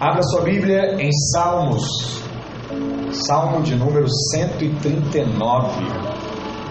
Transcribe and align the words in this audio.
Abra 0.00 0.22
sua 0.22 0.42
Bíblia 0.42 0.94
em 1.02 1.10
Salmos, 1.32 2.22
Salmo 3.26 3.62
de 3.62 3.74
número 3.74 4.06
139, 4.32 5.84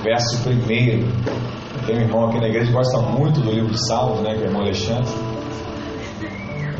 verso 0.02 0.38
1. 0.38 1.86
Tem 1.86 1.98
um 1.98 2.00
irmão 2.00 2.29
aqui 2.29 2.40
na 2.40 2.48
igreja 2.48 2.68
que 2.68 2.71
gosta 2.71 3.02
muito 3.02 3.42
do 3.42 3.52
livro 3.52 3.70
de 3.70 3.86
Salmos, 3.86 4.21
né? 4.21 4.34
Que 4.34 4.44
é 4.44 4.46
o 4.46 4.48
irmão 4.48 4.62
Alexandre. 4.62 5.12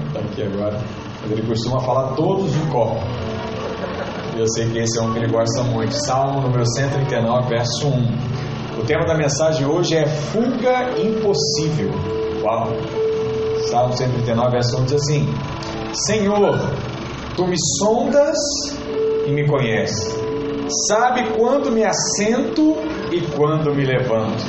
Está 0.08 0.20
aqui 0.22 0.44
agora. 0.44 0.80
Mas 1.22 1.32
ele 1.32 1.42
costuma 1.46 1.82
falar 1.82 2.16
todos 2.16 2.50
de 2.54 2.60
cor. 2.72 2.96
Eu 4.38 4.48
sei 4.48 4.70
que 4.70 4.80
esse 4.80 4.98
é 4.98 5.02
um 5.02 5.12
que 5.12 5.20
ele 5.20 5.30
gosta 5.30 5.64
muito. 5.64 5.92
Salmo 6.06 6.40
número 6.40 6.66
139, 6.66 7.50
verso 7.50 7.88
1. 7.88 8.80
O 8.80 8.86
tema 8.86 9.06
da 9.06 9.16
mensagem 9.16 9.68
hoje 9.68 9.98
é 9.98 10.06
Fuga 10.06 10.98
Impossível. 10.98 11.92
Uau! 12.42 12.70
Salmo 13.70 13.92
139, 13.92 14.52
verso 14.52 14.78
1 14.78 14.86
diz 14.86 14.94
assim: 14.94 15.28
Senhor, 16.06 16.60
tu 17.36 17.48
me 17.48 17.56
sondas 17.80 18.38
e 19.26 19.32
me 19.32 19.48
conheces. 19.48 20.16
Sabe 20.88 21.24
quando 21.36 21.72
me 21.72 21.84
assento 21.84 22.78
e 23.12 23.22
quando 23.36 23.74
me 23.74 23.84
levanto. 23.84 24.44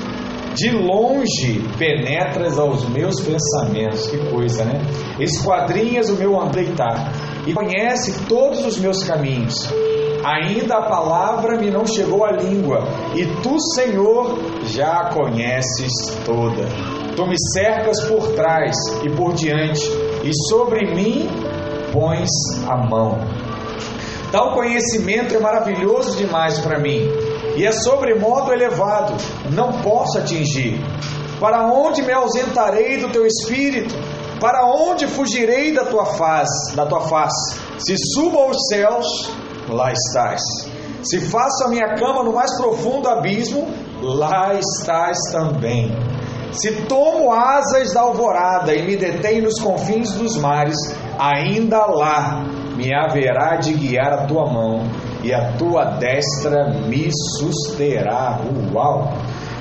De 0.54 0.70
longe 0.70 1.62
penetras 1.78 2.58
aos 2.58 2.86
meus 2.90 3.20
pensamentos. 3.20 4.08
Que 4.08 4.18
coisa, 4.30 4.64
né? 4.64 4.80
Esquadrinhas 5.18 6.10
o 6.10 6.16
meu 6.16 6.38
andeitar 6.38 7.12
e 7.46 7.54
conhece 7.54 8.26
todos 8.26 8.66
os 8.66 8.76
meus 8.76 9.02
caminhos. 9.04 9.68
Ainda 10.22 10.78
a 10.78 10.82
palavra 10.82 11.56
me 11.56 11.70
não 11.70 11.86
chegou 11.86 12.24
à 12.26 12.32
língua, 12.32 12.82
e 13.14 13.24
tu, 13.42 13.58
Senhor, 13.74 14.38
já 14.64 15.00
a 15.00 15.14
conheces 15.14 15.92
toda. 16.26 17.07
Tu 17.18 17.26
me 17.26 17.34
cercas 17.52 18.00
por 18.02 18.28
trás 18.36 18.76
e 19.02 19.10
por 19.10 19.34
diante, 19.34 19.84
e 20.22 20.30
sobre 20.48 20.94
mim 20.94 21.28
pões 21.92 22.30
a 22.64 22.76
mão. 22.76 23.18
Tal 24.30 24.54
conhecimento 24.54 25.34
é 25.34 25.40
maravilhoso 25.40 26.16
demais 26.16 26.60
para 26.60 26.78
mim, 26.78 27.10
e 27.56 27.66
é 27.66 27.72
sobremodo 27.72 28.52
elevado, 28.52 29.14
não 29.50 29.82
posso 29.82 30.16
atingir. 30.16 30.80
Para 31.40 31.66
onde 31.66 32.02
me 32.02 32.12
ausentarei 32.12 32.98
do 32.98 33.08
teu 33.08 33.26
espírito? 33.26 33.96
Para 34.40 34.64
onde 34.66 35.08
fugirei 35.08 35.74
da 35.74 35.86
tua 35.86 36.06
face, 36.06 36.76
da 36.76 36.86
tua 36.86 37.00
face? 37.00 37.58
Se 37.80 37.96
subo 38.14 38.38
aos 38.38 38.56
céus, 38.68 39.28
lá 39.68 39.92
estás. 39.92 40.40
Se 41.02 41.20
faço 41.20 41.64
a 41.64 41.68
minha 41.68 41.96
cama 41.96 42.22
no 42.22 42.32
mais 42.32 42.56
profundo 42.56 43.08
abismo, 43.08 43.66
lá 44.00 44.54
estás 44.54 45.18
também. 45.32 45.90
Se 46.52 46.72
tomo 46.82 47.32
asas 47.32 47.92
da 47.92 48.00
alvorada 48.00 48.74
e 48.74 48.82
me 48.82 48.96
detenho 48.96 49.44
nos 49.44 49.60
confins 49.60 50.12
dos 50.12 50.36
mares, 50.36 50.76
ainda 51.18 51.86
lá 51.86 52.44
me 52.76 52.94
haverá 52.94 53.56
de 53.56 53.72
guiar 53.74 54.12
a 54.12 54.26
tua 54.26 54.46
mão 54.46 54.82
e 55.22 55.32
a 55.34 55.52
tua 55.58 55.84
destra 55.98 56.70
me 56.86 57.10
susterá. 57.38 58.40
Uau! 58.72 59.12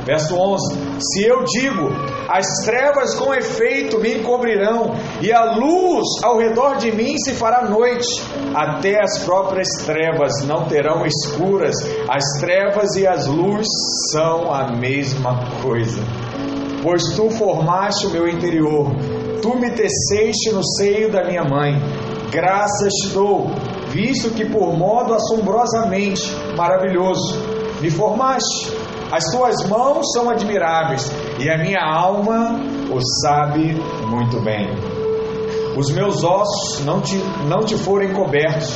Verso 0.06 0.38
11: 0.38 1.00
Se 1.02 1.26
eu 1.26 1.44
digo, 1.44 1.90
as 2.30 2.46
trevas 2.64 3.14
com 3.16 3.34
efeito 3.34 4.00
me 4.00 4.16
encobrirão, 4.16 4.94
e 5.22 5.34
a 5.34 5.56
luz 5.56 6.08
ao 6.24 6.38
redor 6.38 6.78
de 6.78 6.94
mim 6.94 7.18
se 7.18 7.34
fará 7.34 7.68
noite, 7.68 8.08
até 8.56 9.02
as 9.02 9.20
próprias 9.26 9.68
trevas 9.86 10.32
não 10.46 10.64
terão 10.66 11.06
escuras, 11.06 11.76
as 12.10 12.24
trevas 12.40 12.96
e 12.96 13.06
as 13.06 13.28
luzes 13.28 13.68
são 14.14 14.54
a 14.54 14.72
mesma 14.78 15.38
coisa. 15.62 16.02
Pois 16.82 17.04
tu 17.16 17.30
formaste 17.30 18.08
o 18.08 18.10
meu 18.12 18.28
interior, 18.28 18.92
tu 19.42 19.56
me 19.58 19.70
teceste 19.72 20.52
no 20.52 20.64
seio 20.64 21.12
da 21.12 21.24
minha 21.24 21.44
mãe. 21.44 21.74
Graças 22.32 22.94
te 22.94 23.10
dou, 23.10 23.48
visto 23.90 24.32
que 24.32 24.46
por 24.46 24.78
modo 24.78 25.14
assombrosamente 25.14 26.32
maravilhoso 26.56 27.36
me 27.82 27.90
formaste. 27.90 28.72
As 29.12 29.24
tuas 29.32 29.56
mãos 29.70 30.12
são 30.14 30.30
admiráveis 30.30 31.10
e 31.40 31.50
a 31.50 31.58
minha 31.58 31.82
alma 31.82 32.60
o 32.92 33.00
sabe 33.22 33.74
muito 34.06 34.40
bem. 34.42 34.68
Os 35.78 35.92
meus 35.92 36.24
ossos 36.24 36.84
não 36.84 37.00
te, 37.00 37.16
não 37.48 37.60
te 37.60 37.78
foram 37.78 38.12
cobertos, 38.12 38.76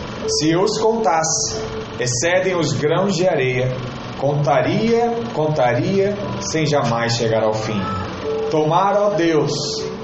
Se 0.27 0.51
eu 0.51 0.61
os 0.61 0.77
contasse, 0.79 1.61
excedem 1.99 2.55
os 2.55 2.73
grãos 2.73 3.15
de 3.15 3.27
areia, 3.27 3.69
contaria, 4.19 5.13
contaria, 5.33 6.15
sem 6.51 6.65
jamais 6.65 7.15
chegar 7.15 7.43
ao 7.43 7.53
fim. 7.53 7.79
Tomar, 8.51 8.95
ó 8.97 9.09
Deus, 9.11 9.51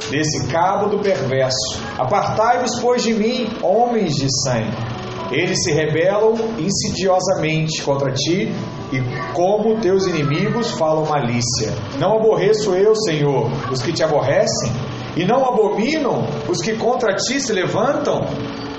desse 0.10 0.48
cabo 0.48 0.90
do 0.90 1.00
perverso, 1.00 1.80
apartai-vos, 1.98 2.80
pois, 2.82 3.04
de 3.04 3.14
mim, 3.14 3.48
homens 3.62 4.16
de 4.16 4.28
sangue. 4.44 4.98
Eles 5.32 5.62
se 5.64 5.72
rebelam 5.74 6.34
insidiosamente 6.58 7.82
contra 7.84 8.12
ti 8.14 8.52
e 8.92 9.34
como 9.34 9.80
teus 9.82 10.08
inimigos 10.08 10.72
falam 10.72 11.06
malícia. 11.06 11.74
Não 12.00 12.18
aborreço 12.18 12.74
eu, 12.74 12.96
Senhor, 12.96 13.52
os 13.70 13.82
que 13.82 13.92
te 13.92 14.04
aborrecem, 14.04 14.72
e 15.18 15.26
não 15.26 15.46
abominam 15.46 16.26
os 16.48 16.62
que 16.62 16.76
contra 16.78 17.14
ti 17.16 17.42
se 17.42 17.52
levantam. 17.52 18.26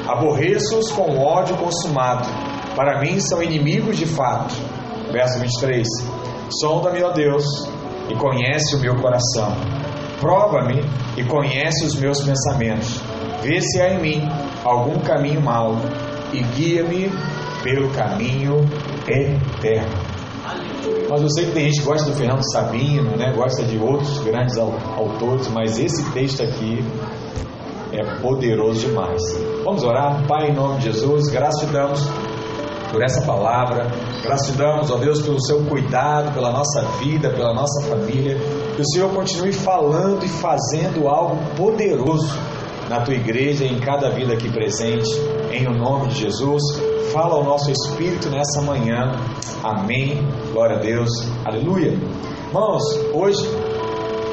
Aborreço-os 0.08 0.90
com 0.90 1.18
ódio 1.18 1.54
consumado. 1.58 2.26
Para 2.74 2.98
mim 3.00 3.20
são 3.20 3.42
inimigos 3.42 3.98
de 3.98 4.06
fato. 4.06 4.54
Verso 5.12 5.38
23. 5.38 5.86
Sonda-me, 6.60 7.02
ó 7.02 7.10
Deus, 7.10 7.44
e 8.08 8.14
conhece 8.14 8.74
o 8.74 8.80
meu 8.80 8.96
coração. 8.96 9.54
Prova-me 10.18 10.82
e 11.14 11.24
conhece 11.24 11.84
os 11.84 11.94
meus 11.94 12.22
pensamentos. 12.22 13.00
Vê 13.42 13.60
se 13.60 13.80
há 13.82 13.94
em 13.94 14.00
mim 14.00 14.28
algum 14.64 14.98
caminho 15.00 15.42
mau 15.42 15.76
e 16.32 16.42
guia-me 16.42 17.10
pelo 17.62 17.90
caminho 17.90 18.64
eterno. 19.06 20.18
Mas 21.10 21.22
eu 21.22 21.30
sei 21.30 21.46
que 21.46 21.52
tem 21.52 21.64
gente 21.64 21.80
que 21.80 21.86
gosta 21.86 22.10
do 22.10 22.16
Fernando 22.16 22.42
Sabino, 22.50 23.16
né? 23.16 23.32
gosta 23.34 23.62
de 23.62 23.78
outros 23.78 24.18
grandes 24.20 24.56
autores, 24.56 25.48
mas 25.48 25.78
esse 25.78 26.10
texto 26.12 26.42
aqui 26.42 26.82
é 27.92 28.04
poderoso 28.20 28.86
demais. 28.86 29.22
Vamos 29.64 29.82
orar? 29.82 30.26
Pai, 30.26 30.50
em 30.50 30.54
nome 30.54 30.78
de 30.78 30.84
Jesus, 30.84 31.28
graças 31.28 31.60
te 31.60 31.66
damos 31.66 32.00
por 32.92 33.02
essa 33.02 33.20
palavra, 33.26 33.86
graças 34.22 34.46
te 34.46 34.52
damos, 34.56 34.90
ó 34.90 34.96
Deus, 34.96 35.20
pelo 35.20 35.40
seu 35.44 35.64
cuidado, 35.64 36.32
pela 36.32 36.50
nossa 36.50 36.82
vida, 36.98 37.30
pela 37.30 37.52
nossa 37.52 37.82
família. 37.88 38.36
Que 38.74 38.82
o 38.82 38.88
Senhor 38.92 39.10
continue 39.10 39.52
falando 39.52 40.24
e 40.24 40.28
fazendo 40.28 41.08
algo 41.08 41.36
poderoso 41.56 42.28
na 42.88 43.00
tua 43.00 43.14
igreja 43.14 43.64
em 43.64 43.78
cada 43.78 44.10
vida 44.10 44.32
aqui 44.32 44.50
presente, 44.50 45.10
em 45.52 45.66
o 45.66 45.72
nome 45.72 46.08
de 46.08 46.20
Jesus. 46.22 46.62
Fala 47.12 47.34
ao 47.34 47.44
nosso 47.44 47.70
espírito 47.70 48.30
nessa 48.30 48.62
manhã. 48.62 49.12
Amém. 49.62 50.22
Glória 50.52 50.76
a 50.76 50.80
Deus. 50.80 51.10
Aleluia. 51.44 51.98
Irmãos, 52.46 52.82
hoje 53.12 53.46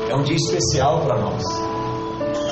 é 0.10 0.16
um 0.16 0.24
dia 0.24 0.36
especial 0.36 1.02
para 1.02 1.20
nós. 1.20 1.44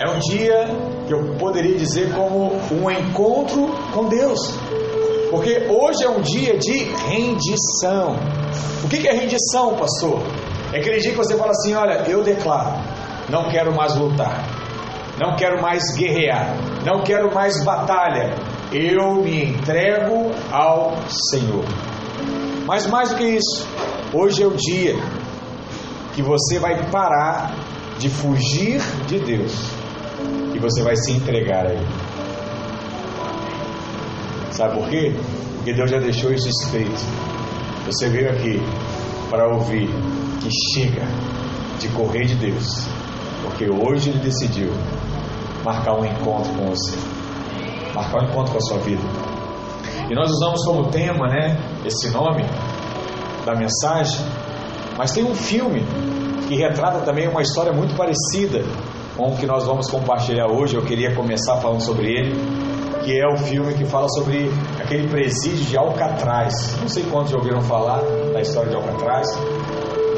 É 0.02 0.10
um 0.10 0.20
dia 0.20 0.93
que 1.08 1.14
eu 1.14 1.36
poderia 1.38 1.76
dizer 1.78 2.14
como 2.14 2.52
um 2.72 2.90
encontro 2.90 3.68
com 3.94 4.08
Deus. 4.08 4.40
Porque 5.30 5.68
hoje 5.70 6.04
é 6.04 6.10
um 6.10 6.22
dia 6.22 6.58
de 6.58 6.84
rendição. 7.08 8.16
O 8.84 8.88
que 8.88 9.08
é 9.08 9.14
rendição, 9.14 9.76
pastor? 9.76 10.22
É 10.72 10.78
aquele 10.80 11.00
dia 11.00 11.12
que 11.12 11.18
você 11.18 11.36
fala 11.36 11.52
assim: 11.52 11.74
olha, 11.74 12.04
eu 12.08 12.24
declaro, 12.24 12.80
não 13.30 13.50
quero 13.50 13.76
mais 13.76 13.96
lutar, 13.96 14.44
não 15.20 15.36
quero 15.36 15.62
mais 15.62 15.84
guerrear, 15.96 16.56
não 16.86 17.02
quero 17.04 17.34
mais 17.34 17.64
batalha, 17.64 18.36
eu 18.72 19.16
me 19.16 19.44
entrego 19.44 20.32
ao 20.52 20.94
Senhor. 21.32 21.66
Mas 22.66 22.88
mais 22.88 23.10
do 23.10 23.16
que 23.16 23.24
isso, 23.24 23.68
hoje 24.14 24.44
é 24.44 24.48
o 24.48 24.56
dia 24.56 24.96
que 26.14 26.22
você 26.22 26.60
vai 26.60 26.90
parar 26.90 27.56
de 27.98 28.10
fugir 28.10 28.80
de 29.08 29.20
Deus 29.20 29.83
você 30.64 30.82
vai 30.82 30.96
se 30.96 31.12
entregar 31.12 31.66
a 31.66 31.72
Ele. 31.72 31.88
Sabe 34.52 34.78
por 34.78 34.90
quê? 34.90 35.14
Porque 35.56 35.74
Deus 35.74 35.92
já 35.92 36.00
deixou 36.00 36.32
isso 36.32 36.48
escrito. 36.48 37.02
Você 37.86 38.08
veio 38.08 38.30
aqui 38.30 38.62
para 39.30 39.48
ouvir 39.48 39.90
que 40.42 40.50
chega 40.74 41.06
de 41.80 41.90
correr 41.90 42.26
de 42.26 42.36
Deus, 42.36 42.88
porque 43.44 43.70
hoje 43.70 44.12
Ele 44.12 44.20
decidiu 44.20 44.72
marcar 45.66 45.96
um 45.96 46.06
encontro 46.06 46.54
com 46.54 46.68
você. 46.68 46.96
marcar 47.94 48.22
um 48.22 48.30
encontro 48.30 48.54
com 48.54 48.58
a 48.58 48.62
sua 48.62 48.78
vida. 48.80 49.02
E 50.10 50.16
nós 50.16 50.32
usamos 50.32 50.64
como 50.66 50.90
tema, 50.90 51.28
né, 51.28 51.58
esse 51.86 52.10
nome 52.10 52.44
da 53.46 53.54
mensagem, 53.56 54.20
mas 54.98 55.12
tem 55.12 55.24
um 55.24 55.36
filme 55.36 55.84
que 56.48 56.56
retrata 56.56 57.00
também 57.00 57.28
uma 57.28 57.42
história 57.42 57.74
muito 57.74 57.96
parecida 57.96 58.64
com 59.16 59.30
o 59.30 59.38
que 59.38 59.46
nós 59.46 59.66
vamos 59.66 59.90
compartilhar 59.90 60.48
hoje. 60.48 60.76
Eu 60.76 60.84
queria 60.84 61.14
começar 61.16 61.58
falando 61.58 61.82
sobre 61.82 62.08
ele, 62.08 62.36
que 63.04 63.20
é 63.20 63.28
o 63.28 63.38
filme 63.38 63.74
que 63.74 63.86
fala 63.86 64.08
sobre 64.10 64.50
aquele 64.80 65.08
presídio 65.08 65.66
de 65.66 65.78
Alcatraz. 65.78 66.54
Não 66.82 66.88
sei 66.88 67.04
quantos 67.04 67.32
já 67.32 67.38
ouviram 67.38 67.62
falar 67.62 68.02
da 68.34 68.42
história 68.42 68.70
de 68.70 68.76
Alcatraz, 68.76 69.28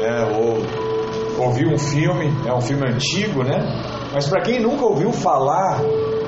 né? 0.00 0.24
ou 0.36 1.44
ouviu 1.44 1.70
um 1.70 1.78
filme, 1.78 2.32
é 2.46 2.52
um 2.52 2.60
filme 2.60 2.88
antigo, 2.88 3.42
né? 3.42 3.58
Mas 4.12 4.26
para 4.26 4.40
quem 4.40 4.60
nunca 4.60 4.84
ouviu 4.86 5.12
falar, 5.12 5.80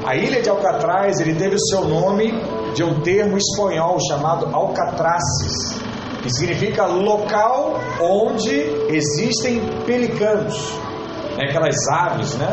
a 0.05 0.15
ilha 0.15 0.43
de 0.43 0.49
Alcatraz 0.51 1.21
ele 1.21 1.35
teve 1.35 1.55
o 1.55 1.61
seu 1.61 1.85
nome 1.85 2.33
de 2.75 2.85
um 2.85 3.01
termo 3.01 3.39
espanhol 3.39 3.97
chamado 4.07 4.55
Alcatraces, 4.55 5.81
que 6.23 6.31
significa 6.31 6.85
local 6.87 7.79
onde 8.01 8.53
existem 8.89 9.61
pelicanos, 9.87 10.79
né? 11.39 11.45
aquelas 11.49 11.77
aves, 11.89 12.37
né? 12.37 12.49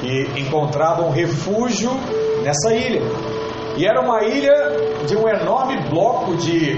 Que 0.00 0.40
encontravam 0.40 1.10
refúgio 1.10 1.90
nessa 2.42 2.72
ilha. 2.72 3.02
E 3.76 3.84
era 3.84 4.00
uma 4.00 4.24
ilha 4.24 4.54
de 5.06 5.16
um 5.16 5.28
enorme 5.28 5.76
bloco 5.88 6.36
de, 6.36 6.76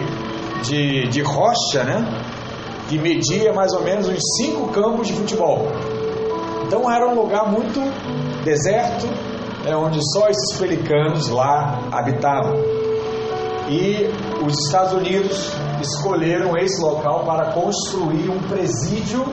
de, 0.63 1.09
de 1.09 1.23
rocha, 1.23 1.85
né? 1.85 2.05
Que 2.89 2.99
media 2.99 3.53
mais 3.53 3.73
ou 3.73 3.83
menos 3.83 4.09
uns 4.09 4.21
cinco 4.37 4.69
campos 4.73 5.07
de 5.07 5.13
futebol. 5.13 5.69
Então 6.67 6.91
era 6.91 7.07
um 7.07 7.15
lugar 7.15 7.51
muito 7.51 7.81
deserto, 8.45 9.07
né, 9.65 9.77
onde 9.77 9.99
só 10.13 10.29
esses 10.29 10.57
pelicanos 10.59 11.29
lá 11.29 11.79
habitavam. 11.93 12.57
E 13.69 14.11
os 14.45 14.67
Estados 14.67 14.93
Unidos 14.95 15.53
escolheram 15.81 16.57
esse 16.57 16.81
local 16.83 17.25
para 17.25 17.53
construir 17.53 18.29
um 18.29 18.39
presídio 18.49 19.25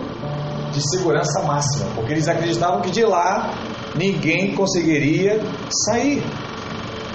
de 0.72 0.82
segurança 0.90 1.42
máxima, 1.44 1.86
porque 1.96 2.14
eles 2.14 2.28
acreditavam 2.28 2.82
que 2.82 2.92
de 2.92 3.04
lá 3.04 3.54
ninguém 3.96 4.56
conseguiria 4.56 5.40
sair. 5.86 6.24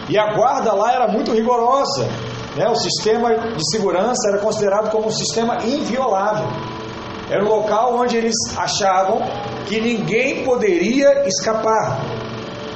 E 0.09 0.19
a 0.19 0.35
guarda 0.35 0.73
lá 0.73 0.93
era 0.93 1.09
muito 1.09 1.33
rigorosa, 1.33 2.09
né? 2.57 2.69
o 2.69 2.75
sistema 2.75 3.35
de 3.35 3.71
segurança 3.71 4.29
era 4.29 4.39
considerado 4.39 4.91
como 4.91 5.09
um 5.09 5.13
sistema 5.13 5.59
inviolável. 5.65 6.49
Era 7.31 7.43
um 7.45 7.49
local 7.49 7.97
onde 7.97 8.17
eles 8.17 8.35
achavam 8.57 9.21
que 9.67 9.81
ninguém 9.81 10.45
poderia 10.45 11.27
escapar. 11.27 12.01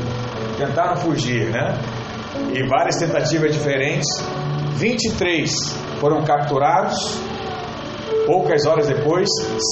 Tentaram 0.57 0.95
fugir, 0.97 1.49
né? 1.51 1.77
E 2.53 2.61
várias 2.67 2.97
tentativas 2.97 3.53
diferentes. 3.53 4.07
23 4.75 5.49
foram 5.99 6.23
capturados. 6.23 6.97
Poucas 8.25 8.65
horas 8.65 8.87
depois, 8.87 9.27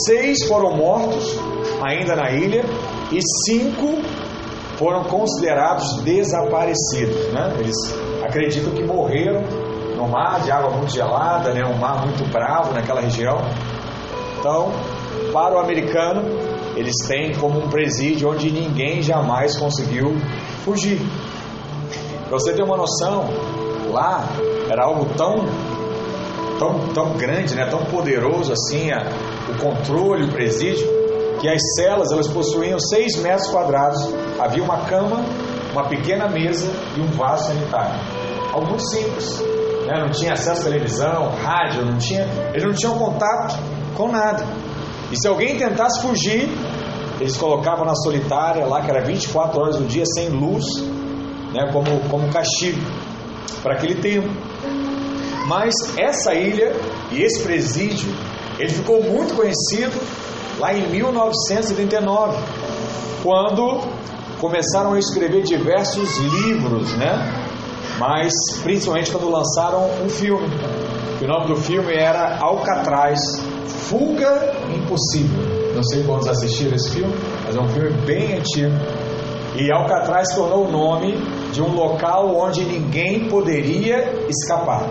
seis 0.05 0.45
foram 0.47 0.75
mortos 0.75 1.35
ainda 1.81 2.15
na 2.15 2.31
ilha 2.31 2.63
e 3.11 3.19
cinco 3.45 4.01
foram 4.77 5.03
considerados 5.03 6.01
desaparecidos. 6.03 7.33
Né? 7.33 7.55
Eles 7.59 7.75
acreditam 8.23 8.71
que 8.71 8.83
morreram 8.83 9.41
no 9.95 10.07
mar 10.07 10.39
de 10.41 10.51
água 10.51 10.69
muito 10.69 10.91
gelada, 10.91 11.53
né? 11.53 11.65
um 11.65 11.77
mar 11.77 12.05
muito 12.05 12.23
bravo 12.31 12.73
naquela 12.73 13.01
região. 13.01 13.37
Então, 14.39 14.71
para 15.33 15.55
o 15.55 15.59
americano, 15.59 16.21
eles 16.75 16.95
têm 17.07 17.33
como 17.35 17.59
um 17.59 17.69
presídio 17.69 18.29
onde 18.29 18.51
ninguém 18.51 19.01
jamais 19.01 19.57
conseguiu 19.57 20.15
fugir. 20.63 20.99
Para 22.29 22.37
você 22.37 22.53
ter 22.53 22.61
uma 22.61 22.77
noção, 22.77 23.25
lá 23.91 24.23
era 24.69 24.83
algo 24.83 25.05
tão 25.15 25.45
tão, 26.59 26.87
tão 26.93 27.17
grande, 27.17 27.55
né, 27.55 27.65
tão 27.69 27.83
poderoso 27.85 28.51
assim, 28.51 28.91
a, 28.91 29.03
o 29.49 29.57
controle, 29.59 30.25
o 30.25 30.31
presídio, 30.31 30.87
que 31.39 31.47
as 31.47 31.61
celas 31.75 32.11
elas 32.11 32.27
possuíam 32.27 32.79
6 32.79 33.21
metros 33.21 33.47
quadrados, 33.47 33.99
havia 34.39 34.63
uma 34.63 34.85
cama, 34.85 35.23
uma 35.71 35.87
pequena 35.87 36.27
mesa 36.27 36.71
e 36.95 37.01
um 37.01 37.07
vaso 37.11 37.47
sanitário. 37.47 37.99
Algo 38.53 38.67
muito 38.67 38.89
simples. 38.89 39.39
Né? 39.85 39.99
Não 39.99 40.09
tinha 40.09 40.33
acesso 40.33 40.61
à 40.61 40.63
televisão, 40.71 41.29
rádio, 41.43 41.85
não 41.85 41.97
tinha, 41.97 42.23
eles 42.51 42.63
não 42.63 42.73
tinham 42.73 42.97
contato 42.97 43.55
com 43.95 44.11
nada. 44.11 44.43
E 45.11 45.17
se 45.19 45.27
alguém 45.27 45.57
tentasse 45.57 46.01
fugir, 46.01 46.49
eles 47.19 47.37
colocavam 47.37 47.85
na 47.85 47.95
solitária 47.95 48.65
lá, 48.65 48.81
que 48.81 48.89
era 48.89 49.03
24 49.03 49.59
horas 49.59 49.77
do 49.77 49.85
dia, 49.85 50.03
sem 50.05 50.29
luz, 50.29 50.65
né, 51.53 51.71
como, 51.71 51.99
como 52.09 52.31
castigo 52.31 52.81
para 53.63 53.75
aquele 53.75 53.95
tempo. 53.95 54.29
Mas 55.47 55.73
essa 55.97 56.33
ilha 56.33 56.75
e 57.11 57.21
esse 57.21 57.41
presídio, 57.43 58.13
ele 58.59 58.69
ficou 58.69 59.01
muito 59.01 59.33
conhecido 59.33 59.97
lá 60.59 60.73
em 60.73 60.89
1939, 60.89 62.37
quando 63.23 63.81
começaram 64.39 64.93
a 64.93 64.99
escrever 64.99 65.43
diversos 65.43 66.17
livros, 66.17 66.93
né? 66.95 67.45
Mas 67.99 68.31
principalmente 68.63 69.11
quando 69.11 69.29
lançaram 69.29 69.89
um 70.03 70.09
filme. 70.09 70.47
O 71.21 71.25
nome 71.25 71.47
do 71.47 71.55
filme 71.55 71.93
era 71.93 72.37
Alcatraz, 72.39 73.19
Fuga 73.65 74.53
Impossível. 74.75 75.73
Não 75.73 75.83
sei 75.83 76.03
quantos 76.03 76.27
assistiram 76.27 76.75
esse 76.75 76.91
filme, 76.91 77.13
mas 77.45 77.55
é 77.55 77.59
um 77.59 77.67
filme 77.69 77.91
bem 78.05 78.35
antigo. 78.35 78.73
E 79.55 79.71
Alcatraz 79.71 80.35
tornou 80.35 80.67
o 80.67 80.71
nome 80.71 81.17
de 81.51 81.61
um 81.61 81.73
local 81.73 82.35
onde 82.35 82.63
ninguém 82.63 83.27
poderia 83.27 84.27
escapar. 84.29 84.87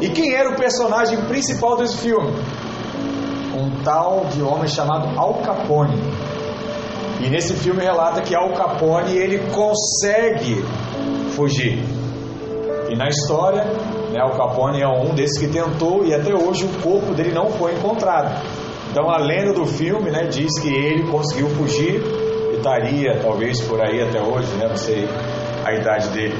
E 0.00 0.10
quem 0.10 0.34
era 0.34 0.50
o 0.50 0.56
personagem 0.56 1.18
principal 1.22 1.76
desse 1.76 1.96
filme? 1.96 2.32
Um 3.58 3.82
tal 3.82 4.26
de 4.26 4.40
homem 4.40 4.68
chamado 4.68 5.18
Al 5.18 5.34
Capone. 5.42 5.94
E 7.20 7.28
nesse 7.28 7.54
filme 7.54 7.82
relata 7.82 8.20
que 8.20 8.34
Al 8.34 8.52
Capone 8.52 9.16
ele 9.16 9.38
consegue 9.50 10.64
fugir. 11.34 11.82
E 12.88 12.96
na 12.96 13.08
história, 13.08 13.64
né, 14.12 14.20
Al 14.20 14.30
Capone 14.36 14.80
é 14.80 14.88
um 14.88 15.14
desses 15.14 15.38
que 15.38 15.48
tentou 15.48 16.06
e 16.06 16.14
até 16.14 16.32
hoje 16.32 16.64
o 16.64 16.82
corpo 16.82 17.12
dele 17.14 17.32
não 17.32 17.50
foi 17.50 17.74
encontrado. 17.74 18.40
Então 18.90 19.10
a 19.10 19.18
lenda 19.18 19.52
do 19.52 19.66
filme 19.66 20.10
né, 20.10 20.28
diz 20.28 20.58
que 20.60 20.68
ele 20.68 21.10
conseguiu 21.10 21.48
fugir 21.50 22.00
e 22.52 22.56
estaria 22.56 23.18
talvez 23.20 23.60
por 23.62 23.80
aí 23.80 24.00
até 24.00 24.20
hoje, 24.20 24.48
né, 24.54 24.68
não 24.68 24.76
sei 24.76 25.08
a 25.64 25.74
idade 25.74 26.08
dele. 26.10 26.36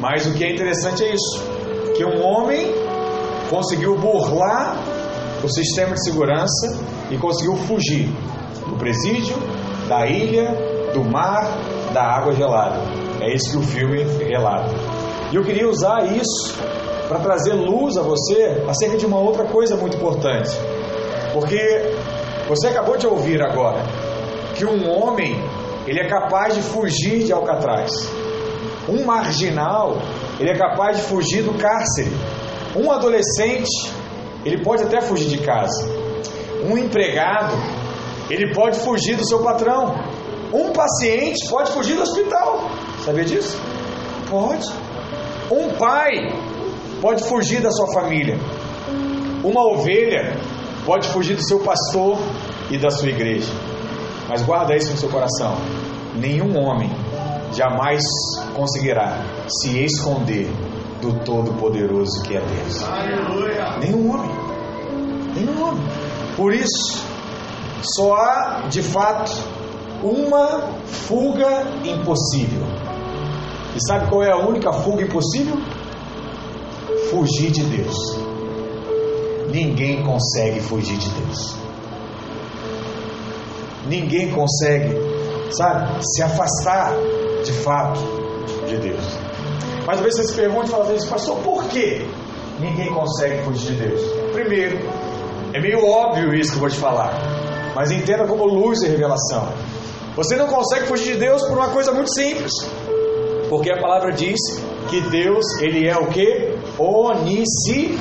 Mas 0.00 0.26
o 0.26 0.34
que 0.34 0.44
é 0.44 0.52
interessante 0.52 1.04
é 1.04 1.12
isso 1.14 1.56
que 1.96 2.04
um 2.04 2.22
homem 2.22 2.66
conseguiu 3.48 3.96
burlar 3.96 4.76
o 5.46 5.48
sistema 5.48 5.94
de 5.94 6.02
segurança 6.04 6.76
e 7.08 7.16
conseguiu 7.16 7.54
fugir 7.56 8.08
do 8.68 8.76
presídio, 8.76 9.36
da 9.88 10.04
ilha, 10.04 10.50
do 10.92 11.04
mar, 11.04 11.46
da 11.94 12.02
água 12.02 12.34
gelada. 12.34 12.80
É 13.20 13.32
isso 13.32 13.52
que 13.52 13.56
o 13.56 13.62
filme 13.62 14.02
relata. 14.24 14.74
E 15.32 15.36
eu 15.36 15.44
queria 15.44 15.68
usar 15.68 16.04
isso 16.04 16.56
para 17.08 17.20
trazer 17.20 17.52
luz 17.54 17.96
a 17.96 18.02
você 18.02 18.64
acerca 18.68 18.96
de 18.96 19.06
uma 19.06 19.18
outra 19.18 19.44
coisa 19.44 19.76
muito 19.76 19.96
importante. 19.96 20.50
Porque 21.32 21.60
você 22.48 22.66
acabou 22.66 22.96
de 22.96 23.06
ouvir 23.06 23.40
agora 23.40 23.84
que 24.56 24.64
um 24.64 24.90
homem 24.90 25.40
ele 25.86 26.00
é 26.00 26.08
capaz 26.08 26.56
de 26.56 26.62
fugir 26.62 27.22
de 27.22 27.32
Alcatraz. 27.32 27.92
Um 28.88 29.04
marginal 29.04 29.98
ele 30.40 30.50
é 30.50 30.58
capaz 30.58 30.96
de 30.96 31.02
fugir 31.04 31.44
do 31.44 31.54
cárcere. 31.54 32.10
Um 32.74 32.90
adolescente, 32.90 33.92
ele 34.46 34.62
pode 34.62 34.84
até 34.84 35.00
fugir 35.00 35.28
de 35.28 35.38
casa. 35.38 35.88
Um 36.64 36.78
empregado, 36.78 37.52
ele 38.30 38.54
pode 38.54 38.78
fugir 38.78 39.16
do 39.16 39.26
seu 39.26 39.42
patrão. 39.42 39.94
Um 40.52 40.72
paciente 40.72 41.48
pode 41.50 41.72
fugir 41.72 41.96
do 41.96 42.02
hospital. 42.02 42.70
Sabia 43.04 43.24
disso? 43.24 43.60
Pode. 44.30 44.66
Um 45.50 45.70
pai 45.70 46.32
pode 47.00 47.24
fugir 47.24 47.60
da 47.60 47.72
sua 47.72 47.92
família. 47.92 48.38
Uma 49.42 49.64
ovelha 49.72 50.36
pode 50.84 51.08
fugir 51.08 51.34
do 51.34 51.42
seu 51.42 51.58
pastor 51.58 52.16
e 52.70 52.78
da 52.78 52.90
sua 52.90 53.08
igreja. 53.08 53.52
Mas 54.28 54.42
guarda 54.42 54.76
isso 54.76 54.92
no 54.92 54.96
seu 54.96 55.08
coração. 55.08 55.56
Nenhum 56.14 56.56
homem 56.56 56.90
jamais 57.52 58.02
conseguirá 58.54 59.24
se 59.48 59.82
esconder 59.84 60.48
do 61.00 61.24
Todo-Poderoso 61.24 62.22
que 62.22 62.36
é 62.36 62.40
Deus. 62.40 62.82
Aleluia. 62.84 63.78
Nenhum 63.78 64.10
homem. 64.10 64.30
Nenhum 65.34 65.62
homem. 65.62 65.84
Por 66.36 66.52
isso, 66.52 67.04
só 67.82 68.14
há, 68.14 68.68
de 68.68 68.82
fato, 68.82 69.32
uma 70.02 70.72
fuga 70.86 71.64
impossível. 71.84 72.66
E 73.74 73.86
sabe 73.86 74.08
qual 74.08 74.22
é 74.22 74.30
a 74.30 74.36
única 74.38 74.72
fuga 74.72 75.02
impossível? 75.02 75.56
Fugir 77.10 77.50
de 77.50 77.62
Deus. 77.64 77.96
Ninguém 79.52 80.02
consegue 80.02 80.60
fugir 80.60 80.96
de 80.98 81.10
Deus. 81.10 81.56
Ninguém 83.86 84.30
consegue, 84.32 84.96
sabe, 85.50 86.00
se 86.02 86.22
afastar 86.22 86.92
de 87.44 87.52
fato 87.52 88.00
de 88.66 88.76
Deus. 88.78 89.25
Mas 89.86 89.98
às 89.98 90.04
vezes 90.04 90.20
você 90.20 90.26
se 90.28 90.34
pergunta 90.34 90.66
e 90.66 90.70
fala 90.70 90.92
assim, 90.92 91.08
pastor, 91.08 91.38
por 91.38 91.64
que 91.64 92.04
ninguém 92.58 92.92
consegue 92.92 93.44
fugir 93.44 93.74
de 93.74 93.88
Deus? 93.88 94.00
Primeiro, 94.32 94.78
é 95.54 95.60
meio 95.60 95.86
óbvio 95.86 96.34
isso 96.34 96.50
que 96.50 96.56
eu 96.56 96.60
vou 96.60 96.70
te 96.70 96.76
falar, 96.76 97.14
mas 97.74 97.90
entenda 97.90 98.26
como 98.26 98.44
luz 98.44 98.82
e 98.82 98.88
revelação. 98.88 99.48
Você 100.16 100.34
não 100.36 100.48
consegue 100.48 100.86
fugir 100.86 101.14
de 101.14 101.20
Deus 101.20 101.42
por 101.42 101.56
uma 101.56 101.68
coisa 101.68 101.92
muito 101.92 102.12
simples. 102.12 102.52
Porque 103.48 103.70
a 103.70 103.80
palavra 103.80 104.12
diz 104.12 104.40
que 104.88 105.00
Deus, 105.02 105.44
ele 105.60 105.86
é 105.86 105.96
o 105.96 106.06
que? 106.06 106.54
Onisciente. 106.78 107.96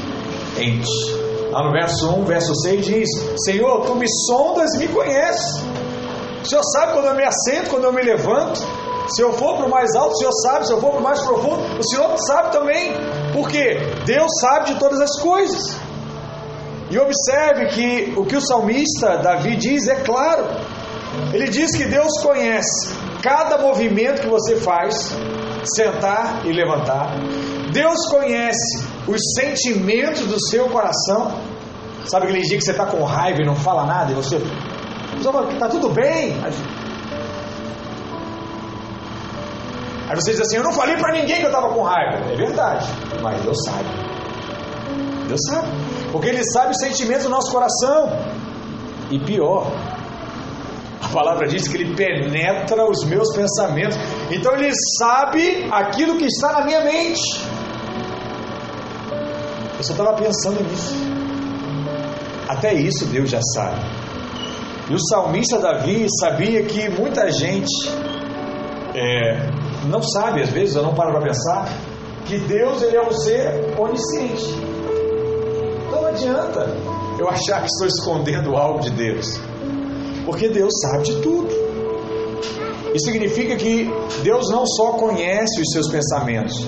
Lá 1.51 1.63
no 1.63 1.71
verso 1.71 2.09
1, 2.09 2.25
verso 2.25 2.55
6 2.55 2.85
diz: 2.85 3.09
Senhor, 3.45 3.85
tu 3.85 3.95
me 3.95 4.07
sondas 4.27 4.73
e 4.73 4.79
me 4.79 4.87
conheces. 4.87 5.61
O 6.41 6.47
Senhor 6.47 6.63
sabe 6.73 6.93
quando 6.93 7.05
eu 7.05 7.15
me 7.15 7.23
assento, 7.23 7.69
quando 7.69 7.83
eu 7.83 7.93
me 7.93 8.01
levanto. 8.01 8.61
Se 9.09 9.21
eu 9.21 9.33
for 9.33 9.57
para 9.57 9.67
o 9.67 9.69
mais 9.69 9.95
alto, 9.95 10.13
o 10.13 10.17
Senhor 10.17 10.33
sabe. 10.41 10.67
Se 10.67 10.73
eu 10.73 10.81
for 10.81 10.91
para 10.91 10.99
o 10.99 11.03
mais 11.03 11.21
profundo, 11.21 11.79
o 11.79 11.83
Senhor 11.83 12.15
sabe 12.17 12.51
também. 12.51 12.93
Porque 13.33 13.77
Deus 14.05 14.31
sabe 14.39 14.73
de 14.73 14.79
todas 14.79 14.99
as 14.99 15.19
coisas. 15.19 15.77
E 16.89 16.97
observe 16.99 17.67
que 17.67 18.13
o 18.15 18.25
que 18.25 18.35
o 18.35 18.41
salmista 18.41 19.17
Davi 19.17 19.55
diz 19.55 19.87
é 19.87 19.95
claro. 19.95 20.45
Ele 21.33 21.49
diz 21.49 21.75
que 21.75 21.85
Deus 21.85 22.11
conhece 22.21 22.93
cada 23.21 23.57
movimento 23.57 24.21
que 24.21 24.27
você 24.27 24.55
faz, 24.57 25.15
sentar 25.75 26.45
e 26.45 26.51
levantar. 26.51 27.15
Deus 27.71 28.07
conhece 28.09 28.85
os 29.07 29.19
sentimentos 29.35 30.27
do 30.27 30.39
seu 30.39 30.69
coração. 30.69 31.31
Sabe 32.05 32.27
aquele 32.27 32.41
dia 32.41 32.57
que 32.57 32.63
você 32.63 32.71
está 32.71 32.85
com 32.85 33.03
raiva 33.03 33.41
e 33.41 33.45
não 33.45 33.55
fala 33.55 33.85
nada 33.85 34.11
e 34.11 34.15
você 34.15 34.37
está 35.17 35.67
tudo 35.67 35.89
bem? 35.89 36.35
Aí 40.07 40.15
você 40.15 40.31
diz 40.31 40.41
assim: 40.41 40.57
Eu 40.57 40.63
não 40.63 40.71
falei 40.71 40.95
para 40.97 41.13
ninguém 41.13 41.37
que 41.37 41.45
eu 41.45 41.49
estava 41.49 41.69
com 41.69 41.81
raiva. 41.81 42.31
É 42.31 42.35
verdade, 42.35 42.87
mas 43.21 43.41
Deus 43.41 43.57
sabe. 43.65 43.85
Deus 45.27 45.41
sabe, 45.49 45.67
porque 46.11 46.27
Ele 46.27 46.43
sabe 46.51 46.71
os 46.71 46.77
sentimentos 46.77 47.23
do 47.23 47.29
nosso 47.29 47.51
coração. 47.51 48.11
E 49.09 49.19
pior, 49.19 49.71
a 51.01 51.07
palavra 51.09 51.47
diz 51.47 51.67
que 51.67 51.77
Ele 51.77 51.95
penetra 51.95 52.85
os 52.85 53.03
meus 53.05 53.35
pensamentos. 53.35 53.97
Então 54.29 54.53
Ele 54.53 54.71
sabe 54.99 55.67
aquilo 55.71 56.17
que 56.17 56.25
está 56.25 56.53
na 56.53 56.65
minha 56.65 56.81
mente. 56.83 57.23
Eu 59.77 59.83
só 59.83 59.91
estava 59.93 60.13
pensando 60.13 60.63
nisso. 60.63 60.95
Até 62.47 62.73
isso 62.73 63.05
Deus 63.07 63.29
já 63.29 63.41
sabe. 63.53 63.81
E 64.89 64.93
o 64.93 64.99
salmista 64.99 65.59
Davi 65.59 66.05
sabia 66.19 66.63
que 66.63 66.89
muita 66.89 67.31
gente 67.31 67.73
é, 68.93 69.49
não 69.87 70.01
sabe, 70.01 70.41
às 70.41 70.49
vezes, 70.49 70.75
eu 70.75 70.83
não 70.83 70.93
paro 70.93 71.11
para 71.11 71.21
pensar, 71.21 71.67
que 72.25 72.37
Deus 72.39 72.81
ele 72.81 72.97
é 72.97 73.01
um 73.01 73.11
ser 73.11 73.75
onisciente. 73.79 74.55
Não 75.91 76.05
adianta 76.05 76.67
eu 77.19 77.29
achar 77.29 77.61
que 77.61 77.67
estou 77.67 77.87
escondendo 77.87 78.55
algo 78.55 78.79
de 78.79 78.89
Deus. 78.91 79.25
Porque 80.25 80.49
Deus 80.49 80.73
sabe 80.81 81.03
de 81.03 81.21
tudo. 81.21 81.49
Isso 82.93 83.05
significa 83.05 83.55
que 83.55 83.89
Deus 84.23 84.49
não 84.49 84.65
só 84.65 84.93
conhece 84.93 85.61
os 85.61 85.71
seus 85.71 85.89
pensamentos, 85.89 86.65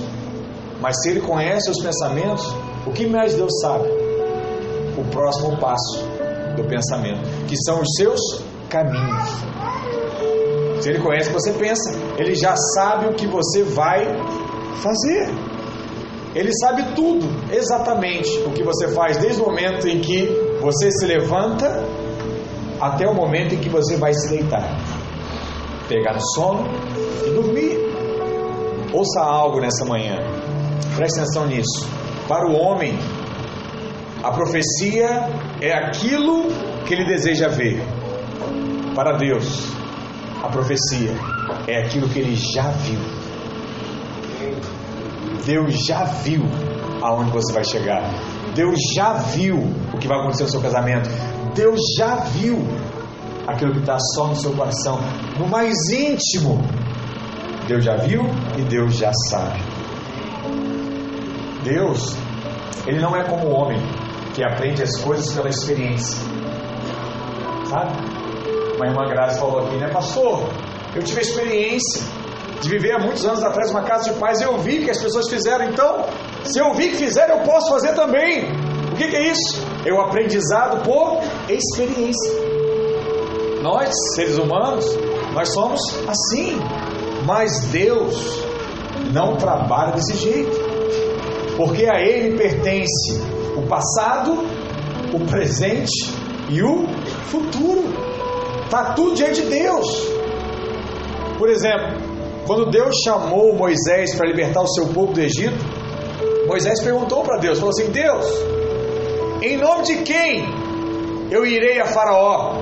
mas 0.80 1.00
se 1.02 1.10
Ele 1.10 1.20
conhece 1.20 1.70
os 1.70 1.80
pensamentos, 1.80 2.46
o 2.86 2.92
que 2.92 3.06
mais 3.06 3.34
Deus 3.34 3.50
sabe? 3.60 3.88
O 4.96 5.04
próximo 5.10 5.56
passo 5.56 6.04
do 6.56 6.64
pensamento, 6.64 7.20
que 7.46 7.56
são 7.64 7.80
os 7.80 7.88
seus 7.96 8.20
caminhos. 8.68 9.67
Se 10.80 10.90
Ele 10.90 11.00
conhece 11.00 11.30
o 11.30 11.34
que 11.34 11.40
você 11.40 11.52
pensa, 11.52 11.90
Ele 12.18 12.34
já 12.34 12.54
sabe 12.74 13.06
o 13.06 13.14
que 13.14 13.26
você 13.26 13.62
vai 13.62 14.04
fazer. 14.82 15.28
Ele 16.34 16.50
sabe 16.60 16.94
tudo, 16.94 17.26
exatamente 17.50 18.30
o 18.46 18.52
que 18.52 18.62
você 18.62 18.88
faz, 18.88 19.16
desde 19.16 19.40
o 19.40 19.46
momento 19.46 19.88
em 19.88 20.00
que 20.00 20.26
você 20.60 20.90
se 20.90 21.06
levanta 21.06 21.84
até 22.80 23.08
o 23.08 23.14
momento 23.14 23.54
em 23.54 23.58
que 23.58 23.68
você 23.68 23.96
vai 23.96 24.12
se 24.12 24.28
deitar, 24.28 24.62
pegar 25.88 26.14
no 26.14 26.20
sono 26.34 26.68
e 27.26 27.30
dormir. 27.30 27.78
Ouça 28.92 29.20
algo 29.20 29.60
nessa 29.60 29.84
manhã, 29.84 30.16
preste 30.96 31.18
atenção 31.18 31.46
nisso. 31.46 31.88
Para 32.28 32.46
o 32.46 32.54
homem, 32.54 32.96
a 34.22 34.30
profecia 34.30 35.28
é 35.60 35.72
aquilo 35.72 36.48
que 36.86 36.94
ele 36.94 37.04
deseja 37.04 37.48
ver. 37.48 37.82
Para 38.94 39.16
Deus, 39.16 39.72
a 40.48 40.50
profecia 40.50 41.10
é 41.66 41.84
aquilo 41.84 42.08
que 42.08 42.18
ele 42.18 42.34
já 42.34 42.70
viu. 42.70 42.98
Deus 45.44 45.74
já 45.86 46.04
viu 46.04 46.42
aonde 47.02 47.30
você 47.30 47.52
vai 47.52 47.64
chegar. 47.64 48.02
Deus 48.54 48.78
já 48.96 49.12
viu 49.12 49.56
o 49.92 49.98
que 49.98 50.08
vai 50.08 50.18
acontecer 50.18 50.44
no 50.44 50.48
seu 50.48 50.60
casamento. 50.60 51.08
Deus 51.54 51.80
já 51.98 52.16
viu 52.16 52.66
aquilo 53.46 53.72
que 53.72 53.80
está 53.80 53.98
só 54.14 54.26
no 54.28 54.36
seu 54.36 54.52
coração, 54.52 54.98
no 55.38 55.46
mais 55.46 55.74
íntimo. 55.90 56.62
Deus 57.66 57.84
já 57.84 57.96
viu 57.96 58.22
e 58.56 58.62
Deus 58.62 58.96
já 58.96 59.12
sabe. 59.28 59.60
Deus, 61.62 62.16
Ele 62.86 63.00
não 63.00 63.14
é 63.14 63.24
como 63.24 63.48
o 63.48 63.52
homem 63.52 63.78
que 64.34 64.42
aprende 64.42 64.82
as 64.82 64.98
coisas 65.02 65.34
pela 65.34 65.50
experiência. 65.50 66.16
Sabe? 67.66 67.92
Uma 68.78 68.86
irmã 68.86 69.08
Graça 69.08 69.40
falou 69.40 69.66
aqui, 69.66 69.74
né, 69.74 69.88
pastor? 69.88 70.48
Eu 70.94 71.02
tive 71.02 71.18
a 71.18 71.22
experiência 71.22 72.00
de 72.60 72.68
viver 72.68 72.92
há 72.92 73.00
muitos 73.00 73.26
anos 73.26 73.42
atrás 73.42 73.72
uma 73.72 73.82
casa 73.82 74.12
de 74.12 74.20
paz 74.20 74.40
e 74.40 74.44
eu 74.44 74.56
vi 74.58 74.84
que 74.84 74.90
as 74.90 75.02
pessoas 75.02 75.28
fizeram, 75.28 75.64
então, 75.64 76.04
se 76.44 76.60
eu 76.60 76.72
vi 76.74 76.90
que 76.90 76.96
fizeram, 76.96 77.38
eu 77.38 77.42
posso 77.42 77.70
fazer 77.70 77.92
também. 77.94 78.44
O 78.92 78.94
que, 78.94 79.08
que 79.08 79.16
é 79.16 79.32
isso? 79.32 79.66
É 79.84 79.92
o 79.92 80.00
aprendizado 80.00 80.84
por 80.84 81.18
experiência. 81.48 82.32
Nós, 83.62 83.90
seres 84.14 84.38
humanos, 84.38 84.86
nós 85.34 85.52
somos 85.52 85.80
assim, 86.06 86.56
mas 87.26 87.58
Deus 87.72 88.14
não 89.12 89.34
trabalha 89.34 89.90
desse 89.90 90.14
jeito, 90.16 90.56
porque 91.56 91.84
a 91.86 92.00
Ele 92.00 92.38
pertence 92.38 93.20
o 93.56 93.62
passado, 93.62 94.46
o 95.12 95.18
presente 95.26 96.14
e 96.48 96.62
o 96.62 96.86
futuro. 97.24 98.07
Está 98.68 98.92
tudo 98.92 99.14
diante 99.14 99.40
de 99.40 99.48
Deus. 99.48 99.86
Por 101.38 101.48
exemplo, 101.48 101.96
quando 102.46 102.70
Deus 102.70 102.96
chamou 103.02 103.54
Moisés 103.54 104.14
para 104.14 104.28
libertar 104.28 104.60
o 104.60 104.66
seu 104.66 104.88
povo 104.88 105.14
do 105.14 105.20
Egito, 105.22 105.56
Moisés 106.46 106.82
perguntou 106.82 107.22
para 107.22 107.38
Deus, 107.38 107.58
falou 107.58 107.70
assim: 107.70 107.90
Deus, 107.90 108.26
em 109.40 109.56
nome 109.56 109.84
de 109.84 109.96
quem 110.02 110.44
eu 111.30 111.46
irei 111.46 111.80
a 111.80 111.86
Faraó? 111.86 112.56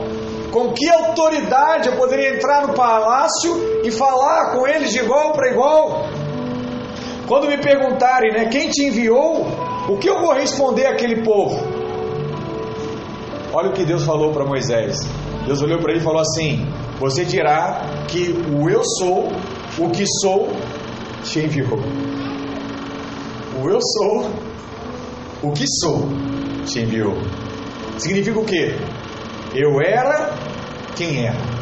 Com 0.52 0.72
que 0.72 0.88
autoridade 0.88 1.88
eu 1.88 1.96
poderia 1.96 2.36
entrar 2.36 2.68
no 2.68 2.72
palácio 2.72 3.82
e 3.82 3.90
falar 3.90 4.52
com 4.52 4.64
eles 4.64 4.92
de 4.92 5.00
igual 5.00 5.32
para 5.32 5.50
igual? 5.50 6.06
Quando 7.26 7.48
me 7.48 7.58
perguntarem, 7.58 8.32
né, 8.32 8.44
quem 8.44 8.70
te 8.70 8.84
enviou, 8.86 9.44
o 9.88 9.96
que 9.96 10.08
eu 10.08 10.20
vou 10.20 10.32
responder 10.32 10.86
àquele 10.86 11.24
povo? 11.24 11.58
Olha 13.52 13.70
o 13.70 13.72
que 13.72 13.84
Deus 13.84 14.04
falou 14.04 14.32
para 14.32 14.44
Moisés. 14.44 14.98
Deus 15.46 15.62
olhou 15.62 15.78
para 15.78 15.92
ele 15.92 16.00
e 16.00 16.04
falou 16.04 16.20
assim: 16.20 16.66
Você 16.98 17.24
dirá 17.24 17.80
que 18.08 18.34
o 18.52 18.68
eu 18.68 18.82
sou, 18.98 19.30
o 19.78 19.90
que 19.90 20.04
sou, 20.20 20.50
te 21.22 21.38
enviou. 21.38 21.78
O 23.62 23.68
eu 23.70 23.78
sou, 23.80 24.30
o 25.42 25.52
que 25.52 25.64
sou, 25.80 26.08
te 26.66 26.80
enviou. 26.80 27.16
Significa 27.96 28.38
o 28.38 28.44
quê? 28.44 28.74
Eu 29.54 29.80
era 29.80 30.36
quem 30.96 31.26
era. 31.26 31.56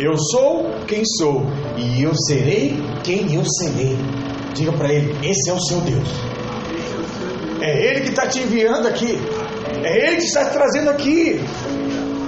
Eu 0.00 0.16
sou 0.16 0.70
quem 0.86 1.02
sou. 1.04 1.46
E 1.76 2.02
eu 2.02 2.12
serei 2.26 2.76
quem 3.04 3.34
eu 3.34 3.44
serei. 3.44 3.96
Diga 4.54 4.72
para 4.72 4.92
ele: 4.92 5.14
esse 5.22 5.50
é 5.50 5.52
o 5.52 5.60
seu 5.60 5.80
Deus. 5.82 6.08
É 7.60 7.86
Ele 7.86 8.02
que 8.02 8.10
está 8.10 8.26
te 8.26 8.40
enviando 8.40 8.86
aqui. 8.86 9.18
É 9.82 10.06
Ele 10.06 10.16
que 10.16 10.24
está 10.24 10.44
te 10.44 10.52
trazendo 10.52 10.90
aqui. 10.90 11.40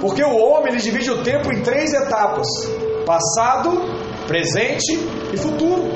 Porque 0.01 0.23
o 0.23 0.35
homem 0.35 0.73
ele 0.73 0.81
divide 0.81 1.11
o 1.11 1.23
tempo 1.23 1.53
em 1.53 1.61
três 1.61 1.93
etapas: 1.93 2.47
passado, 3.05 3.69
presente 4.27 4.91
e 5.31 5.37
futuro. 5.37 5.91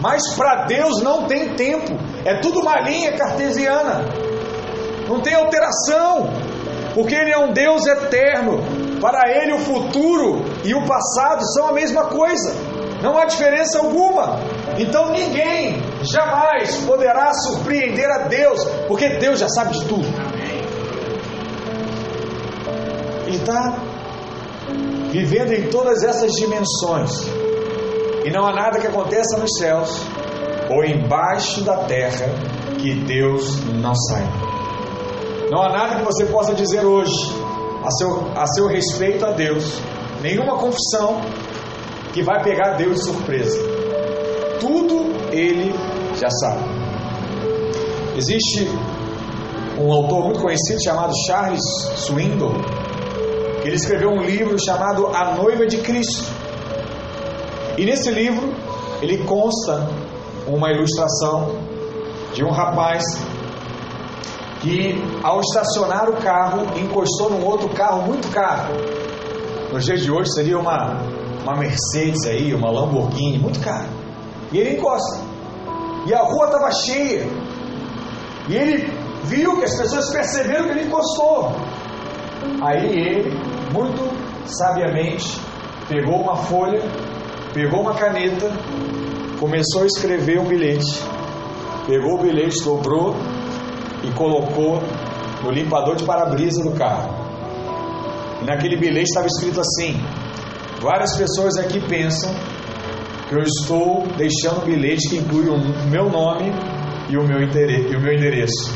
Mas 0.00 0.34
para 0.34 0.64
Deus 0.66 1.00
não 1.00 1.26
tem 1.26 1.54
tempo. 1.54 1.96
É 2.24 2.34
tudo 2.40 2.60
uma 2.60 2.80
linha 2.80 3.12
cartesiana. 3.12 4.04
Não 5.08 5.20
tem 5.20 5.34
alteração. 5.34 6.28
Porque 6.94 7.14
Ele 7.14 7.30
é 7.30 7.38
um 7.38 7.52
Deus 7.52 7.86
eterno. 7.86 8.60
Para 9.00 9.30
ele, 9.30 9.54
o 9.54 9.58
futuro 9.58 10.44
e 10.62 10.74
o 10.74 10.84
passado 10.84 11.42
são 11.54 11.68
a 11.68 11.72
mesma 11.72 12.04
coisa. 12.06 12.54
Não 13.02 13.16
há 13.16 13.24
diferença 13.24 13.78
alguma. 13.78 14.38
Então 14.78 15.10
ninguém 15.10 15.82
jamais 16.02 16.76
poderá 16.84 17.32
surpreender 17.32 18.10
a 18.10 18.28
Deus, 18.28 18.62
porque 18.86 19.08
Deus 19.18 19.38
já 19.38 19.48
sabe 19.48 19.72
de 19.72 19.86
tudo. 19.86 20.06
Ele 23.30 23.38
está 23.38 23.78
vivendo 25.12 25.52
em 25.52 25.70
todas 25.70 26.02
essas 26.02 26.32
dimensões. 26.32 27.12
E 28.24 28.30
não 28.30 28.44
há 28.44 28.52
nada 28.52 28.80
que 28.80 28.88
aconteça 28.88 29.38
nos 29.38 29.56
céus 29.56 29.88
ou 30.68 30.84
embaixo 30.84 31.62
da 31.62 31.84
terra 31.84 32.26
que 32.76 32.92
Deus 32.92 33.60
não 33.80 33.94
saiba. 33.94 34.32
Não 35.48 35.62
há 35.62 35.68
nada 35.68 35.96
que 35.96 36.04
você 36.04 36.26
possa 36.26 36.54
dizer 36.54 36.84
hoje 36.84 37.14
a 37.84 37.90
seu, 37.92 38.32
a 38.36 38.46
seu 38.48 38.66
respeito 38.66 39.24
a 39.24 39.30
Deus, 39.30 39.80
nenhuma 40.20 40.58
confissão 40.58 41.20
que 42.12 42.22
vai 42.24 42.42
pegar 42.42 42.74
Deus 42.74 42.98
de 42.98 43.04
surpresa. 43.04 43.58
Tudo 44.58 45.32
Ele 45.32 45.72
já 46.20 46.28
sabe. 46.30 46.64
Existe 48.16 48.68
um 49.78 49.92
autor 49.92 50.24
muito 50.24 50.40
conhecido 50.40 50.82
chamado 50.82 51.12
Charles 51.26 51.62
Swindoll, 51.94 52.54
ele 53.64 53.76
escreveu 53.76 54.10
um 54.10 54.22
livro 54.22 54.56
chamado 54.62 55.08
A 55.08 55.34
Noiva 55.34 55.66
de 55.66 55.78
Cristo. 55.78 56.24
E 57.76 57.84
nesse 57.84 58.10
livro 58.10 58.52
ele 59.02 59.18
consta 59.24 59.88
uma 60.46 60.70
ilustração 60.70 61.56
de 62.34 62.44
um 62.44 62.50
rapaz 62.50 63.02
que 64.60 64.94
ao 65.22 65.40
estacionar 65.40 66.08
o 66.08 66.16
carro 66.16 66.78
encostou 66.78 67.30
num 67.30 67.44
outro 67.44 67.68
carro 67.70 68.02
muito 68.02 68.28
caro. 68.28 68.74
Nos 69.72 69.84
dias 69.84 70.02
de 70.02 70.10
hoje 70.10 70.32
seria 70.32 70.58
uma, 70.58 70.98
uma 71.42 71.56
Mercedes 71.56 72.26
aí, 72.26 72.52
uma 72.52 72.70
Lamborghini, 72.70 73.38
muito 73.38 73.60
caro. 73.60 73.88
E 74.52 74.58
ele 74.58 74.76
encosta. 74.76 75.22
E 76.06 76.14
a 76.14 76.22
rua 76.22 76.46
estava 76.46 76.70
cheia. 76.72 77.26
E 78.48 78.56
ele 78.56 78.92
viu 79.24 79.56
que 79.58 79.64
as 79.64 79.76
pessoas 79.76 80.10
perceberam 80.10 80.64
que 80.64 80.70
ele 80.72 80.82
encostou. 80.84 81.52
Aí 82.62 82.86
ele, 82.86 83.30
muito 83.72 84.10
sabiamente, 84.46 85.40
pegou 85.88 86.20
uma 86.20 86.36
folha, 86.36 86.80
pegou 87.52 87.80
uma 87.80 87.94
caneta, 87.94 88.50
começou 89.38 89.82
a 89.82 89.86
escrever 89.86 90.38
um 90.38 90.46
bilhete. 90.46 91.02
Pegou 91.86 92.14
o 92.14 92.22
bilhete, 92.22 92.62
dobrou 92.64 93.16
e 94.02 94.10
colocou 94.12 94.82
no 95.42 95.50
limpador 95.50 95.96
de 95.96 96.04
para-brisa 96.04 96.62
do 96.62 96.72
carro. 96.72 97.14
E 98.42 98.44
naquele 98.44 98.76
bilhete 98.76 99.08
estava 99.08 99.26
escrito 99.26 99.60
assim: 99.60 100.00
Várias 100.80 101.16
pessoas 101.16 101.56
aqui 101.56 101.80
pensam 101.80 102.34
que 103.28 103.34
eu 103.34 103.42
estou 103.42 104.06
deixando 104.16 104.62
um 104.62 104.64
bilhete 104.64 105.08
que 105.08 105.16
inclui 105.16 105.48
o 105.48 105.58
meu 105.88 106.08
nome 106.10 106.52
o 107.16 107.22
e 107.92 107.96
o 107.96 108.00
meu 108.00 108.12
endereço, 108.12 108.72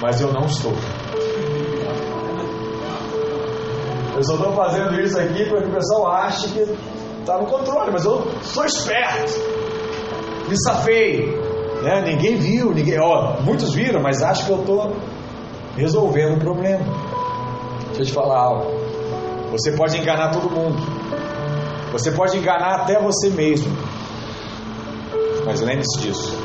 mas 0.00 0.20
eu 0.20 0.32
não 0.32 0.44
estou. 0.44 0.74
Eu 4.20 4.24
só 4.24 4.34
estou 4.34 4.52
fazendo 4.52 5.00
isso 5.00 5.18
aqui 5.18 5.46
para 5.46 5.62
que 5.62 5.68
o 5.68 5.72
pessoal 5.72 6.12
ache 6.12 6.48
que 6.48 6.60
está 7.20 7.38
no 7.38 7.46
controle, 7.46 7.90
mas 7.90 8.04
eu 8.04 8.22
sou 8.42 8.66
esperto. 8.66 9.32
Me 10.46 10.62
safei. 10.62 11.24
Né? 11.82 12.02
Ninguém 12.02 12.36
viu, 12.36 12.74
ninguém, 12.74 13.00
ó, 13.00 13.40
muitos 13.40 13.72
viram, 13.72 14.02
mas 14.02 14.22
acho 14.22 14.44
que 14.44 14.52
eu 14.52 14.60
estou 14.60 14.94
resolvendo 15.74 16.36
o 16.36 16.38
problema. 16.38 16.84
Deixa 17.86 18.02
eu 18.02 18.04
te 18.04 18.12
falar 18.12 18.42
algo. 18.42 18.70
Você 19.52 19.72
pode 19.72 19.96
enganar 19.96 20.32
todo 20.32 20.50
mundo. 20.50 20.76
Você 21.92 22.10
pode 22.10 22.36
enganar 22.36 22.82
até 22.82 23.00
você 23.00 23.30
mesmo. 23.30 23.74
Mas 25.46 25.62
lembre-se 25.62 25.98
disso. 25.98 26.36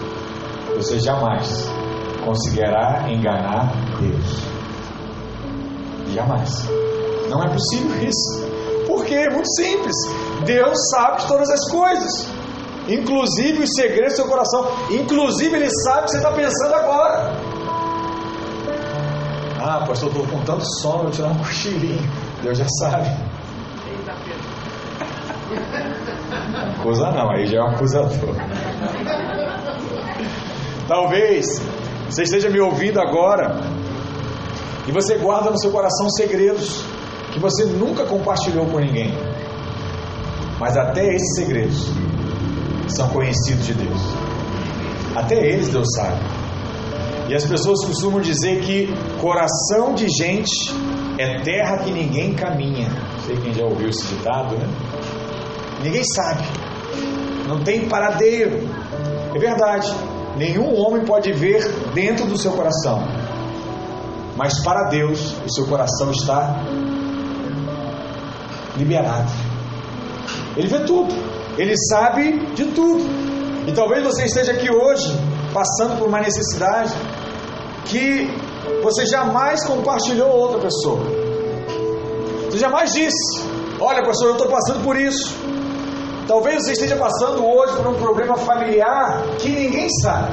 Você 0.78 0.98
jamais 1.02 1.70
conseguirá 2.24 3.04
enganar 3.10 3.70
Deus. 4.00 4.46
Jamais. 6.14 6.70
Não 7.36 7.44
é 7.44 7.50
possível 7.50 8.02
isso. 8.02 8.48
Porque 8.88 9.14
é 9.14 9.30
muito 9.30 9.54
simples. 9.56 9.96
Deus 10.46 10.78
sabe 10.92 11.22
de 11.22 11.28
todas 11.28 11.50
as 11.50 11.70
coisas. 11.70 12.28
Inclusive 12.88 13.64
os 13.64 13.70
segredos 13.76 14.14
do 14.14 14.16
seu 14.16 14.28
coração. 14.28 14.72
Inclusive 14.90 15.54
Ele 15.54 15.70
sabe 15.84 16.00
o 16.00 16.04
que 16.06 16.12
você 16.12 16.18
está 16.18 16.32
pensando 16.32 16.76
agora. 16.76 17.34
Ah, 19.62 19.84
pastor, 19.86 20.10
estou 20.10 20.26
com 20.28 20.40
tanto 20.46 20.64
sono, 20.80 21.04
vou 21.04 21.12
tirar 21.12 21.30
um 21.30 21.38
cochilinho. 21.40 22.10
Deus 22.42 22.58
já 22.58 22.68
sabe. 22.80 23.10
Acusa 26.80 27.12
não, 27.12 27.32
aí 27.32 27.46
já 27.48 27.58
é 27.58 27.62
um 27.62 27.68
acusador. 27.68 28.36
Talvez 30.88 31.46
você 32.10 32.24
esteja 32.24 32.50
me 32.50 32.60
ouvindo 32.60 33.00
agora 33.00 33.60
e 34.88 34.92
você 34.92 35.18
guarda 35.18 35.50
no 35.50 35.60
seu 35.60 35.72
coração 35.72 36.10
segredos 36.12 36.86
que 37.36 37.40
você 37.42 37.66
nunca 37.66 38.06
compartilhou 38.06 38.66
com 38.68 38.80
ninguém. 38.80 39.12
Mas 40.58 40.78
até 40.78 41.14
esses 41.14 41.36
segredos 41.36 41.92
são 42.88 43.10
conhecidos 43.10 43.66
de 43.66 43.74
Deus. 43.74 44.02
Até 45.14 45.46
eles 45.46 45.68
Deus 45.68 45.86
sabe. 45.98 46.22
E 47.28 47.36
as 47.36 47.44
pessoas 47.44 47.86
costumam 47.86 48.22
dizer 48.22 48.62
que 48.62 48.88
coração 49.20 49.94
de 49.94 50.08
gente 50.08 50.50
é 51.18 51.42
terra 51.42 51.80
que 51.80 51.92
ninguém 51.92 52.34
caminha. 52.34 52.88
Não 52.88 53.20
sei 53.26 53.36
quem 53.36 53.54
já 53.54 53.66
ouviu 53.66 53.90
esse 53.90 54.08
ditado, 54.08 54.56
né? 54.56 54.70
Ninguém 55.84 56.04
sabe. 56.06 56.44
Não 57.50 57.62
tem 57.66 57.90
paradeiro. 57.90 58.62
É 59.36 59.38
verdade. 59.38 59.94
Nenhum 60.38 60.74
homem 60.74 61.04
pode 61.04 61.34
ver 61.34 61.70
dentro 61.94 62.28
do 62.28 62.38
seu 62.38 62.54
coração. 62.54 63.04
Mas 64.38 64.64
para 64.64 64.88
Deus, 64.88 65.36
o 65.46 65.54
seu 65.54 65.66
coração 65.68 66.12
está 66.12 66.64
liberado. 68.78 69.32
Ele 70.58 70.68
vê 70.68 70.80
tudo, 70.80 71.14
ele 71.58 71.76
sabe 71.90 72.40
de 72.56 72.66
tudo. 72.66 73.04
E 73.68 73.72
talvez 73.72 74.04
você 74.04 74.26
esteja 74.26 74.52
aqui 74.52 74.72
hoje 74.72 75.08
passando 75.54 75.98
por 75.98 76.08
uma 76.08 76.20
necessidade 76.20 76.94
que 77.86 78.30
você 78.84 79.06
jamais 79.06 79.66
compartilhou 79.66 80.30
a 80.30 80.34
outra 80.34 80.60
pessoa. 80.60 81.02
Você 82.46 82.58
jamais 82.58 82.94
disse: 82.94 83.44
Olha, 83.80 84.04
pastor, 84.06 84.28
eu 84.28 84.34
estou 84.34 84.48
passando 84.48 84.84
por 84.84 84.96
isso. 84.96 85.36
Talvez 86.28 86.64
você 86.64 86.72
esteja 86.72 86.96
passando 86.96 87.46
hoje 87.46 87.76
por 87.76 87.88
um 87.88 87.96
problema 87.96 88.36
familiar 88.36 89.24
que 89.40 89.50
ninguém 89.50 89.88
sabe. 90.02 90.32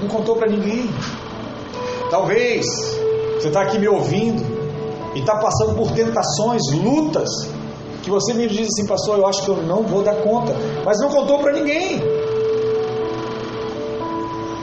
Não 0.00 0.08
contou 0.08 0.36
para 0.36 0.48
ninguém. 0.48 0.88
Talvez 2.10 2.64
você 3.34 3.48
está 3.48 3.62
aqui 3.62 3.78
me 3.78 3.88
ouvindo 3.88 4.57
e 5.14 5.20
está 5.20 5.36
passando 5.36 5.74
por 5.74 5.90
tentações, 5.92 6.62
lutas, 6.72 7.28
que 8.02 8.10
você 8.10 8.32
me 8.32 8.46
diz 8.46 8.68
assim, 8.68 8.86
pastor, 8.86 9.18
eu 9.18 9.26
acho 9.26 9.44
que 9.44 9.50
eu 9.50 9.56
não 9.62 9.82
vou 9.82 10.02
dar 10.02 10.16
conta, 10.16 10.54
mas 10.84 10.98
não 11.00 11.08
contou 11.08 11.38
para 11.38 11.52
ninguém. 11.52 11.96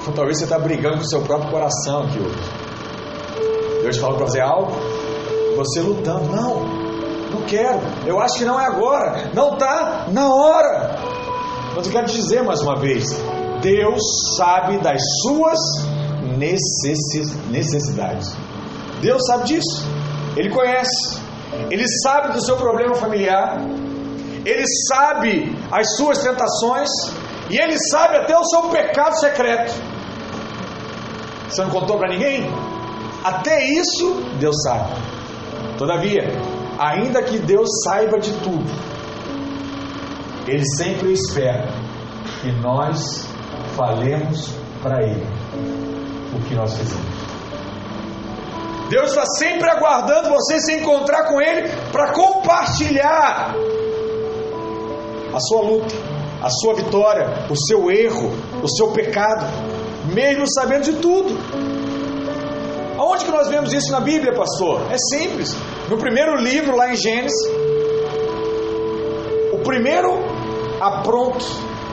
Então, 0.01 0.13
talvez 0.13 0.37
você 0.37 0.43
está 0.43 0.59
brigando 0.59 0.97
com 0.97 1.03
o 1.03 1.09
seu 1.09 1.21
próprio 1.21 1.51
coração 1.51 2.03
aqui 2.03 2.19
hoje. 2.19 3.83
Deus 3.83 3.97
falou 3.97 4.17
para 4.17 4.27
fazer 4.27 4.41
algo, 4.41 4.71
você 5.55 5.79
lutando, 5.81 6.25
não, 6.25 6.59
não 7.31 7.41
quero, 7.47 7.79
eu 8.05 8.19
acho 8.19 8.39
que 8.39 8.45
não 8.45 8.59
é 8.59 8.65
agora, 8.65 9.29
não 9.33 9.53
está 9.53 10.07
na 10.11 10.33
hora. 10.33 10.95
Mas 11.75 11.85
eu 11.85 11.91
quero 11.91 12.07
dizer 12.07 12.43
mais 12.43 12.61
uma 12.61 12.79
vez: 12.79 13.03
Deus 13.61 14.01
sabe 14.37 14.77
das 14.77 15.01
suas 15.21 15.59
necessidades. 16.37 18.35
Deus 19.01 19.21
sabe 19.27 19.45
disso. 19.45 19.94
Ele 20.35 20.49
conhece, 20.49 21.19
ele 21.69 21.85
sabe 22.03 22.33
do 22.33 22.41
seu 22.43 22.57
problema 22.57 22.95
familiar, 22.95 23.57
ele 24.45 24.65
sabe 24.89 25.55
as 25.71 25.95
suas 25.95 26.19
tentações 26.21 26.89
e 27.49 27.57
ele 27.57 27.77
sabe 27.89 28.17
até 28.17 28.37
o 28.37 28.43
seu 28.43 28.63
pecado 28.69 29.19
secreto. 29.19 29.73
Você 31.49 31.63
não 31.63 31.69
contou 31.69 31.97
para 31.97 32.09
ninguém? 32.09 32.45
Até 33.23 33.63
isso 33.65 34.23
Deus 34.39 34.55
sabe. 34.63 34.91
Todavia, 35.77 36.23
ainda 36.77 37.23
que 37.23 37.39
Deus 37.39 37.67
saiba 37.83 38.19
de 38.19 38.31
tudo, 38.39 38.69
Ele 40.47 40.63
sempre 40.77 41.11
espera 41.13 41.67
que 42.41 42.51
nós 42.61 43.27
falemos 43.75 44.49
para 44.81 45.03
Ele 45.03 45.25
o 46.33 46.41
que 46.47 46.53
nós 46.55 46.77
fizemos. 46.77 47.14
Deus 48.89 49.09
está 49.09 49.25
sempre 49.25 49.69
aguardando 49.69 50.29
você 50.29 50.59
se 50.59 50.73
encontrar 50.73 51.25
com 51.25 51.41
Ele 51.41 51.69
para 51.91 52.11
compartilhar 52.13 53.55
a 55.33 55.39
sua 55.39 55.61
luta, 55.61 55.95
a 56.41 56.49
sua 56.49 56.75
vitória, 56.75 57.47
o 57.49 57.55
seu 57.55 57.91
erro, 57.91 58.31
o 58.61 58.67
seu 58.67 58.91
pecado, 58.91 59.45
mesmo 60.13 60.45
sabendo 60.47 60.83
de 60.83 60.93
tudo. 60.93 61.35
Aonde 62.97 63.25
que 63.25 63.31
nós 63.31 63.47
vemos 63.49 63.73
isso 63.73 63.91
na 63.91 63.99
Bíblia, 63.99 64.33
pastor? 64.33 64.81
É 64.91 64.97
simples. 64.97 65.55
No 65.89 65.97
primeiro 65.97 66.35
livro, 66.35 66.75
lá 66.75 66.91
em 66.91 66.95
Gênesis, 66.95 67.35
o 69.51 69.57
primeiro 69.59 70.13
apronto, 70.79 71.43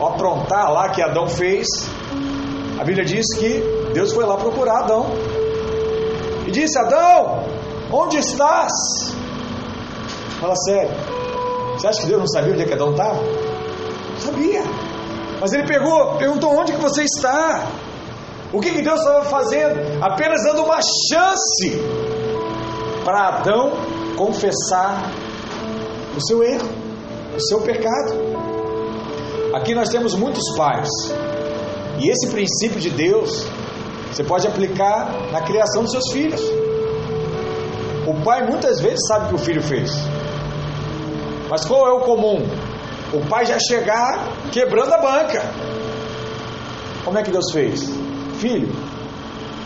aprontar 0.00 0.70
lá 0.70 0.90
que 0.90 1.02
Adão 1.02 1.26
fez, 1.26 1.66
a 2.78 2.84
Bíblia 2.84 3.04
diz 3.04 3.26
que 3.38 3.62
Deus 3.92 4.12
foi 4.12 4.24
lá 4.24 4.36
procurar 4.36 4.80
Adão 4.80 5.06
e 6.46 6.50
disse: 6.50 6.78
Adão, 6.78 7.44
onde 7.92 8.18
estás? 8.18 8.72
Fala 10.40 10.56
sério. 10.56 10.90
Você 11.74 11.86
acha 11.86 12.00
que 12.00 12.06
Deus 12.06 12.20
não 12.20 12.28
sabia 12.28 12.52
onde 12.52 12.62
é 12.62 12.66
que 12.66 12.74
Adão 12.74 12.90
estava? 12.90 13.18
Sabia. 14.18 14.62
Mas 15.40 15.52
ele 15.52 15.66
pegou, 15.66 16.16
perguntou 16.18 16.56
onde 16.56 16.72
que 16.72 16.80
você 16.80 17.02
está? 17.02 17.66
O 18.52 18.60
que, 18.60 18.70
que 18.70 18.82
Deus 18.82 19.00
estava 19.00 19.24
fazendo? 19.24 20.02
Apenas 20.02 20.42
dando 20.44 20.62
uma 20.62 20.80
chance 20.80 21.82
para 23.04 23.28
Adão 23.28 23.72
confessar 24.16 25.10
o 26.16 26.20
seu 26.20 26.42
erro, 26.42 26.68
o 27.34 27.40
seu 27.40 27.60
pecado. 27.62 28.12
Aqui 29.54 29.74
nós 29.74 29.88
temos 29.88 30.14
muitos 30.14 30.56
pais, 30.56 30.88
e 31.98 32.08
esse 32.08 32.28
princípio 32.28 32.80
de 32.80 32.90
Deus 32.90 33.46
você 34.12 34.22
pode 34.22 34.46
aplicar 34.46 35.10
na 35.32 35.40
criação 35.40 35.82
dos 35.82 35.90
seus 35.90 36.12
filhos. 36.12 36.40
O 38.06 38.14
pai 38.22 38.46
muitas 38.46 38.80
vezes 38.80 38.98
sabe 39.08 39.24
o 39.24 39.28
que 39.30 39.34
o 39.36 39.38
filho 39.38 39.62
fez, 39.62 39.90
mas 41.48 41.64
qual 41.64 41.86
é 41.86 41.92
o 41.92 42.00
comum? 42.00 42.46
O 43.12 43.20
pai 43.26 43.46
já 43.46 43.58
chegar 43.58 44.26
quebrando 44.50 44.92
a 44.92 44.98
banca. 44.98 45.42
Como 47.04 47.18
é 47.18 47.22
que 47.22 47.30
Deus 47.30 47.50
fez? 47.52 47.90
Filho, 48.38 48.68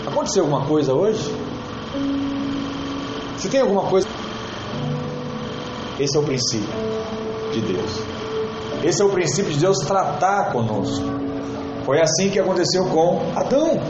aconteceu 0.07 0.45
alguma 0.45 0.67
coisa 0.67 0.93
hoje? 0.93 1.33
Se 3.39 3.49
tem 3.49 3.61
alguma 3.61 3.83
coisa. 3.85 4.09
Esse 5.99 6.17
é 6.17 6.21
o 6.21 6.23
princípio 6.23 6.69
de 7.53 7.61
Deus. 7.61 8.03
Esse 8.85 9.03
é 9.03 9.05
o 9.05 9.11
princípio 9.11 9.53
de 9.53 9.59
Deus 9.59 9.79
tratar 9.79 10.53
conosco. 10.53 11.05
Foi 11.85 12.01
assim 12.01 12.31
que 12.31 12.39
aconteceu 12.39 12.85
com 12.87 13.21
Adão. 13.37 13.81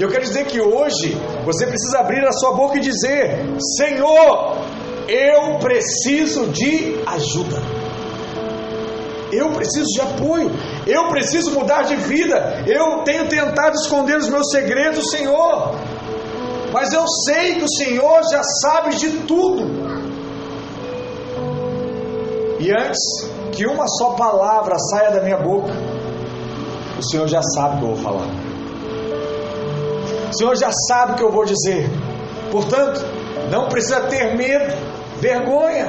E 0.00 0.02
eu 0.02 0.08
quero 0.08 0.24
dizer 0.24 0.46
que 0.46 0.58
hoje 0.58 1.14
você 1.44 1.66
precisa 1.66 1.98
abrir 1.98 2.26
a 2.26 2.32
sua 2.32 2.54
boca 2.54 2.78
e 2.78 2.80
dizer: 2.80 3.44
Senhor, 3.76 4.56
eu 5.06 5.58
preciso 5.58 6.46
de 6.46 6.98
ajuda. 7.06 7.58
Eu 9.30 9.50
preciso 9.50 9.84
de 9.92 10.00
apoio. 10.00 10.50
Eu 10.86 11.10
preciso 11.10 11.50
mudar 11.50 11.82
de 11.82 11.96
vida. 11.96 12.64
Eu 12.66 13.02
tenho 13.04 13.28
tentado 13.28 13.74
esconder 13.74 14.16
os 14.16 14.26
meus 14.30 14.50
segredos, 14.50 15.10
Senhor. 15.10 15.74
Mas 16.72 16.94
eu 16.94 17.06
sei 17.26 17.56
que 17.56 17.64
o 17.64 17.68
Senhor 17.68 18.22
já 18.32 18.42
sabe 18.62 18.96
de 18.96 19.10
tudo. 19.26 19.66
E 22.58 22.72
antes 22.72 22.98
que 23.52 23.66
uma 23.66 23.86
só 23.86 24.12
palavra 24.12 24.78
saia 24.78 25.10
da 25.10 25.20
minha 25.20 25.36
boca, 25.36 25.74
o 26.98 27.02
Senhor 27.02 27.28
já 27.28 27.42
sabe 27.42 27.76
o 27.76 27.78
que 27.80 27.84
eu 27.84 27.94
vou 27.94 27.96
falar. 28.02 28.49
Senhor 30.40 30.56
já 30.56 30.70
sabe 30.88 31.12
o 31.12 31.16
que 31.16 31.22
eu 31.22 31.30
vou 31.30 31.44
dizer. 31.44 31.86
Portanto, 32.50 33.04
não 33.50 33.68
precisa 33.68 34.00
ter 34.00 34.34
medo, 34.38 34.74
vergonha, 35.18 35.86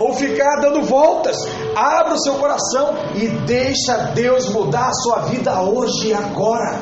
ou 0.00 0.14
ficar 0.14 0.62
dando 0.62 0.80
voltas. 0.80 1.36
Abra 1.76 2.14
o 2.14 2.18
seu 2.18 2.36
coração 2.36 2.94
e 3.14 3.28
deixa 3.28 3.94
Deus 4.14 4.48
mudar 4.48 4.88
a 4.88 4.94
sua 4.94 5.18
vida 5.26 5.60
hoje 5.60 6.08
e 6.08 6.14
agora. 6.14 6.78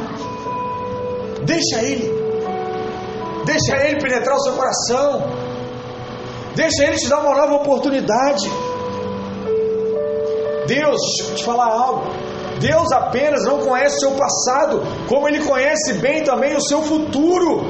Deixa 1.42 1.82
Ele. 1.82 2.08
Deixa 3.44 3.76
Ele 3.76 4.00
penetrar 4.00 4.36
o 4.36 4.40
seu 4.42 4.52
coração. 4.52 5.24
Deixa 6.54 6.84
Ele 6.84 6.96
te 6.98 7.08
dar 7.08 7.18
uma 7.18 7.34
nova 7.34 7.54
oportunidade. 7.56 8.48
Deus, 10.68 11.00
deixa 11.18 11.32
eu 11.32 11.34
te 11.34 11.44
falar 11.44 11.66
algo. 11.66 12.23
Deus 12.60 12.92
apenas 12.92 13.44
não 13.44 13.58
conhece 13.58 13.96
o 13.96 14.00
seu 14.00 14.10
passado, 14.12 14.82
como 15.08 15.28
Ele 15.28 15.44
conhece 15.44 15.94
bem 15.94 16.22
também 16.22 16.56
o 16.56 16.62
seu 16.62 16.82
futuro. 16.82 17.64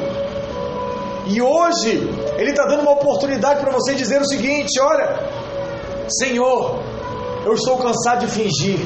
E 1.27 1.41
hoje, 1.41 2.09
Ele 2.37 2.51
está 2.51 2.67
dando 2.67 2.83
uma 2.83 2.93
oportunidade 2.93 3.61
para 3.61 3.73
você 3.73 3.95
dizer 3.95 4.21
o 4.21 4.27
seguinte: 4.27 4.79
olha, 4.81 5.19
Senhor, 6.09 6.79
eu 7.45 7.55
estou 7.55 7.79
cansado 7.79 8.27
de 8.27 8.33
fingir. 8.33 8.79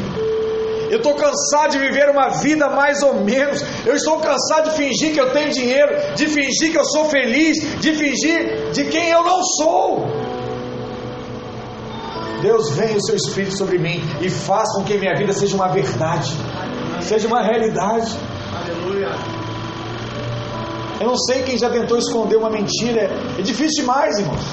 Eu 0.90 0.98
estou 0.98 1.14
cansado 1.14 1.72
de 1.72 1.78
viver 1.78 2.08
uma 2.08 2.28
vida 2.30 2.68
mais 2.70 3.02
ou 3.02 3.14
menos. 3.14 3.62
Eu 3.84 3.94
estou 3.94 4.18
cansado 4.20 4.70
de 4.70 4.76
fingir 4.76 5.12
que 5.12 5.20
eu 5.20 5.30
tenho 5.32 5.50
dinheiro, 5.50 6.14
de 6.14 6.26
fingir 6.26 6.72
que 6.72 6.78
eu 6.78 6.84
sou 6.84 7.04
feliz, 7.06 7.56
de 7.80 7.92
fingir 7.92 8.70
de 8.72 8.84
quem 8.84 9.10
eu 9.10 9.22
não 9.22 9.42
sou. 9.44 10.06
Deus 12.40 12.70
vem 12.70 12.96
o 12.96 13.04
seu 13.04 13.16
Espírito 13.16 13.56
sobre 13.56 13.78
mim 13.78 14.00
e 14.20 14.30
faz 14.30 14.72
com 14.74 14.84
que 14.84 14.96
minha 14.96 15.14
vida 15.16 15.32
seja 15.32 15.56
uma 15.56 15.68
verdade, 15.68 16.32
seja 17.00 17.26
uma 17.26 17.42
realidade. 17.42 18.16
Aleluia. 18.54 19.10
Eu 21.00 21.06
não 21.06 21.16
sei 21.16 21.42
quem 21.42 21.56
já 21.56 21.70
tentou 21.70 21.98
esconder 21.98 22.36
uma 22.36 22.50
mentira. 22.50 23.10
É 23.38 23.42
difícil 23.42 23.82
demais, 23.82 24.18
irmãos. 24.18 24.44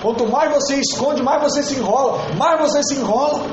Quanto 0.00 0.26
mais 0.26 0.50
você 0.52 0.76
esconde, 0.76 1.22
mais 1.22 1.42
você 1.42 1.62
se 1.62 1.74
enrola, 1.74 2.20
mais 2.36 2.60
você 2.60 2.82
se 2.82 2.94
enrola. 2.94 3.46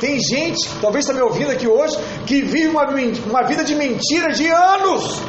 Tem 0.00 0.18
gente, 0.20 0.68
talvez 0.80 1.04
está 1.04 1.12
me 1.12 1.20
ouvindo 1.20 1.50
aqui 1.50 1.66
hoje, 1.66 1.98
que 2.24 2.42
vive 2.42 2.68
uma, 2.68 2.84
uma 3.26 3.42
vida 3.42 3.64
de 3.64 3.74
mentira 3.74 4.32
de 4.32 4.46
anos. 4.46 5.20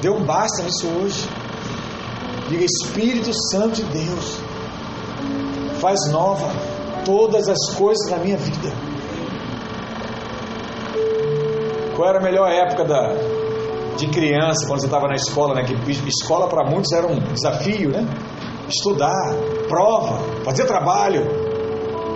Deu 0.00 0.14
um 0.14 0.24
basta 0.24 0.62
nisso 0.62 0.88
hoje. 0.88 1.28
Diga, 2.52 2.66
Espírito 2.66 3.32
Santo 3.50 3.76
de 3.76 3.84
Deus, 3.84 4.38
faz 5.80 5.98
nova 6.12 6.46
todas 7.02 7.48
as 7.48 7.74
coisas 7.76 8.10
na 8.10 8.18
minha 8.18 8.36
vida. 8.36 8.70
Qual 11.96 12.06
era 12.06 12.18
a 12.18 12.22
melhor 12.22 12.50
época 12.50 12.84
da, 12.84 13.14
de 13.96 14.06
criança, 14.08 14.66
quando 14.66 14.80
você 14.80 14.86
estava 14.86 15.08
na 15.08 15.14
escola, 15.14 15.54
né? 15.54 15.64
Que 15.64 15.72
escola 16.06 16.46
para 16.46 16.68
muitos 16.68 16.92
era 16.92 17.06
um 17.06 17.18
desafio, 17.32 17.88
né? 17.88 18.06
Estudar, 18.68 19.34
prova, 19.66 20.18
fazer 20.44 20.66
trabalho. 20.66 21.22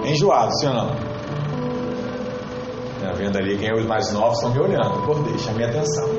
Enjoado, 0.05 0.53
sim 0.59 0.67
ou 0.67 0.75
não? 0.75 0.89
Tá 3.01 3.13
vendo 3.17 3.39
ali 3.39 3.57
quem 3.57 3.71
é 3.71 3.75
os 3.75 3.87
mais 3.87 4.13
novos 4.13 4.37
estão 4.37 4.53
me 4.53 4.61
olhando. 4.61 5.03
Por 5.07 5.23
deixa 5.23 5.51
a 5.51 5.67
atenção. 5.67 6.11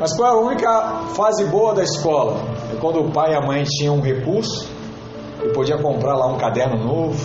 Mas 0.00 0.16
qual 0.16 0.28
é 0.28 0.32
a 0.32 0.46
única 0.46 1.04
fase 1.14 1.44
boa 1.44 1.74
da 1.74 1.84
escola? 1.84 2.57
Quando 2.80 3.00
o 3.00 3.10
pai 3.10 3.32
e 3.32 3.34
a 3.34 3.40
mãe 3.40 3.64
tinham 3.64 3.96
um 3.96 4.00
recurso 4.00 4.68
e 5.42 5.48
podia 5.52 5.76
comprar 5.78 6.14
lá 6.14 6.26
um 6.26 6.36
caderno 6.36 6.82
novo, 6.82 7.18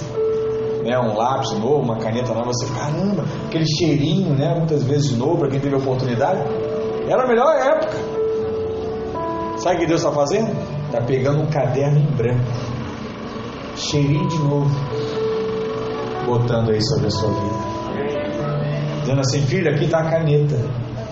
né, 0.84 0.98
um 1.00 1.16
lápis 1.16 1.52
novo, 1.54 1.82
uma 1.82 1.98
caneta 1.98 2.34
nova. 2.34 2.48
Você, 2.48 2.66
caramba, 2.74 3.24
aquele 3.48 3.66
cheirinho, 3.66 4.34
né, 4.34 4.54
muitas 4.56 4.84
vezes 4.84 5.18
novo 5.18 5.40
para 5.40 5.50
quem 5.50 5.60
teve 5.60 5.76
oportunidade. 5.76 6.42
Era 7.08 7.24
a 7.24 7.28
melhor 7.28 7.56
época. 7.56 7.98
Sabe 9.58 9.76
o 9.76 9.80
que 9.80 9.86
Deus 9.86 10.02
está 10.02 10.12
fazendo? 10.14 10.52
Está 10.86 11.02
pegando 11.02 11.42
um 11.42 11.48
caderno 11.48 12.00
em 12.00 12.16
branco, 12.16 12.52
cheirinho 13.76 14.28
de 14.28 14.38
novo, 14.40 14.70
botando 16.26 16.72
aí 16.72 16.82
sobre 16.84 17.08
a 17.08 17.10
sua 17.10 17.30
vida. 17.30 17.74
Dizendo 19.02 19.22
assim, 19.22 19.42
filho, 19.42 19.70
aqui 19.70 19.86
está 19.86 20.00
a 20.00 20.10
caneta 20.10 20.58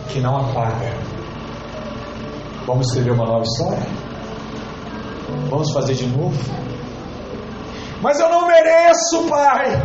que 0.09 0.19
não 0.19 0.37
apaga. 0.37 0.91
Vamos 2.65 2.87
escrever 2.87 3.11
uma 3.11 3.25
nova 3.25 3.43
história? 3.43 4.00
Vamos 5.49 5.71
fazer 5.73 5.93
de 5.95 6.07
novo? 6.07 6.37
Mas 8.01 8.19
eu 8.19 8.29
não 8.29 8.47
mereço, 8.47 9.27
pai. 9.29 9.81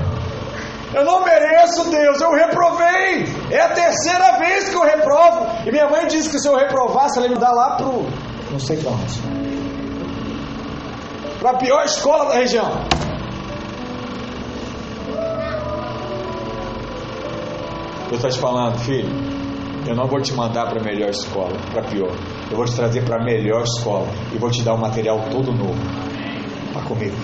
Eu 0.94 1.04
não 1.04 1.24
mereço, 1.24 1.90
Deus. 1.90 2.20
Eu 2.20 2.32
reprovei. 2.32 3.26
É 3.50 3.60
a 3.60 3.68
terceira 3.70 4.38
vez 4.38 4.68
que 4.68 4.76
eu 4.76 4.82
reprovo. 4.82 5.46
E 5.66 5.70
minha 5.70 5.88
mãe 5.88 6.06
disse 6.06 6.30
que 6.30 6.38
se 6.38 6.48
eu 6.48 6.56
reprovasse, 6.56 7.18
ela 7.18 7.26
ia 7.28 7.34
me 7.34 7.40
dar 7.40 7.52
lá 7.52 7.76
pro. 7.76 8.06
Não 8.50 8.58
sei 8.58 8.76
para 8.78 8.92
onde. 8.92 9.20
Para 11.38 11.50
a 11.50 11.56
pior 11.58 11.84
escola 11.84 12.26
da 12.26 12.34
região. 12.34 12.70
Deus 18.08 18.24
está 18.24 18.28
te 18.28 18.38
falando, 18.38 18.78
filho. 18.78 19.08
Eu 19.86 19.94
não 19.94 20.06
vou 20.06 20.20
te 20.20 20.32
mandar 20.32 20.68
para 20.68 20.80
a 20.80 20.84
melhor 20.84 21.10
escola, 21.10 21.52
para 21.72 21.82
pior. 21.82 22.12
Eu 22.50 22.56
vou 22.56 22.64
te 22.64 22.74
trazer 22.74 23.04
para 23.04 23.20
a 23.20 23.24
melhor 23.24 23.62
escola 23.62 24.06
e 24.32 24.38
vou 24.38 24.50
te 24.50 24.62
dar 24.62 24.74
um 24.74 24.78
material 24.78 25.20
todo 25.30 25.52
novo 25.52 25.78
para 26.72 26.82
comigo. 26.82 27.16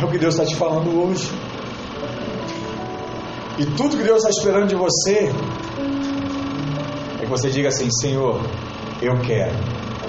É 0.00 0.04
o 0.04 0.10
que 0.10 0.18
Deus 0.18 0.34
está 0.34 0.44
te 0.44 0.56
falando 0.56 0.90
hoje. 1.02 1.30
E 3.58 3.64
tudo 3.64 3.96
que 3.96 4.02
Deus 4.02 4.18
está 4.18 4.30
esperando 4.30 4.68
de 4.68 4.74
você 4.74 5.30
é 7.20 7.24
que 7.24 7.30
você 7.30 7.48
diga 7.48 7.68
assim: 7.68 7.88
Senhor, 7.90 8.40
eu 9.00 9.18
quero 9.20 9.54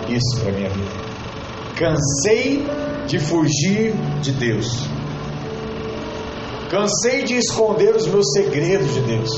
isso 0.10 0.42
para 0.42 0.52
minha 0.52 0.70
vida. 0.70 0.92
Cansei 1.76 2.66
de 3.08 3.20
fugir 3.20 3.94
de 4.22 4.32
Deus. 4.32 4.88
Cansei 6.70 7.24
de 7.24 7.36
esconder 7.36 7.96
os 7.96 8.08
meus 8.08 8.32
segredos 8.34 8.94
de 8.94 9.02
Deus. 9.02 9.30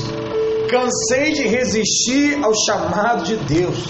Cansei 0.68 1.32
de 1.32 1.48
resistir 1.48 2.38
ao 2.42 2.52
chamado 2.54 3.24
de 3.24 3.36
Deus. 3.36 3.84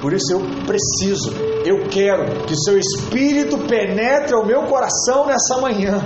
Por 0.00 0.12
isso 0.12 0.32
eu 0.32 0.40
preciso, 0.66 1.32
eu 1.64 1.88
quero 1.88 2.44
que 2.46 2.54
seu 2.56 2.78
Espírito 2.78 3.58
penetre 3.58 4.34
o 4.34 4.44
meu 4.44 4.64
coração 4.64 5.26
nessa 5.26 5.60
manhã 5.60 6.00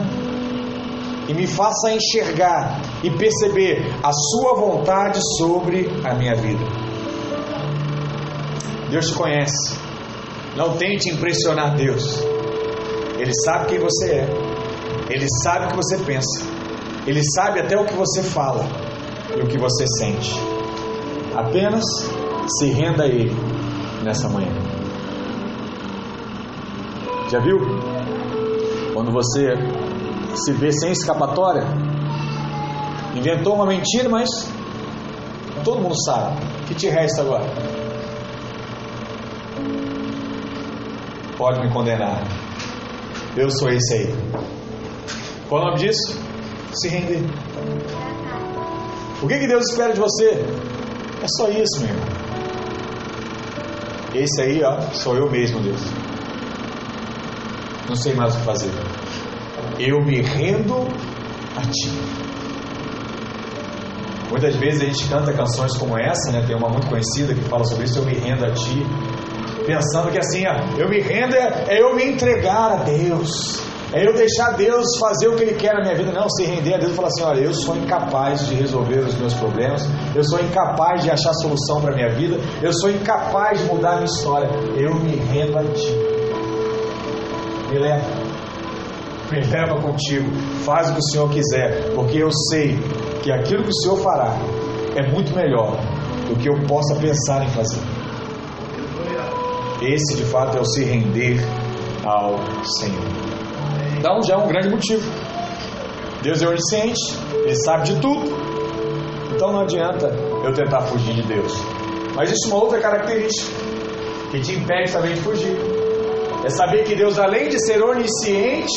e 1.29 1.35
me 1.35 1.47
faça 1.47 1.91
enxergar 1.93 2.81
e 3.03 3.11
perceber 3.11 3.93
a 4.03 4.11
Sua 4.13 4.55
vontade 4.55 5.21
sobre 5.37 5.91
a 6.05 6.15
minha 6.15 6.35
vida. 6.35 6.65
Deus 8.89 9.09
te 9.09 9.15
conhece, 9.15 9.77
não 10.57 10.77
tente 10.77 11.11
impressionar 11.11 11.77
Deus, 11.77 12.21
Ele 13.19 13.33
sabe 13.45 13.67
quem 13.67 13.79
você 13.79 14.13
é, 14.13 14.29
Ele 15.11 15.27
sabe 15.43 15.67
o 15.67 15.69
que 15.71 15.77
você 15.77 15.99
pensa, 15.99 16.47
Ele 17.07 17.21
sabe 17.35 17.61
até 17.61 17.77
o 17.77 17.85
que 17.85 17.95
você 17.95 18.23
fala 18.23 18.88
e 19.39 19.43
o 19.43 19.47
que 19.47 19.57
você 19.57 19.85
sente. 19.99 20.35
Apenas 21.37 21.85
se 22.59 22.67
renda 22.71 23.05
a 23.05 23.07
Ele 23.07 23.33
nessa 24.03 24.29
manhã. 24.29 24.51
Já 27.31 27.39
viu? 27.39 27.59
Quando 28.93 29.13
você 29.13 29.55
se 30.35 30.53
vê 30.53 30.73
sem 30.73 30.91
escapatória, 30.91 31.65
inventou 33.15 33.55
uma 33.55 33.67
mentira, 33.67 34.09
mas 34.09 34.29
todo 35.63 35.81
mundo 35.81 35.95
sabe. 36.05 36.37
O 36.63 36.67
que 36.67 36.75
te 36.75 36.89
resta 36.89 37.23
agora? 37.23 37.45
Pode 41.37 41.61
me 41.61 41.73
condenar. 41.73 42.23
Eu 43.37 43.49
sou 43.51 43.69
esse 43.69 43.95
aí. 43.95 44.15
Qual 45.49 45.61
é 45.61 45.65
o 45.65 45.69
nome 45.69 45.79
disso? 45.79 46.19
Se 46.73 46.89
render. 46.89 47.23
O 49.23 49.27
que, 49.27 49.39
que 49.39 49.47
Deus 49.49 49.65
espera 49.71 49.93
de 49.93 49.99
você? 49.99 50.45
É 51.23 51.27
só 51.37 51.49
isso, 51.49 51.81
meu 51.81 51.89
irmão. 51.89 52.09
Esse 54.15 54.43
aí, 54.43 54.63
ó, 54.63 54.81
sou 54.93 55.17
eu 55.17 55.31
mesmo, 55.31 55.61
Deus. 55.61 55.81
Não 57.89 57.97
sei 57.97 58.15
mais 58.15 58.35
o 58.35 58.39
que 58.39 58.45
fazer. 58.45 58.71
Eu 59.79 60.05
me 60.05 60.23
rendo 60.23 60.89
a 61.57 61.61
Ti. 61.63 61.91
Muitas 64.31 64.55
vezes 64.57 64.83
a 64.83 64.85
gente 64.85 65.09
canta 65.09 65.33
canções 65.33 65.77
como 65.77 65.99
essa, 65.99 66.31
né? 66.31 66.45
Tem 66.47 66.55
uma 66.55 66.69
muito 66.69 66.87
conhecida 66.87 67.35
que 67.35 67.41
fala 67.43 67.65
sobre 67.65 67.85
isso, 67.85 67.99
eu 67.99 68.05
me 68.05 68.15
rendo 68.15 68.45
a 68.45 68.53
Ti. 68.53 68.87
Pensando 69.67 70.11
que 70.13 70.19
assim, 70.19 70.45
ó, 70.47 70.79
eu 70.79 70.89
me 70.89 71.01
rendo 71.01 71.35
é, 71.35 71.65
é 71.69 71.83
eu 71.83 71.95
me 71.95 72.05
entregar 72.05 72.73
a 72.73 72.77
Deus. 72.77 73.68
É 73.93 74.07
eu 74.07 74.13
deixar 74.13 74.51
Deus 74.51 74.85
fazer 75.01 75.29
o 75.29 75.37
que 75.37 75.45
Ele 75.45 75.55
quer 75.55 75.73
na 75.75 75.81
minha 75.81 75.95
vida. 75.95 76.13
Não, 76.13 76.29
se 76.29 76.45
render 76.45 76.75
a 76.75 76.79
Deus 76.79 76.93
e 76.93 76.95
falar 76.95 77.09
assim: 77.09 77.23
olha, 77.23 77.41
eu 77.41 77.55
sou 77.55 77.75
incapaz 77.77 78.47
de 78.47 78.55
resolver 78.55 78.99
os 78.99 79.15
meus 79.15 79.33
problemas, 79.35 79.83
eu 80.15 80.23
sou 80.25 80.41
incapaz 80.41 81.03
de 81.03 81.11
achar 81.11 81.33
solução 81.35 81.81
para 81.81 81.93
a 81.93 81.97
minha 81.97 82.11
vida, 82.11 82.39
eu 82.63 82.73
sou 82.73 82.91
incapaz 82.91 83.59
de 83.59 83.65
mudar 83.65 83.93
a 83.93 83.95
minha 83.95 84.05
história. 84.05 84.49
Eu 84.77 84.95
me 84.97 85.17
rendo 85.17 85.59
a 85.59 85.63
Ti. 85.65 86.19
Me 87.71 87.79
leva, 87.79 88.05
me 89.31 89.45
leva 89.45 89.81
contigo, 89.81 90.31
faz 90.65 90.91
o 90.91 90.93
que 90.93 90.99
o 90.99 91.03
Senhor 91.03 91.31
quiser, 91.31 91.93
porque 91.95 92.19
eu 92.19 92.31
sei 92.51 92.79
que 93.23 93.33
aquilo 93.33 93.63
que 93.63 93.71
o 93.71 93.75
Senhor 93.83 93.97
fará 93.99 94.35
é 94.97 95.11
muito 95.11 95.35
melhor 95.35 95.77
do 96.29 96.37
que 96.37 96.49
eu 96.49 96.55
possa 96.67 96.95
pensar 96.95 97.43
em 97.43 97.49
fazer. 97.49 97.81
Esse 99.81 100.17
de 100.17 100.25
fato 100.25 100.57
é 100.57 100.61
o 100.61 100.65
se 100.65 100.83
render 100.83 101.39
ao 102.05 102.37
Senhor. 102.65 103.18
Então 103.99 104.23
já 104.23 104.35
é 104.35 104.37
um 104.37 104.47
grande 104.47 104.69
motivo. 104.69 105.11
Deus 106.23 106.41
é 106.41 106.47
onisciente, 106.47 107.01
Ele 107.45 107.57
sabe 107.57 107.85
de 107.93 108.01
tudo. 108.01 108.31
Então 109.35 109.53
não 109.53 109.61
adianta 109.61 110.07
eu 110.45 110.53
tentar 110.53 110.83
fugir 110.83 111.15
de 111.15 111.23
Deus. 111.23 111.53
Mas 112.15 112.31
existe 112.31 112.49
uma 112.49 112.63
outra 112.63 112.81
característica 112.81 113.51
que 114.31 114.41
te 114.41 114.53
impede 114.53 114.93
também 114.93 115.15
de 115.15 115.21
fugir. 115.21 115.57
É 116.45 116.51
saber 116.51 116.85
que 116.85 116.95
Deus, 116.95 117.19
além 117.19 117.49
de 117.49 117.59
ser 117.65 117.83
onisciente, 117.83 118.73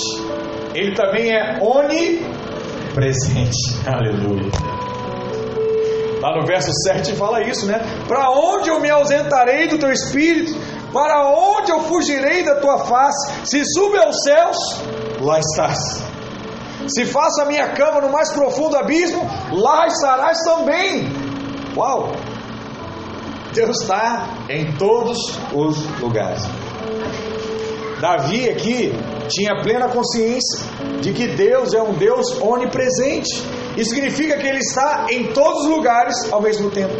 Ele 0.73 0.95
também 0.95 1.31
é 1.31 1.59
onipresente. 1.61 3.51
Aleluia. 3.85 4.49
Lá 6.21 6.35
no 6.39 6.45
verso 6.45 6.71
7 6.87 7.13
fala 7.15 7.43
isso, 7.43 7.65
né? 7.65 7.79
Para 8.07 8.29
onde 8.31 8.69
eu 8.69 8.79
me 8.79 8.89
ausentarei 8.89 9.67
do 9.67 9.77
teu 9.79 9.91
espírito? 9.91 10.53
Para 10.93 11.31
onde 11.31 11.71
eu 11.71 11.79
fugirei 11.81 12.43
da 12.43 12.55
tua 12.59 12.79
face? 12.85 13.31
Se 13.45 13.63
subo 13.73 13.97
aos 13.97 14.15
céus, 14.23 14.57
lá 15.21 15.39
estás. 15.39 16.03
Se 16.87 17.05
faço 17.05 17.41
a 17.41 17.45
minha 17.45 17.69
cama 17.69 18.01
no 18.01 18.11
mais 18.11 18.31
profundo 18.31 18.75
abismo, 18.75 19.21
lá 19.51 19.87
estarás 19.87 20.39
também. 20.43 21.07
Uau! 21.75 22.15
Deus 23.53 23.81
está 23.81 24.27
em 24.49 24.71
todos 24.73 25.17
os 25.53 25.99
lugares. 25.99 26.41
Davi 27.99 28.49
aqui 28.49 28.93
tinha 29.27 29.61
plena 29.61 29.87
consciência 29.89 30.59
de 31.01 31.13
que 31.13 31.27
Deus 31.27 31.73
é 31.73 31.81
um 31.81 31.93
Deus 31.93 32.41
onipresente. 32.41 33.29
Isso 33.77 33.91
significa 33.91 34.37
que 34.37 34.47
Ele 34.47 34.57
está 34.57 35.07
em 35.09 35.27
todos 35.27 35.65
os 35.65 35.69
lugares 35.69 36.15
ao 36.31 36.41
mesmo 36.41 36.71
tempo. 36.71 36.93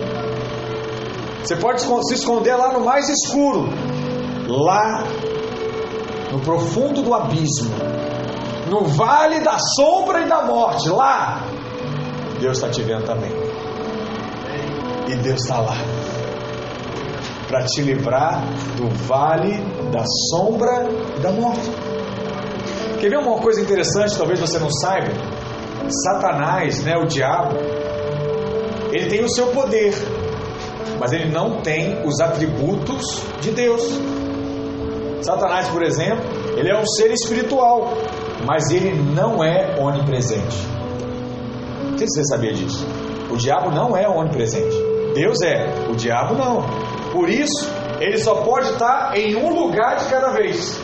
Você 1.43 1.55
pode 1.55 1.81
se 1.81 2.13
esconder 2.13 2.55
lá 2.55 2.71
no 2.71 2.85
mais 2.85 3.09
escuro, 3.09 3.67
lá 4.47 5.03
no 6.31 6.39
profundo 6.39 7.01
do 7.01 7.13
abismo, 7.13 7.71
no 8.71 8.85
vale 8.85 9.41
da 9.41 9.57
sombra 9.75 10.21
e 10.21 10.29
da 10.29 10.43
morte, 10.43 10.87
lá, 10.87 11.43
Deus 12.39 12.57
está 12.57 12.69
te 12.69 12.81
vendo 12.81 13.05
também. 13.05 13.29
E 15.09 15.15
Deus 15.17 15.41
está 15.41 15.59
lá 15.59 15.75
para 17.49 17.65
te 17.65 17.81
livrar 17.81 18.41
do 18.77 18.87
vale 19.05 19.57
da 19.91 20.05
sombra 20.29 20.87
e 21.17 21.19
da 21.19 21.33
morte. 21.33 21.69
Quer 23.01 23.09
ver 23.09 23.17
uma 23.17 23.37
coisa 23.39 23.59
interessante? 23.59 24.17
Talvez 24.17 24.39
você 24.39 24.57
não 24.57 24.71
saiba. 24.71 25.11
Satanás, 26.05 26.81
né, 26.81 26.95
o 26.95 27.05
diabo, 27.05 27.57
ele 28.93 29.09
tem 29.09 29.21
o 29.21 29.29
seu 29.29 29.47
poder, 29.47 29.93
mas 30.97 31.11
ele 31.11 31.29
não 31.29 31.59
tem 31.59 32.05
os 32.05 32.21
atributos 32.21 33.21
de 33.41 33.51
Deus. 33.51 33.81
Satanás, 35.21 35.67
por 35.67 35.83
exemplo, 35.83 36.23
ele 36.55 36.69
é 36.69 36.79
um 36.79 36.85
ser 36.85 37.11
espiritual, 37.11 37.97
mas 38.45 38.71
ele 38.71 38.93
não 38.93 39.43
é 39.43 39.75
onipresente. 39.79 40.57
Sei 41.97 42.07
se 42.07 42.15
você 42.15 42.23
sabia 42.25 42.53
disso. 42.53 42.85
O 43.29 43.37
diabo 43.37 43.71
não 43.71 43.95
é 43.95 44.07
onipresente. 44.07 44.75
Deus 45.13 45.41
é, 45.41 45.87
o 45.89 45.95
diabo 45.95 46.35
não. 46.35 46.63
Por 47.11 47.29
isso, 47.29 47.69
ele 47.99 48.17
só 48.17 48.35
pode 48.35 48.69
estar 48.69 49.15
em 49.15 49.35
um 49.35 49.53
lugar 49.53 49.97
de 49.97 50.05
cada 50.05 50.31
vez. 50.31 50.79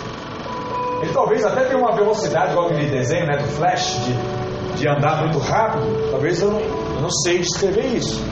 Ele 1.01 1.11
talvez 1.13 1.45
até 1.45 1.63
tenha 1.65 1.77
uma 1.77 1.95
velocidade, 1.95 2.51
igual 2.51 2.67
aquele 2.67 2.89
desenho 2.89 3.25
né, 3.25 3.37
do 3.37 3.47
Flash, 3.49 3.99
de, 4.05 4.77
de 4.77 4.89
andar 4.89 5.21
muito 5.21 5.39
rápido. 5.39 6.11
Talvez 6.11 6.41
eu 6.41 6.51
não, 6.51 6.59
eu 6.59 7.01
não 7.01 7.09
sei 7.09 7.39
descrever 7.39 7.85
isso. 7.95 8.23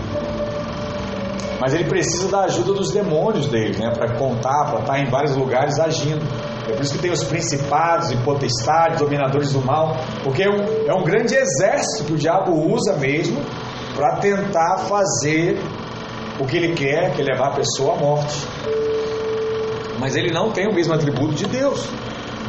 Mas 1.59 1.73
ele 1.73 1.85
precisa 1.85 2.29
da 2.29 2.41
ajuda 2.41 2.73
dos 2.73 2.91
demônios 2.91 3.47
dele, 3.47 3.77
né, 3.77 3.91
para 3.91 4.17
contar, 4.17 4.65
para 4.69 4.79
estar 4.81 4.99
em 4.99 5.09
vários 5.09 5.35
lugares 5.35 5.79
agindo. 5.79 6.25
É 6.67 6.73
por 6.73 6.81
isso 6.81 6.93
que 6.93 6.99
tem 6.99 7.11
os 7.11 7.23
principados 7.23 8.11
e 8.11 8.17
potestades, 8.17 8.99
dominadores 8.99 9.53
do 9.53 9.61
mal, 9.61 9.95
porque 10.23 10.43
é 10.43 10.49
um, 10.49 10.87
é 10.87 10.93
um 10.93 11.03
grande 11.03 11.35
exército 11.35 12.05
que 12.05 12.13
o 12.13 12.17
diabo 12.17 12.53
usa 12.53 12.93
mesmo 12.97 13.39
para 13.95 14.15
tentar 14.17 14.79
fazer 14.79 15.59
o 16.39 16.45
que 16.45 16.57
ele 16.57 16.73
quer, 16.73 17.13
que 17.13 17.21
é 17.21 17.25
levar 17.25 17.49
a 17.49 17.55
pessoa 17.55 17.95
à 17.95 17.99
morte. 17.99 18.45
Mas 19.99 20.15
ele 20.15 20.31
não 20.31 20.51
tem 20.51 20.67
o 20.67 20.73
mesmo 20.73 20.93
atributo 20.93 21.33
de 21.33 21.45
Deus. 21.45 21.87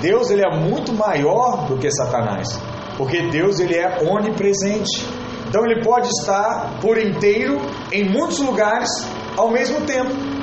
Deus 0.00 0.30
ele 0.30 0.42
é 0.42 0.58
muito 0.58 0.92
maior 0.92 1.66
do 1.66 1.76
que 1.76 1.90
Satanás, 1.90 2.60
porque 2.96 3.22
Deus 3.28 3.60
ele 3.60 3.74
é 3.74 3.98
onipresente. 4.02 5.06
Então 5.48 5.64
ele 5.64 5.82
pode 5.82 6.08
estar 6.08 6.78
por 6.80 6.98
inteiro 6.98 7.60
em 7.92 8.08
muitos 8.10 8.38
lugares 8.40 8.88
ao 9.36 9.50
mesmo 9.50 9.82
tempo. 9.82 10.35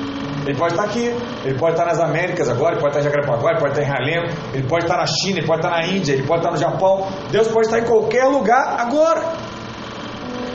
Ele 0.46 0.58
pode 0.58 0.74
estar 0.74 0.84
aqui, 0.84 1.14
ele 1.44 1.58
pode 1.58 1.72
estar 1.72 1.86
nas 1.86 1.98
Américas 1.98 2.48
agora, 2.48 2.74
ele 2.74 2.80
pode 2.80 2.96
estar 2.96 3.00
em 3.00 3.10
Jacarepaguá, 3.10 3.52
ele 3.52 3.60
pode 3.60 3.78
estar 3.78 3.82
em 3.82 3.90
Harlem, 3.90 4.30
ele 4.52 4.68
pode 4.68 4.84
estar 4.84 4.96
na 4.96 5.06
China, 5.06 5.38
ele 5.38 5.46
pode 5.46 5.60
estar 5.60 5.70
na 5.70 5.86
Índia, 5.86 6.12
ele 6.12 6.26
pode 6.26 6.40
estar 6.40 6.50
no 6.50 6.58
Japão. 6.58 7.06
Deus 7.30 7.48
pode 7.48 7.66
estar 7.66 7.78
em 7.78 7.84
qualquer 7.84 8.24
lugar 8.26 8.76
agora. 8.78 9.22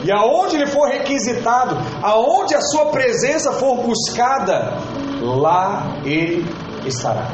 E 0.04 0.10
aonde 0.10 0.56
ele 0.56 0.66
for 0.66 0.88
requisitado, 0.88 1.76
aonde 2.02 2.54
a 2.54 2.60
sua 2.60 2.86
presença 2.86 3.52
for 3.52 3.82
buscada, 3.82 4.78
lá 5.20 5.96
ele 6.04 6.46
estará. 6.86 7.26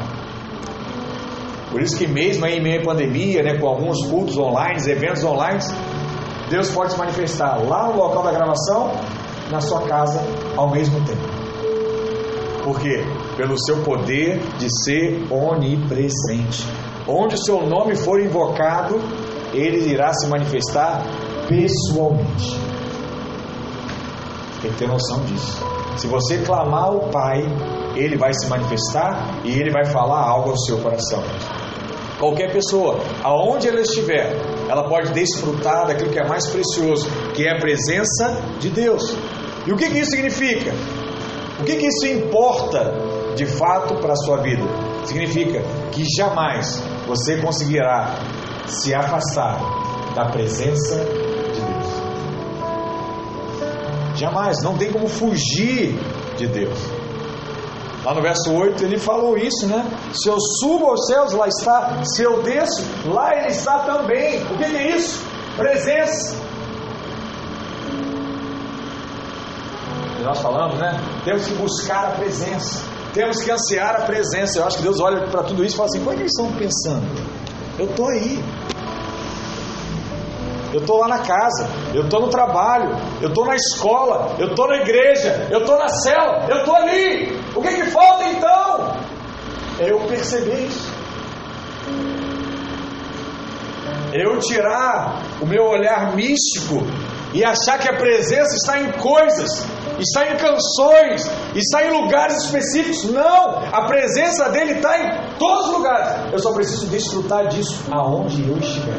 Por 1.71 1.81
isso 1.81 1.97
que 1.97 2.07
mesmo 2.07 2.45
em 2.45 2.61
meio 2.61 2.81
à 2.81 2.85
pandemia, 2.85 3.43
né, 3.43 3.57
com 3.59 3.67
alguns 3.67 4.05
cultos 4.09 4.37
online, 4.37 4.79
eventos 4.89 5.23
online, 5.23 5.59
Deus 6.49 6.69
pode 6.71 6.93
se 6.93 6.97
manifestar 6.97 7.57
lá 7.67 7.87
no 7.87 7.97
local 7.97 8.23
da 8.23 8.31
gravação, 8.31 8.91
na 9.51 9.61
sua 9.61 9.81
casa, 9.81 10.21
ao 10.55 10.69
mesmo 10.71 10.99
tempo. 11.05 11.36
Por 12.67 12.81
quê? 12.81 13.01
Pelo 13.37 13.57
seu 13.57 13.81
poder 13.81 14.41
de 14.59 14.67
ser 14.83 15.25
onipresente. 15.31 16.67
Onde 17.07 17.35
o 17.35 17.37
seu 17.37 17.65
nome 17.65 17.95
for 17.95 18.19
invocado, 18.19 18.99
ele 19.53 19.89
irá 19.89 20.11
se 20.13 20.27
manifestar 20.27 21.01
pessoalmente. 21.47 22.59
Tem 24.61 24.69
que 24.69 24.79
ter 24.79 24.87
noção 24.89 25.23
disso. 25.23 25.63
Se 25.95 26.07
você 26.07 26.39
clamar 26.39 26.89
ao 26.89 26.99
Pai, 27.09 27.41
Ele 27.95 28.17
vai 28.17 28.33
se 28.33 28.45
manifestar 28.47 29.39
e 29.45 29.51
Ele 29.57 29.71
vai 29.71 29.85
falar 29.85 30.27
algo 30.27 30.49
ao 30.49 30.57
seu 30.57 30.77
coração. 30.79 31.23
Qualquer 32.19 32.51
pessoa, 32.51 32.99
aonde 33.23 33.69
ela 33.69 33.79
estiver, 33.79 34.35
ela 34.67 34.89
pode 34.89 35.13
desfrutar 35.13 35.87
daquilo 35.87 36.11
que 36.11 36.19
é 36.19 36.27
mais 36.27 36.45
precioso, 36.47 37.07
que 37.33 37.47
é 37.47 37.55
a 37.55 37.59
presença 37.59 38.41
de 38.59 38.69
Deus. 38.69 39.15
E 39.65 39.71
o 39.71 39.77
que, 39.77 39.89
que 39.89 39.99
isso 39.99 40.11
significa? 40.11 40.73
O 41.59 41.63
que, 41.63 41.75
que 41.75 41.87
isso 41.87 42.05
importa 42.07 42.93
de 43.35 43.45
fato 43.45 43.95
para 43.95 44.13
a 44.13 44.15
sua 44.15 44.37
vida? 44.37 44.63
Significa 45.05 45.61
que 45.91 46.03
jamais 46.17 46.81
você 47.07 47.37
conseguirá 47.37 48.15
se 48.67 48.93
afastar 48.93 49.59
da 50.13 50.25
presença 50.25 50.95
de 51.53 51.61
Deus. 51.61 51.87
Jamais, 54.15 54.61
não 54.61 54.77
tem 54.77 54.91
como 54.91 55.07
fugir 55.07 55.97
de 56.37 56.47
Deus. 56.47 56.77
Lá 58.03 58.13
no 58.13 58.21
verso 58.21 58.53
8 58.53 58.83
ele 58.83 58.97
falou 58.97 59.37
isso, 59.37 59.67
né? 59.67 59.85
Se 60.13 60.29
eu 60.29 60.37
subo 60.39 60.85
aos 60.85 61.07
céus, 61.07 61.33
lá 61.33 61.47
está. 61.47 62.03
Se 62.03 62.23
eu 62.23 62.41
desço, 62.41 62.85
lá 63.05 63.35
ele 63.35 63.47
está 63.47 63.79
também. 63.79 64.43
O 64.43 64.57
que 64.57 64.63
é 64.63 64.95
isso? 64.95 65.25
Presença. 65.57 66.46
Nós 70.27 70.41
falamos, 70.41 70.77
né? 70.77 70.99
Temos 71.23 71.47
que 71.47 71.53
buscar 71.53 72.07
a 72.07 72.11
presença. 72.11 72.83
Temos 73.13 73.41
que 73.41 73.49
ansiar 73.49 73.95
a 73.95 74.01
presença. 74.01 74.59
Eu 74.59 74.65
acho 74.65 74.77
que 74.77 74.83
Deus 74.83 74.99
olha 74.99 75.25
para 75.27 75.43
tudo 75.43 75.63
isso 75.63 75.75
e 75.75 75.77
fala 75.77 75.89
assim: 75.89 75.99
como 75.99 76.11
é 76.11 76.15
que 76.15 76.21
eles 76.23 76.33
estão 76.37 76.51
pensando? 76.53 77.07
Eu 77.79 77.85
estou 77.85 78.07
aí. 78.09 78.43
Eu 80.73 80.81
estou 80.81 80.97
lá 80.97 81.07
na 81.07 81.19
casa, 81.19 81.69
eu 81.93 82.03
estou 82.03 82.19
no 82.19 82.27
trabalho, 82.27 82.93
eu 83.21 83.29
estou 83.29 83.45
na 83.45 83.55
escola, 83.55 84.35
eu 84.37 84.49
estou 84.49 84.67
na 84.67 84.75
igreja, 84.75 85.47
eu 85.49 85.59
estou 85.59 85.79
na 85.79 85.87
cela, 85.87 86.45
eu 86.49 86.57
estou 86.57 86.75
ali. 86.75 87.41
O 87.55 87.61
que, 87.61 87.73
que 87.73 87.85
falta 87.85 88.25
então? 88.25 88.97
É 89.79 89.89
eu 89.89 89.99
perceber 90.01 90.67
isso. 90.67 90.93
É 94.13 94.25
eu 94.25 94.37
tirar 94.39 95.21
o 95.41 95.45
meu 95.45 95.63
olhar 95.63 96.13
místico 96.15 96.85
e 97.33 97.43
achar 97.45 97.79
que 97.79 97.89
a 97.89 97.97
presença 97.97 98.55
está 98.55 98.79
em 98.79 98.91
coisas, 98.93 99.65
está 99.99 100.31
em 100.31 100.37
canções, 100.37 101.29
está 101.55 101.85
em 101.85 102.01
lugares 102.01 102.43
específicos. 102.43 103.11
Não! 103.11 103.59
A 103.71 103.85
presença 103.85 104.49
dele 104.49 104.73
está 104.73 104.97
em 104.97 105.37
todos 105.37 105.67
os 105.67 105.73
lugares. 105.73 106.33
Eu 106.33 106.39
só 106.39 106.53
preciso 106.53 106.87
desfrutar 106.87 107.47
disso 107.47 107.83
aonde 107.91 108.47
eu 108.47 108.57
estiver. 108.57 108.97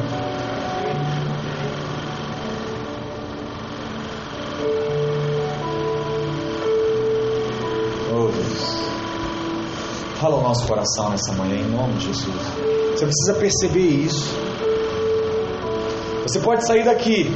Oh 8.12 8.28
Deus. 8.28 8.78
Fala 10.20 10.36
o 10.36 10.42
nosso 10.42 10.66
coração 10.66 11.10
nessa 11.10 11.32
manhã, 11.34 11.56
em 11.56 11.70
nome 11.70 11.94
de 11.94 12.06
Jesus. 12.06 12.34
Você 12.92 13.04
precisa 13.06 13.34
perceber 13.34 13.80
isso. 13.80 14.34
Você 16.24 16.40
pode 16.40 16.66
sair 16.66 16.84
daqui 16.84 17.32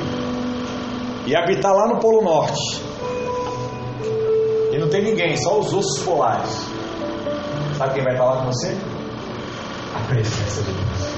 e 1.25 1.37
habitar 1.37 1.73
lá 1.73 1.87
no 1.87 2.01
Polo 2.01 2.23
Norte. 2.23 2.92
E 4.73 4.79
não 4.79 4.89
tem 4.89 5.03
ninguém, 5.05 5.37
só 5.37 5.61
os 5.61 5.73
ossos 5.73 6.03
polares. 6.03 6.67
Sabe 7.77 7.95
quem 7.95 8.03
vai 8.03 8.17
falar 8.17 8.39
com 8.39 8.47
você? 8.47 8.75
A 9.95 10.01
presença 10.09 10.63
de 10.63 10.73
Deus. 10.73 11.13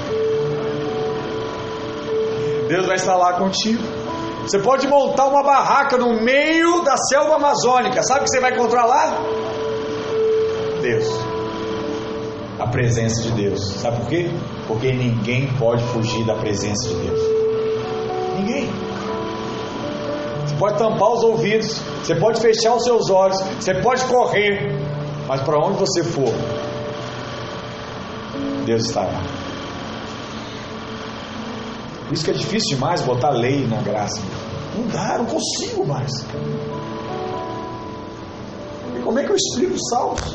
Deus 2.68 2.86
vai 2.86 2.96
estar 2.96 3.16
lá 3.16 3.34
contigo. 3.34 3.80
Você 4.42 4.58
pode 4.58 4.88
montar 4.88 5.26
uma 5.26 5.44
barraca 5.44 5.96
no 5.96 6.20
meio 6.20 6.82
da 6.82 6.96
selva 6.96 7.36
amazônica. 7.36 8.02
Sabe 8.02 8.20
o 8.20 8.24
que 8.24 8.30
você 8.30 8.40
vai 8.40 8.52
encontrar 8.52 8.86
lá? 8.86 9.16
Deus. 10.82 11.06
A 12.58 12.66
presença 12.66 13.22
de 13.22 13.30
Deus. 13.32 13.74
Sabe 13.74 14.00
por 14.00 14.08
quê? 14.08 14.30
Porque 14.66 14.92
ninguém 14.92 15.46
pode 15.58 15.84
fugir 15.92 16.26
da 16.26 16.34
presença 16.34 16.88
de 16.88 16.94
Deus. 16.96 17.33
Pode 20.64 20.78
tampar 20.78 21.10
os 21.10 21.22
ouvidos, 21.22 21.78
você 22.02 22.14
pode 22.14 22.40
fechar 22.40 22.74
os 22.74 22.84
seus 22.84 23.10
olhos, 23.10 23.38
você 23.60 23.74
pode 23.82 24.02
correr, 24.06 24.74
mas 25.28 25.42
para 25.42 25.58
onde 25.58 25.78
você 25.78 26.02
for, 26.02 26.32
Deus 28.64 28.86
estará. 28.86 29.20
Por 32.06 32.14
isso 32.14 32.24
que 32.24 32.30
é 32.30 32.34
difícil 32.34 32.76
demais 32.76 33.02
botar 33.02 33.28
lei 33.30 33.66
na 33.66 33.82
graça. 33.82 34.22
Não 34.74 34.86
dá, 34.86 35.18
não 35.18 35.26
consigo 35.26 35.86
mais. 35.86 36.10
E 38.96 39.02
como 39.02 39.18
é 39.18 39.24
que 39.24 39.32
eu 39.32 39.36
explico 39.36 39.74
os 39.74 39.88
salmos? 39.90 40.34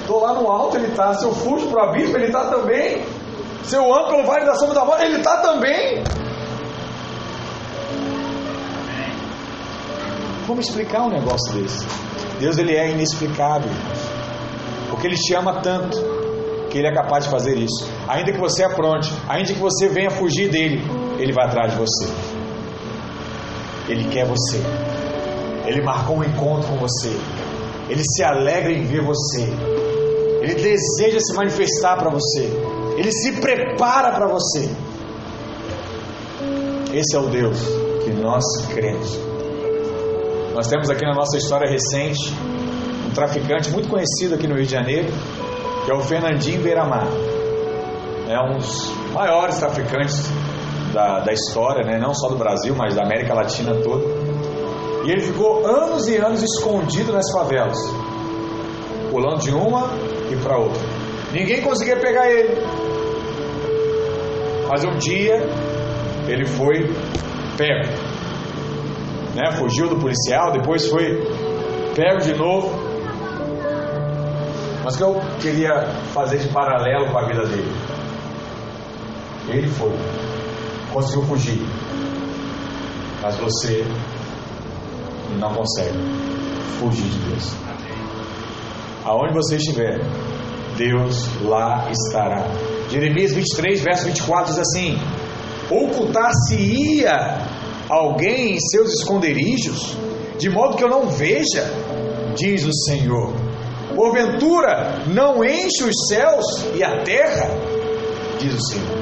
Estou 0.00 0.20
lá 0.20 0.34
no 0.34 0.46
alto, 0.50 0.76
ele 0.76 0.88
está. 0.88 1.14
Se 1.14 1.24
eu 1.24 1.32
fujo 1.32 1.68
para 1.68 1.86
o 1.86 1.88
abismo, 1.88 2.18
ele 2.18 2.26
está 2.26 2.50
também. 2.50 3.02
Se 3.64 3.76
eu 3.76 3.94
ando 3.94 4.08
pelo 4.08 4.26
vale 4.26 4.44
da 4.44 4.56
sombra 4.56 4.74
da 4.74 4.84
morte, 4.84 5.04
ele 5.04 5.16
está 5.16 5.38
também. 5.38 6.02
Como 10.50 10.60
explicar 10.60 11.02
um 11.02 11.10
negócio 11.10 11.52
desse? 11.52 11.86
Deus 12.40 12.58
ele 12.58 12.74
é 12.74 12.90
inexplicável, 12.90 13.70
porque 14.90 15.06
Ele 15.06 15.14
te 15.14 15.32
ama 15.32 15.60
tanto 15.60 15.96
que 16.68 16.76
Ele 16.76 16.88
é 16.88 16.92
capaz 16.92 17.22
de 17.22 17.30
fazer 17.30 17.56
isso. 17.56 17.88
Ainda 18.08 18.32
que 18.32 18.38
você 18.40 18.64
apronte, 18.64 19.12
ainda 19.28 19.52
que 19.52 19.60
você 19.60 19.88
venha 19.88 20.10
fugir 20.10 20.50
dele, 20.50 20.82
Ele 21.20 21.32
vai 21.32 21.46
atrás 21.46 21.70
de 21.70 21.78
você. 21.78 22.08
Ele 23.88 24.08
quer 24.08 24.26
você. 24.26 24.60
Ele 25.66 25.84
marcou 25.84 26.16
um 26.16 26.24
encontro 26.24 26.68
com 26.68 26.78
você. 26.78 27.16
Ele 27.88 28.02
se 28.02 28.24
alegra 28.24 28.72
em 28.72 28.84
ver 28.86 29.02
você. 29.02 29.48
Ele 30.42 30.56
deseja 30.56 31.20
se 31.20 31.32
manifestar 31.32 31.96
para 31.96 32.10
você. 32.10 32.50
Ele 32.96 33.12
se 33.12 33.40
prepara 33.40 34.10
para 34.10 34.26
você. 34.26 34.68
Esse 36.92 37.14
é 37.14 37.20
o 37.20 37.28
Deus 37.28 37.56
que 38.02 38.10
nós 38.14 38.42
cremos. 38.74 39.29
Nós 40.60 40.68
temos 40.68 40.90
aqui 40.90 41.06
na 41.06 41.14
nossa 41.14 41.38
história 41.38 41.66
recente 41.66 42.34
um 43.08 43.10
traficante 43.14 43.70
muito 43.70 43.88
conhecido 43.88 44.34
aqui 44.34 44.46
no 44.46 44.56
Rio 44.56 44.66
de 44.66 44.70
Janeiro, 44.70 45.08
que 45.86 45.90
é 45.90 45.94
o 45.94 46.02
Fernandinho 46.02 46.60
Beiramar. 46.60 47.06
É 48.28 48.38
um 48.38 48.58
dos 48.58 48.92
maiores 49.10 49.58
traficantes 49.58 50.22
da, 50.92 51.20
da 51.20 51.32
história, 51.32 51.82
né? 51.82 51.98
não 51.98 52.12
só 52.12 52.28
do 52.28 52.36
Brasil, 52.36 52.74
mas 52.76 52.94
da 52.94 53.04
América 53.04 53.32
Latina 53.32 53.74
toda. 53.76 54.04
E 55.06 55.10
ele 55.10 55.22
ficou 55.22 55.66
anos 55.66 56.06
e 56.08 56.18
anos 56.18 56.42
escondido 56.42 57.10
nas 57.10 57.32
favelas, 57.32 57.78
pulando 59.10 59.40
de 59.40 59.54
uma 59.54 59.88
e 60.30 60.36
para 60.42 60.58
outra. 60.58 60.82
Ninguém 61.32 61.62
conseguia 61.62 61.96
pegar 61.96 62.30
ele. 62.30 62.62
Mas 64.68 64.84
um 64.84 64.98
dia 64.98 65.40
ele 66.28 66.44
foi 66.44 66.86
pego 67.56 68.09
né? 69.40 69.52
Fugiu 69.52 69.88
do 69.88 69.96
policial, 69.96 70.52
depois 70.52 70.86
foi 70.88 71.16
pego 71.94 72.20
de 72.20 72.34
novo. 72.34 72.70
Mas 74.84 74.94
o 74.94 74.98
que 74.98 75.04
eu 75.04 75.20
queria 75.40 75.86
fazer 76.12 76.38
de 76.38 76.48
paralelo 76.48 77.10
com 77.10 77.18
a 77.18 77.26
vida 77.26 77.46
dele? 77.46 77.72
Ele 79.48 79.68
foi, 79.68 79.92
conseguiu 80.92 81.22
fugir, 81.24 81.60
mas 83.22 83.36
você 83.36 83.84
não 85.38 85.52
consegue 85.54 85.98
fugir 86.78 87.08
de 87.08 87.18
Deus. 87.30 87.54
Aonde 89.04 89.34
você 89.34 89.56
estiver, 89.56 89.98
Deus 90.76 91.28
lá 91.42 91.90
estará. 91.90 92.44
Jeremias 92.90 93.32
23, 93.32 93.80
verso 93.80 94.06
24 94.06 94.52
diz 94.52 94.58
assim: 94.58 94.98
Ocultar-se-ia 95.70 97.49
alguém 97.90 98.54
em 98.54 98.60
seus 98.60 98.92
esconderijos, 98.94 99.96
de 100.38 100.48
modo 100.48 100.76
que 100.76 100.84
eu 100.84 100.88
não 100.88 101.08
veja, 101.08 101.68
diz 102.36 102.64
o 102.64 102.72
Senhor. 102.72 103.34
Porventura 103.94 105.02
não 105.08 105.44
enche 105.44 105.82
os 105.82 106.06
céus 106.08 106.46
e 106.74 106.82
a 106.82 107.02
terra, 107.02 107.50
diz 108.38 108.54
o 108.54 108.66
Senhor. 108.68 109.00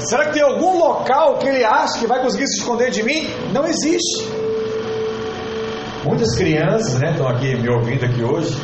Será 0.00 0.26
que 0.26 0.34
tem 0.34 0.42
algum 0.42 0.78
local 0.78 1.38
que 1.38 1.48
ele 1.48 1.64
acha 1.64 1.98
que 1.98 2.06
vai 2.06 2.22
conseguir 2.22 2.46
se 2.46 2.60
esconder 2.60 2.90
de 2.90 3.02
mim? 3.02 3.28
Não 3.52 3.66
existe. 3.66 4.28
Muitas 6.04 6.34
crianças, 6.36 6.98
né, 6.98 7.10
estão 7.10 7.28
aqui 7.28 7.54
me 7.56 7.68
ouvindo 7.68 8.04
aqui 8.04 8.22
hoje, 8.22 8.56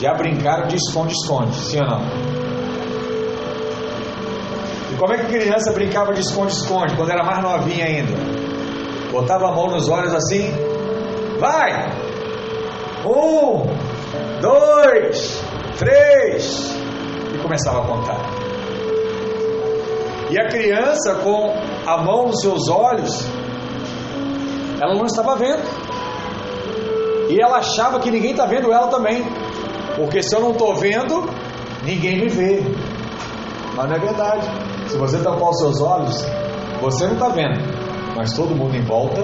já 0.00 0.14
brincaram 0.14 0.66
de 0.66 0.76
esconde-esconde, 0.76 1.54
sim 1.56 1.78
ou 1.78 1.86
não? 1.86 2.33
Como 4.98 5.12
é 5.12 5.18
que 5.18 5.26
criança 5.26 5.72
brincava 5.72 6.12
de 6.14 6.20
esconde-esconde 6.20 6.94
quando 6.96 7.10
era 7.10 7.24
mais 7.24 7.42
novinha 7.42 7.84
ainda? 7.84 8.12
Botava 9.10 9.48
a 9.48 9.52
mão 9.52 9.66
nos 9.68 9.88
olhos 9.88 10.14
assim, 10.14 10.52
vai! 11.38 11.92
Um, 13.04 13.66
dois, 14.40 15.42
três, 15.78 16.74
e 17.34 17.38
começava 17.38 17.80
a 17.80 17.86
contar. 17.86 18.20
E 20.30 20.38
a 20.38 20.48
criança 20.48 21.16
com 21.16 21.54
a 21.86 22.02
mão 22.02 22.28
nos 22.28 22.40
seus 22.40 22.68
olhos, 22.68 23.24
Ela 24.80 24.94
não 24.96 25.04
estava 25.06 25.36
vendo. 25.36 25.62
E 27.30 27.40
ela 27.40 27.58
achava 27.58 28.00
que 28.00 28.10
ninguém 28.10 28.32
está 28.32 28.44
vendo 28.44 28.72
ela 28.72 28.88
também. 28.88 29.24
Porque 29.96 30.22
se 30.22 30.34
eu 30.34 30.40
não 30.40 30.50
estou 30.50 30.74
vendo, 30.74 31.24
ninguém 31.84 32.20
me 32.20 32.28
vê. 32.28 32.62
Mas 33.76 33.88
não 33.88 33.96
é 33.96 33.98
verdade. 33.98 34.73
Se 34.94 35.00
você 35.00 35.18
tampar 35.18 35.50
os 35.50 35.58
seus 35.58 35.80
olhos, 35.80 36.24
você 36.80 37.08
não 37.08 37.14
está 37.14 37.28
vendo. 37.30 37.58
Mas 38.14 38.32
todo 38.32 38.54
mundo 38.54 38.76
em 38.76 38.82
volta 38.82 39.22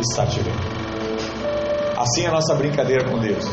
está 0.00 0.26
te 0.26 0.40
vendo. 0.40 0.58
Assim 1.96 2.24
é 2.24 2.26
a 2.26 2.32
nossa 2.32 2.56
brincadeira 2.56 3.08
com 3.08 3.20
Deus. 3.20 3.44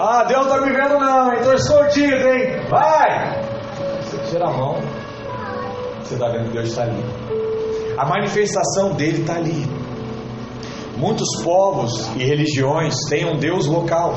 Ah, 0.00 0.24
Deus 0.24 0.46
não 0.46 0.54
está 0.54 0.66
me 0.66 0.72
vendo 0.72 0.98
não, 0.98 1.30
estou 1.34 1.52
escondido, 1.52 2.26
hein? 2.26 2.56
Vai! 2.70 3.42
Você 4.00 4.16
tira 4.30 4.46
a 4.46 4.50
mão, 4.50 4.76
você 6.02 6.14
está 6.14 6.26
vendo 6.30 6.46
que 6.46 6.52
Deus 6.52 6.68
está 6.70 6.84
ali. 6.84 7.04
A 7.98 8.06
manifestação 8.06 8.94
dele 8.94 9.20
está 9.20 9.34
ali. 9.34 9.68
Muitos 10.96 11.28
povos 11.44 12.08
e 12.16 12.24
religiões 12.24 12.94
têm 13.10 13.26
um 13.26 13.36
Deus 13.36 13.66
local. 13.66 14.14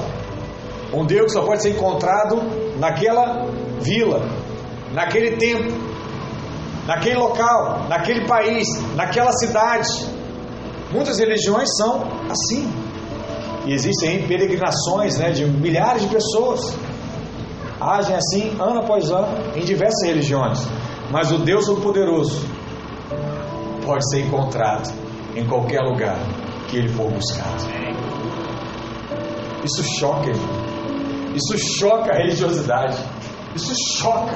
Um 0.93 1.05
Deus 1.05 1.25
que 1.25 1.31
só 1.33 1.41
pode 1.41 1.61
ser 1.61 1.71
encontrado 1.71 2.41
naquela 2.79 3.45
vila, 3.81 4.21
naquele 4.93 5.37
tempo, 5.37 5.71
naquele 6.85 7.15
local, 7.15 7.85
naquele 7.87 8.25
país, 8.27 8.67
naquela 8.95 9.31
cidade. 9.33 9.89
Muitas 10.91 11.19
religiões 11.19 11.69
são 11.77 12.03
assim. 12.29 12.69
E 13.65 13.73
existem 13.73 14.27
peregrinações 14.27 15.17
né, 15.17 15.31
de 15.31 15.45
milhares 15.45 16.01
de 16.01 16.07
pessoas. 16.07 16.73
Agem 17.79 18.15
assim 18.15 18.55
ano 18.59 18.79
após 18.79 19.09
ano 19.09 19.27
em 19.55 19.61
diversas 19.61 20.03
religiões. 20.05 20.59
Mas 21.11 21.31
o 21.31 21.39
Deus 21.39 21.65
Todo-Poderoso 21.65 22.45
pode 23.85 24.09
ser 24.09 24.21
encontrado 24.25 24.91
em 25.35 25.45
qualquer 25.45 25.81
lugar 25.81 26.17
que 26.69 26.77
ele 26.77 26.89
for 26.89 27.09
buscado. 27.11 27.65
Isso 29.63 29.83
choca. 29.99 30.31
Isso 31.35 31.57
choca 31.57 32.13
a 32.13 32.17
religiosidade. 32.17 32.97
Isso 33.55 33.73
choca. 33.97 34.35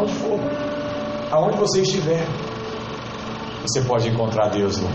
Aonde 0.00 0.14
for, 0.14 0.40
aonde 1.30 1.58
você 1.58 1.82
estiver, 1.82 2.26
você 3.60 3.82
pode 3.82 4.08
encontrar 4.08 4.48
Deus 4.48 4.80
lá. 4.80 4.90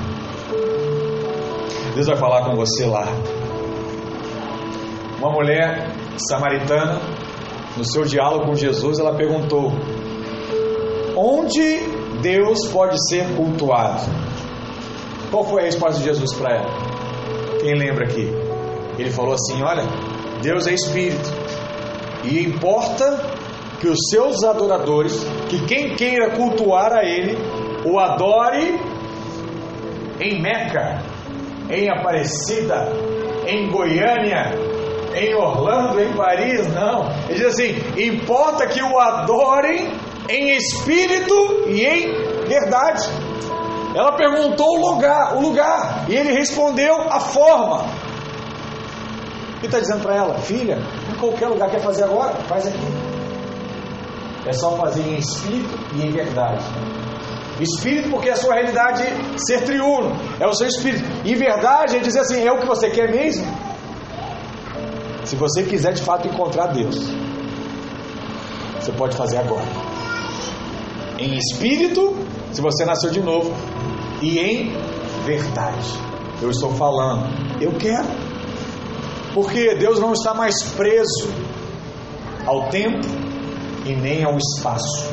Deus 1.94 2.08
vai 2.08 2.16
falar 2.16 2.46
com 2.46 2.56
você 2.56 2.88
lá. 2.88 3.06
Uma 5.20 5.32
mulher 5.32 5.92
samaritana, 6.18 7.00
no 7.78 7.86
seu 7.86 8.04
diálogo 8.04 8.48
com 8.48 8.56
Jesus, 8.56 8.98
ela 8.98 9.16
perguntou: 9.16 9.74
Onde 11.16 11.82
Deus 12.24 12.68
pode 12.70 12.98
ser 13.08 13.28
cultuado? 13.36 14.02
Qual 15.30 15.44
foi 15.44 15.62
a 15.62 15.66
resposta 15.66 16.00
de 16.00 16.06
Jesus 16.06 16.34
para 16.34 16.56
ela? 16.56 16.70
Quem 17.62 17.76
lembra 17.76 18.06
aqui? 18.06 18.28
Ele 18.98 19.12
falou 19.12 19.36
assim: 19.36 19.62
Olha, 19.62 19.84
Deus 20.42 20.66
é 20.66 20.74
espírito, 20.74 21.30
e 22.24 22.40
importa 22.40 23.36
que 23.80 23.88
os 23.88 23.98
seus 24.10 24.44
adoradores, 24.44 25.26
que 25.50 25.66
quem 25.66 25.96
queira 25.96 26.36
cultuar 26.36 26.94
a 26.94 27.04
Ele, 27.04 27.38
o 27.86 28.00
adore 28.00 28.80
em 30.20 30.42
Meca, 30.42 31.02
em 31.70 31.90
Aparecida, 31.90 32.92
em 33.48 33.70
Goiânia, 33.70 34.54
em 35.16 35.34
Orlando, 35.36 36.02
em 36.02 36.14
Paris, 36.14 36.68
não. 36.74 37.10
Ele 37.30 37.36
diz 37.36 37.46
assim: 37.46 37.76
importa 37.98 38.68
que 38.68 38.82
o 38.82 39.00
adorem 39.00 39.92
em 40.30 40.56
espírito 40.56 41.36
e 41.68 41.86
em 41.86 42.48
verdade. 42.48 43.08
Ela 43.96 44.18
perguntou 44.18 44.68
o 44.68 44.94
lugar, 44.94 45.38
o 45.38 45.42
lugar, 45.42 46.06
e 46.10 46.16
ele 46.16 46.34
respondeu 46.34 46.96
a 47.10 47.20
forma. 47.20 47.86
E 49.64 49.66
está 49.66 49.80
dizendo 49.80 50.02
para 50.02 50.16
ela, 50.16 50.38
filha, 50.40 50.78
em 51.10 51.18
qualquer 51.18 51.48
lugar 51.48 51.70
quer 51.70 51.80
fazer 51.80 52.04
agora, 52.04 52.34
faz 52.48 52.68
aqui. 52.68 53.05
É 54.46 54.54
só 54.54 54.78
fazer 54.78 55.02
em 55.02 55.18
espírito 55.18 55.78
e 55.96 56.06
em 56.06 56.12
verdade. 56.12 56.64
Espírito, 57.60 58.10
porque 58.10 58.30
é 58.30 58.34
a 58.34 58.36
sua 58.36 58.54
realidade 58.54 59.04
ser 59.38 59.64
triuno, 59.64 60.12
é 60.40 60.46
o 60.46 60.54
seu 60.54 60.68
espírito. 60.68 61.04
E 61.24 61.34
verdade 61.36 61.98
é 61.98 62.00
dizer 62.00 62.20
assim: 62.20 62.46
é 62.46 62.52
o 62.52 62.60
que 62.60 62.68
você 62.68 62.90
quer 62.90 63.10
mesmo? 63.12 63.46
Se 65.24 65.36
você 65.36 65.64
quiser 65.64 65.94
de 65.94 66.02
fato 66.04 66.28
encontrar 66.28 66.68
Deus, 66.68 66.96
você 68.80 68.92
pode 68.92 69.16
fazer 69.16 69.38
agora. 69.38 69.66
Em 71.18 71.38
espírito, 71.38 72.16
se 72.52 72.62
você 72.62 72.86
nasceu 72.86 73.10
de 73.10 73.22
novo, 73.22 73.52
e 74.22 74.38
em 74.38 74.74
verdade. 75.24 75.94
Eu 76.42 76.50
estou 76.50 76.72
falando, 76.74 77.26
eu 77.62 77.72
quero. 77.74 78.08
Porque 79.34 79.76
Deus 79.76 80.00
não 80.00 80.14
está 80.14 80.34
mais 80.34 80.62
preso 80.76 81.30
ao 82.46 82.70
tempo 82.70 83.25
e 83.86 83.96
nem 83.96 84.24
ao 84.24 84.38
espaço. 84.38 85.08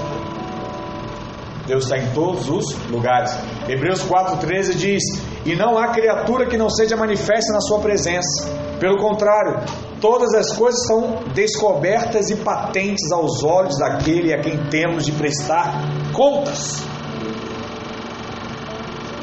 Deus 1.67 1.85
está 1.85 1.97
em 1.97 2.13
todos 2.13 2.49
os 2.49 2.75
lugares. 2.91 3.33
Hebreus 3.69 4.03
4,13 4.03 4.75
diz: 4.75 5.03
E 5.45 5.55
não 5.55 5.79
há 5.79 5.89
criatura 5.89 6.47
que 6.47 6.57
não 6.57 6.69
seja 6.69 6.97
manifesta 6.97 7.53
na 7.53 7.61
Sua 7.61 7.79
presença. 7.81 8.49
Pelo 8.81 8.99
contrário, 8.99 9.61
todas 10.01 10.35
as 10.35 10.53
coisas 10.57 10.85
são 10.87 11.23
descobertas 11.35 12.31
e 12.31 12.37
patentes 12.37 13.13
aos 13.13 13.45
olhos 13.45 13.79
daquele 13.79 14.35
a 14.35 14.41
quem 14.41 14.59
temos 14.71 15.05
de 15.05 15.13
prestar 15.13 15.73
contas. 16.13 16.83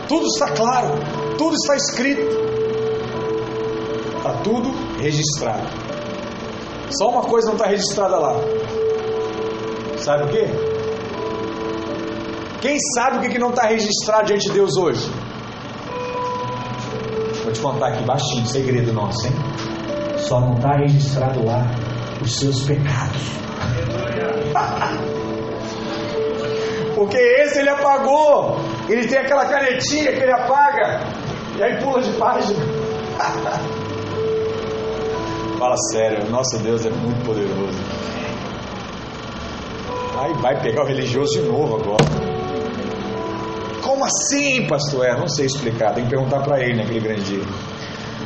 Tudo 0.08 0.26
está 0.28 0.50
claro, 0.52 0.88
tudo 1.38 1.56
está 1.56 1.76
escrito, 1.76 2.22
está 4.18 4.34
tudo 4.44 4.72
registrado. 5.00 5.68
Só 6.98 7.10
uma 7.10 7.22
coisa 7.22 7.48
não 7.48 7.56
está 7.56 7.68
registrada 7.68 8.18
lá. 8.18 8.34
Sabe 10.10 10.24
o 10.24 10.28
que? 10.30 10.44
Quem 12.62 12.80
sabe 12.96 13.18
o 13.18 13.22
que 13.30 13.38
não 13.38 13.52
está 13.52 13.68
registrado 13.68 14.26
diante 14.26 14.48
de 14.48 14.54
Deus 14.54 14.76
hoje? 14.76 15.08
Vou 17.44 17.54
te 17.54 17.60
contar 17.60 17.90
aqui 17.90 18.04
baixinho, 18.06 18.44
segredo 18.48 18.92
nosso, 18.92 19.28
hein? 19.28 19.34
Só 20.18 20.40
não 20.40 20.56
está 20.56 20.78
registrado 20.78 21.46
lá 21.46 21.64
os 22.24 22.40
seus 22.40 22.64
pecados. 22.64 23.22
Porque 26.96 27.18
esse 27.18 27.60
ele 27.60 27.70
apagou. 27.70 28.58
Ele 28.90 29.06
tem 29.06 29.20
aquela 29.20 29.46
canetinha 29.46 30.12
que 30.12 30.24
ele 30.24 30.34
apaga. 30.34 31.02
E 31.56 31.62
aí 31.62 31.80
pula 31.84 32.02
de 32.02 32.12
página. 32.14 32.58
Fala 35.60 35.76
sério, 35.92 36.28
nosso 36.32 36.58
Deus 36.64 36.84
é 36.84 36.90
muito 36.90 37.24
poderoso. 37.24 37.78
Aí 40.20 40.34
vai 40.34 40.62
pegar 40.62 40.84
o 40.84 40.86
religioso 40.86 41.40
de 41.40 41.48
novo 41.48 41.78
agora. 41.78 42.04
Como 43.82 44.04
assim, 44.04 44.68
pastor? 44.68 45.06
É, 45.06 45.18
não 45.18 45.30
sei 45.30 45.46
explicar, 45.46 45.94
tem 45.94 46.04
que 46.04 46.10
perguntar 46.10 46.42
para 46.42 46.60
ele 46.62 46.76
naquele 46.76 47.00
grande 47.00 47.24
dia. 47.24 47.44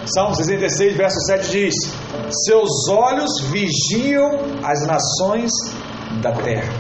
Salmo 0.07 0.35
66, 0.35 0.97
verso 0.97 1.19
7 1.27 1.51
diz: 1.51 1.75
Seus 2.45 2.89
olhos 2.89 3.29
vigiam 3.51 4.31
as 4.63 4.87
nações 4.87 5.51
da 6.19 6.31
terra. 6.31 6.73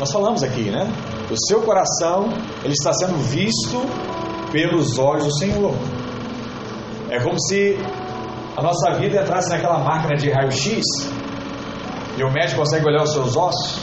Nós 0.00 0.10
falamos 0.10 0.42
aqui, 0.42 0.70
né? 0.70 0.90
O 1.30 1.36
seu 1.46 1.60
coração, 1.60 2.30
ele 2.64 2.72
está 2.72 2.94
sendo 2.94 3.18
visto 3.18 3.82
pelos 4.50 4.98
olhos 4.98 5.24
do 5.24 5.38
Senhor. 5.38 5.74
É 7.10 7.20
como 7.20 7.38
se 7.38 7.78
a 8.56 8.62
nossa 8.62 8.94
vida 8.94 9.20
entrasse 9.20 9.50
naquela 9.50 9.78
máquina 9.78 10.16
de 10.16 10.30
raio-x 10.30 10.82
e 12.18 12.24
o 12.24 12.30
médico 12.32 12.60
consegue 12.60 12.84
olhar 12.86 13.04
os 13.04 13.12
seus 13.12 13.36
ossos. 13.36 13.80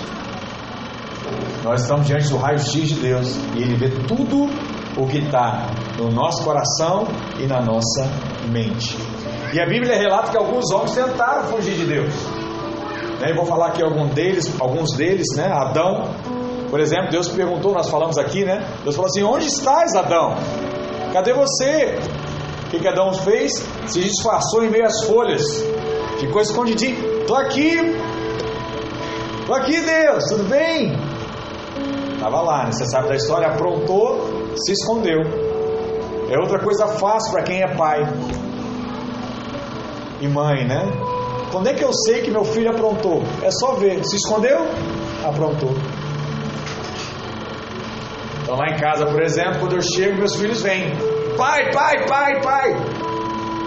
Nós 1.63 1.81
estamos 1.81 2.05
diante 2.05 2.27
do 2.27 2.38
raio-x 2.38 2.89
de 2.89 2.95
Deus 2.95 3.36
e 3.55 3.61
ele 3.61 3.75
vê 3.75 3.89
tudo 4.07 4.49
o 4.97 5.07
que 5.07 5.19
está 5.19 5.67
no 5.97 6.11
nosso 6.11 6.43
coração 6.43 7.07
e 7.39 7.47
na 7.47 7.61
nossa 7.61 8.07
mente. 8.51 8.97
E 9.53 9.59
a 9.59 9.65
Bíblia 9.65 9.95
relata 9.95 10.31
que 10.31 10.38
alguns 10.38 10.69
homens 10.71 10.93
tentaram 10.93 11.45
fugir 11.45 11.75
de 11.75 11.86
Deus. 11.86 12.13
Né, 13.21 13.31
eu 13.31 13.36
vou 13.36 13.45
falar 13.45 13.67
aqui 13.67 13.81
algum 13.81 14.07
deles, 14.09 14.53
alguns 14.59 14.91
deles, 14.95 15.27
né? 15.36 15.47
Adão, 15.47 16.09
por 16.69 16.81
exemplo, 16.81 17.09
Deus 17.09 17.29
perguntou, 17.29 17.73
nós 17.73 17.89
falamos 17.89 18.17
aqui, 18.17 18.43
né? 18.43 18.67
Deus 18.83 18.95
falou 18.95 19.09
assim: 19.09 19.23
Onde 19.23 19.45
estás, 19.45 19.95
Adão? 19.95 20.36
Cadê 21.13 21.33
você? 21.33 21.97
O 22.65 22.69
que, 22.69 22.79
que 22.79 22.88
Adão 22.88 23.13
fez? 23.13 23.65
Se 23.86 24.01
disfarçou 24.01 24.65
em 24.65 24.69
meio 24.69 24.86
às 24.86 25.05
folhas, 25.05 25.41
ficou 26.19 26.41
escondidinho. 26.41 27.21
Estou 27.21 27.38
aqui, 27.38 27.77
estou 29.45 29.55
aqui, 29.55 29.79
Deus, 29.79 30.23
tudo 30.25 30.43
bem? 30.45 30.91
Estava 32.15 32.41
lá, 32.41 32.65
né? 32.65 32.71
você 32.71 32.85
sabe 32.87 33.09
da 33.09 33.15
história, 33.15 33.47
aprontou, 33.47 34.55
se 34.57 34.71
escondeu. 34.71 35.21
É 36.31 36.39
outra 36.39 36.59
coisa 36.59 36.87
fácil 36.87 37.31
para 37.31 37.43
quem 37.43 37.61
é 37.61 37.75
pai 37.75 38.01
e 40.19 40.27
mãe, 40.27 40.67
né? 40.67 40.91
Quando 41.51 41.67
é 41.67 41.75
que 41.75 41.83
eu 41.83 41.93
sei 41.93 42.23
que 42.23 42.31
meu 42.31 42.43
filho 42.43 42.71
aprontou? 42.71 43.21
É 43.43 43.51
só 43.51 43.75
ver. 43.75 44.03
Se 44.03 44.15
escondeu? 44.15 44.65
Aprontou. 45.23 45.75
Então 48.41 48.55
lá 48.55 48.65
em 48.69 48.77
casa, 48.77 49.05
por 49.05 49.21
exemplo, 49.21 49.59
quando 49.59 49.75
eu 49.75 49.81
chego, 49.81 50.17
meus 50.17 50.35
filhos 50.35 50.63
vêm. 50.63 50.91
Pai, 51.37 51.71
pai, 51.71 52.07
pai, 52.07 52.41
pai. 52.41 52.75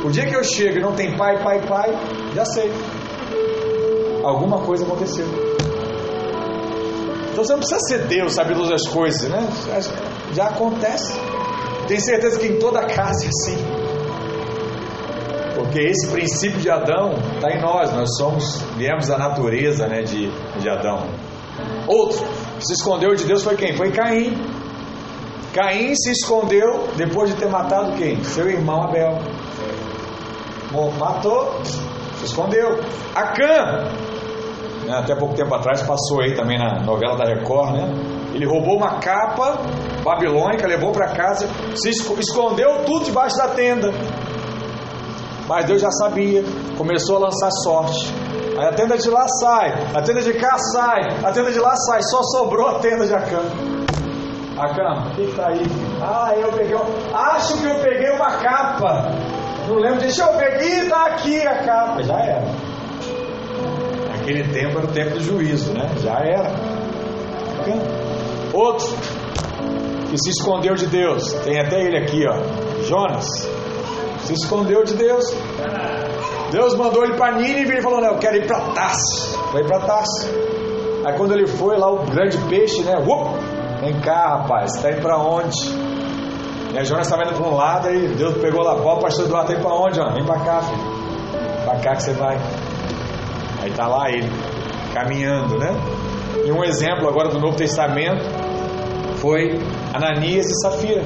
O 0.04 0.10
dia 0.10 0.26
que 0.26 0.34
eu 0.34 0.42
chego 0.42 0.78
e 0.78 0.82
não 0.82 0.94
tem 0.94 1.16
pai, 1.16 1.40
pai, 1.42 1.60
pai, 1.68 1.90
já 2.34 2.44
sei. 2.44 2.72
Alguma 4.24 4.64
coisa 4.64 4.84
aconteceu. 4.84 5.57
Então 7.38 7.46
você 7.46 7.52
não 7.52 7.60
precisa 7.60 7.80
ser 7.86 8.08
Deus, 8.08 8.34
sabe 8.34 8.52
todas 8.52 8.72
as 8.72 8.92
coisas, 8.92 9.30
né? 9.30 9.48
Já 10.32 10.46
acontece. 10.46 11.16
Tenho 11.86 12.00
certeza 12.00 12.36
que 12.36 12.48
em 12.48 12.58
toda 12.58 12.84
casa 12.86 13.26
é 13.26 13.28
assim. 13.28 13.56
Porque 15.54 15.78
esse 15.78 16.08
princípio 16.08 16.58
de 16.58 16.68
Adão 16.68 17.14
está 17.36 17.52
em 17.52 17.60
nós, 17.60 17.92
nós 17.92 18.16
somos, 18.16 18.60
viemos 18.76 19.06
da 19.06 19.16
natureza 19.16 19.86
né, 19.86 20.02
de, 20.02 20.28
de 20.58 20.68
Adão. 20.68 21.06
Outro 21.86 22.26
que 22.58 22.66
se 22.66 22.72
escondeu 22.72 23.14
de 23.14 23.24
Deus 23.24 23.44
foi 23.44 23.54
quem? 23.54 23.76
Foi 23.76 23.92
Caim. 23.92 24.36
Caim 25.54 25.94
se 25.94 26.10
escondeu 26.10 26.88
depois 26.96 27.30
de 27.30 27.36
ter 27.36 27.48
matado 27.48 27.92
quem? 27.92 28.20
Seu 28.24 28.50
irmão 28.50 28.82
Abel. 28.82 29.16
Bom, 30.72 30.90
matou, 30.98 31.60
se 31.64 32.24
escondeu. 32.24 32.80
Acã, 33.14 33.86
né, 34.88 34.96
até 34.96 35.14
pouco 35.14 35.34
tempo 35.34 35.54
atrás 35.54 35.82
passou 35.82 36.20
aí 36.20 36.34
também 36.34 36.58
na 36.58 36.80
novela 36.80 37.16
da 37.16 37.24
Record, 37.24 37.72
né? 37.72 37.88
Ele 38.34 38.46
roubou 38.46 38.76
uma 38.76 38.98
capa 38.98 39.58
babilônica, 40.02 40.66
levou 40.66 40.92
para 40.92 41.08
casa, 41.08 41.46
se 41.74 41.90
escondeu 41.90 42.84
tudo 42.84 43.04
debaixo 43.04 43.36
da 43.36 43.48
tenda. 43.48 43.92
Mas 45.46 45.66
Deus 45.66 45.80
já 45.80 45.90
sabia, 45.90 46.42
começou 46.76 47.16
a 47.16 47.20
lançar 47.20 47.50
sorte. 47.62 48.12
Aí 48.58 48.66
a 48.66 48.72
tenda 48.72 48.98
de 48.98 49.08
lá 49.08 49.26
sai, 49.40 49.72
a 49.94 50.02
tenda 50.02 50.20
de 50.20 50.32
cá 50.34 50.56
sai, 50.58 51.00
a 51.24 51.32
tenda 51.32 51.50
de 51.50 51.58
lá 51.58 51.74
sai, 51.76 52.02
só 52.02 52.22
sobrou 52.22 52.68
a 52.68 52.78
tenda 52.80 53.06
de 53.06 53.14
Acã. 53.14 53.42
Acã, 54.58 55.06
o 55.06 55.14
que 55.14 55.22
está 55.22 55.48
aí? 55.48 55.62
Ah, 56.02 56.32
eu 56.36 56.50
peguei. 56.52 56.76
Acho 57.14 57.58
que 57.58 57.64
eu 57.64 57.76
peguei 57.76 58.10
uma 58.10 58.32
capa. 58.38 59.12
Não 59.68 59.76
lembro, 59.76 60.00
deixa 60.00 60.24
eu 60.24 60.36
peguei, 60.36 60.80
está 60.80 61.06
aqui 61.06 61.46
a 61.46 61.62
capa. 61.62 62.02
Já 62.02 62.18
era. 62.18 62.44
Aquele 64.28 64.44
tempo 64.52 64.76
era 64.76 64.86
o 64.86 64.92
tempo 64.92 65.10
do 65.14 65.20
juízo, 65.22 65.72
né? 65.72 65.88
Já 66.02 66.18
era. 66.18 66.52
Outro 68.52 68.86
que 70.10 70.18
se 70.18 70.28
escondeu 70.28 70.74
de 70.74 70.86
Deus, 70.86 71.32
tem 71.44 71.58
até 71.58 71.80
ele 71.80 71.96
aqui, 71.96 72.26
ó. 72.26 72.34
Jonas 72.82 73.24
se 74.20 74.34
escondeu 74.34 74.84
de 74.84 74.96
Deus. 74.96 75.24
Deus 76.52 76.74
mandou 76.76 77.04
ele 77.04 77.14
para 77.14 77.38
Nínive 77.38 77.70
e 77.70 77.72
ele 77.72 77.80
falou: 77.80 78.02
Não, 78.02 78.08
eu 78.08 78.18
quero 78.18 78.36
ir 78.36 78.46
para 78.46 78.60
Tarso. 78.74 79.38
Foi 79.50 79.64
para 79.64 79.80
Tarso. 79.80 80.28
Aí 81.06 81.16
quando 81.16 81.32
ele 81.32 81.46
foi 81.46 81.78
lá, 81.78 81.90
o 81.90 82.04
grande 82.04 82.36
peixe, 82.50 82.82
né? 82.82 82.98
Up, 82.98 83.30
vem 83.80 83.98
cá, 84.00 84.40
rapaz, 84.40 84.76
está 84.76 84.90
indo 84.90 85.00
para 85.00 85.16
onde? 85.16 85.56
E 86.74 86.78
a 86.78 86.84
Jonas 86.84 87.06
estava 87.06 87.22
indo 87.22 87.32
para 87.32 87.48
um 87.48 87.56
lado, 87.56 87.88
aí 87.88 88.08
Deus 88.08 88.36
pegou 88.42 88.62
lá, 88.62 88.78
qual 88.82 88.98
pastor 88.98 89.24
Eduardo, 89.24 89.52
está 89.52 89.58
indo 89.58 89.66
para 89.66 89.78
onde? 89.78 89.98
Ó? 89.98 90.12
Vem 90.12 90.26
para 90.26 90.40
cá, 90.40 90.60
filho. 90.60 91.64
Para 91.64 91.78
cá 91.80 91.96
que 91.96 92.02
você 92.02 92.12
vai. 92.12 92.36
Aí 93.60 93.70
está 93.70 93.86
lá 93.86 94.10
ele, 94.10 94.30
caminhando, 94.94 95.58
né? 95.58 95.70
E 96.44 96.52
um 96.52 96.62
exemplo 96.64 97.08
agora 97.08 97.28
do 97.28 97.38
Novo 97.38 97.56
Testamento 97.56 98.24
foi 99.16 99.58
Ananias 99.92 100.46
e 100.46 100.60
Safira. 100.62 101.04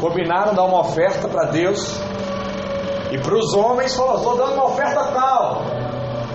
Combinaram 0.00 0.54
dar 0.54 0.64
uma 0.64 0.80
oferta 0.80 1.28
para 1.28 1.44
Deus 1.50 2.00
e 3.10 3.18
para 3.18 3.34
os 3.34 3.54
homens 3.54 3.94
falou: 3.94 4.16
estou 4.16 4.36
dando 4.36 4.54
uma 4.54 4.66
oferta 4.66 5.04
tal. 5.12 5.62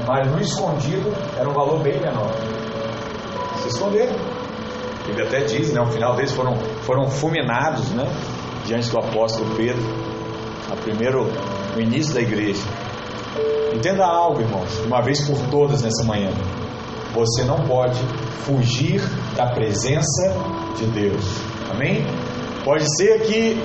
Mas 0.07 0.31
no 0.31 0.39
escondido 0.39 1.11
era 1.37 1.49
um 1.49 1.53
valor 1.53 1.79
bem 1.79 1.99
menor. 1.99 2.31
Se 3.61 3.69
esconderam. 3.69 4.15
Ele 5.07 5.21
até 5.21 5.41
diz, 5.41 5.71
né? 5.71 5.81
O 5.81 5.87
final 5.87 6.15
deles 6.15 6.31
foram, 6.31 6.55
foram 6.81 7.07
fulminados, 7.09 7.89
né? 7.91 8.05
Diante 8.65 8.89
do 8.89 8.99
apóstolo 8.99 9.55
Pedro. 9.55 9.83
A 10.71 10.75
primeiro, 10.75 11.27
no 11.75 11.81
início 11.81 12.13
da 12.13 12.21
igreja. 12.21 12.63
Entenda 13.73 14.05
algo, 14.05 14.41
irmãos, 14.41 14.71
de 14.81 14.87
uma 14.87 15.01
vez 15.01 15.25
por 15.27 15.37
todas 15.49 15.81
nessa 15.81 16.03
manhã. 16.03 16.31
Você 17.13 17.43
não 17.43 17.57
pode 17.67 17.99
fugir 18.45 19.01
da 19.35 19.47
presença 19.47 20.33
de 20.77 20.85
Deus. 20.87 21.25
Amém? 21.69 22.05
Pode 22.63 22.85
ser 22.97 23.21
que 23.21 23.61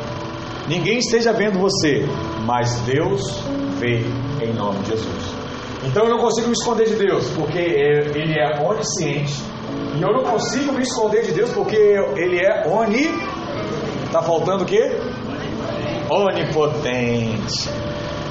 ninguém 0.69 0.99
esteja 0.99 1.33
vendo 1.33 1.59
você, 1.59 2.05
mas 2.45 2.81
Deus 2.81 3.23
vê 3.79 4.05
em 4.45 4.53
nome 4.53 4.81
de 4.81 4.91
Jesus. 4.91 5.35
Então 5.85 6.05
eu 6.05 6.11
não 6.11 6.19
consigo 6.19 6.49
me 6.49 6.53
esconder 6.53 6.89
de 6.89 6.97
Deus, 6.97 7.31
porque 7.31 7.59
Ele 7.59 8.39
é 8.39 8.61
onisciente. 8.63 9.35
E 9.97 10.03
eu 10.03 10.13
não 10.13 10.23
consigo 10.23 10.73
me 10.73 10.83
esconder 10.83 11.23
de 11.25 11.33
Deus, 11.33 11.51
porque 11.51 11.77
Ele 11.77 12.39
é 12.39 12.69
oni. 12.69 13.09
Está 14.05 14.23
faltando 14.23 14.65
o 14.65 14.67
quê? 14.67 14.99
Onipotente. 16.11 17.71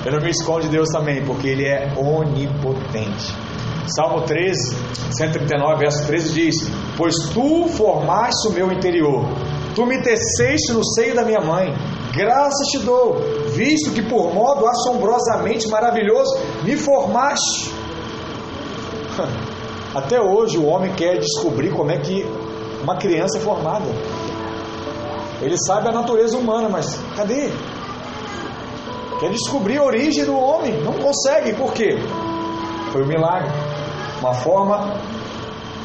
Eu 0.06 0.14
não 0.14 0.20
me 0.20 0.30
escondo 0.30 0.62
de 0.62 0.70
Deus 0.70 0.88
também, 0.90 1.24
porque 1.26 1.48
Ele 1.48 1.66
é 1.66 1.94
onipotente. 1.98 3.36
Salmo 3.96 4.22
13, 4.22 4.76
139, 5.18 5.80
verso 5.80 6.06
13 6.08 6.34
diz: 6.34 6.56
Pois 6.96 7.16
tu 7.34 7.68
formaste 7.68 8.48
o 8.48 8.52
meu 8.52 8.72
interior, 8.72 9.26
tu 9.76 9.86
me 9.86 10.02
teceste 10.02 10.72
no 10.74 10.84
seio 10.86 11.16
da 11.16 11.24
minha 11.24 11.42
mãe. 11.42 11.74
Graças 12.14 12.68
te 12.72 12.80
dou, 12.80 13.20
visto 13.54 13.92
que 13.92 14.02
por 14.02 14.34
modo 14.34 14.68
assombrosamente 14.68 15.68
maravilhoso 15.68 16.40
me 16.64 16.76
formaste. 16.76 17.74
Até 19.94 20.20
hoje 20.22 20.58
o 20.58 20.66
homem 20.66 20.94
quer 20.94 21.20
descobrir 21.20 21.72
como 21.72 21.92
é 21.92 21.98
que 21.98 22.26
uma 22.82 22.98
criança 22.98 23.38
é 23.38 23.42
formada. 23.42 23.86
Ele 25.42 25.56
sabe 25.58 25.90
a 25.90 25.92
natureza 25.92 26.38
humana, 26.38 26.70
mas 26.70 27.00
cadê? 27.16 27.50
Quer 29.20 29.32
descobrir 29.32 29.78
a 29.78 29.84
origem 29.84 30.24
do 30.24 30.34
homem, 30.34 30.82
não 30.82 30.94
consegue, 30.94 31.54
por 31.54 31.74
quê? 31.74 31.98
Foi 32.94 33.04
um 33.04 33.06
milagre, 33.06 33.52
uma 34.22 34.34
forma 34.34 34.96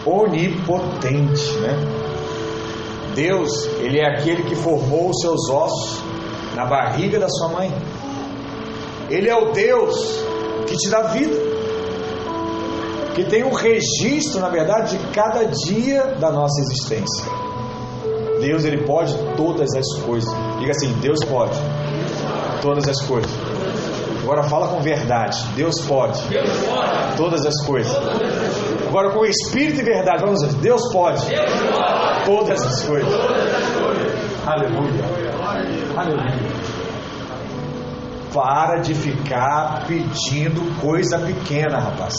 onipotente, 0.07 1.53
né? 1.59 1.75
Deus, 3.17 3.67
Ele 3.81 3.99
é 3.99 4.07
aquele 4.07 4.45
que 4.45 4.55
formou 4.55 5.11
os 5.11 5.21
seus 5.21 5.51
ossos 5.51 6.01
na 6.55 6.65
barriga 6.65 7.19
da 7.19 7.29
sua 7.29 7.49
mãe. 7.49 7.73
Ele 9.11 9.29
é 9.29 9.37
o 9.37 9.51
Deus 9.51 9.97
que 10.69 10.77
te 10.77 10.89
dá 10.89 11.03
vida, 11.03 11.35
que 13.17 13.25
tem 13.25 13.43
um 13.43 13.53
registro, 13.53 14.41
na 14.41 14.49
verdade, 14.49 14.97
de 14.97 15.07
cada 15.09 15.45
dia 15.45 16.05
da 16.21 16.31
nossa 16.31 16.61
existência. 16.61 17.27
Deus, 18.41 18.65
Ele 18.65 18.85
pode 18.85 19.13
todas 19.37 19.75
as 19.75 20.03
coisas. 20.03 20.33
Diga 20.61 20.71
assim: 20.71 20.93
Deus 21.01 21.19
pode 21.25 21.59
todas 22.65 22.89
as 22.89 22.99
coisas. 23.03 23.31
Agora 24.23 24.43
fala 24.45 24.69
com 24.69 24.81
verdade. 24.81 25.37
Deus 25.55 25.83
pode 25.83 26.19
todas 27.15 27.45
as 27.45 27.67
coisas. 27.67 27.95
Agora 28.89 29.11
com 29.11 29.23
espírito 29.27 29.83
e 29.83 29.85
verdade. 29.85 30.25
Vamos 30.25 30.41
Deus 30.55 30.91
pode 30.91 31.23
todas 32.25 32.65
as 32.65 32.83
coisas. 32.85 33.13
Aleluia. 34.47 35.05
Aleluia. 35.95 36.65
Para 38.33 38.79
de 38.79 38.95
ficar 38.95 39.85
pedindo 39.87 40.81
coisa 40.81 41.19
pequena, 41.19 41.79
rapaz. 41.79 42.15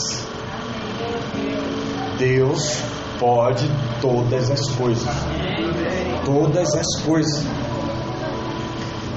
Deus 2.19 2.83
pode 3.19 3.67
todas 3.99 4.51
as 4.51 4.69
coisas. 4.75 5.09
Todas 6.23 6.75
as 6.75 7.01
coisas. 7.03 7.64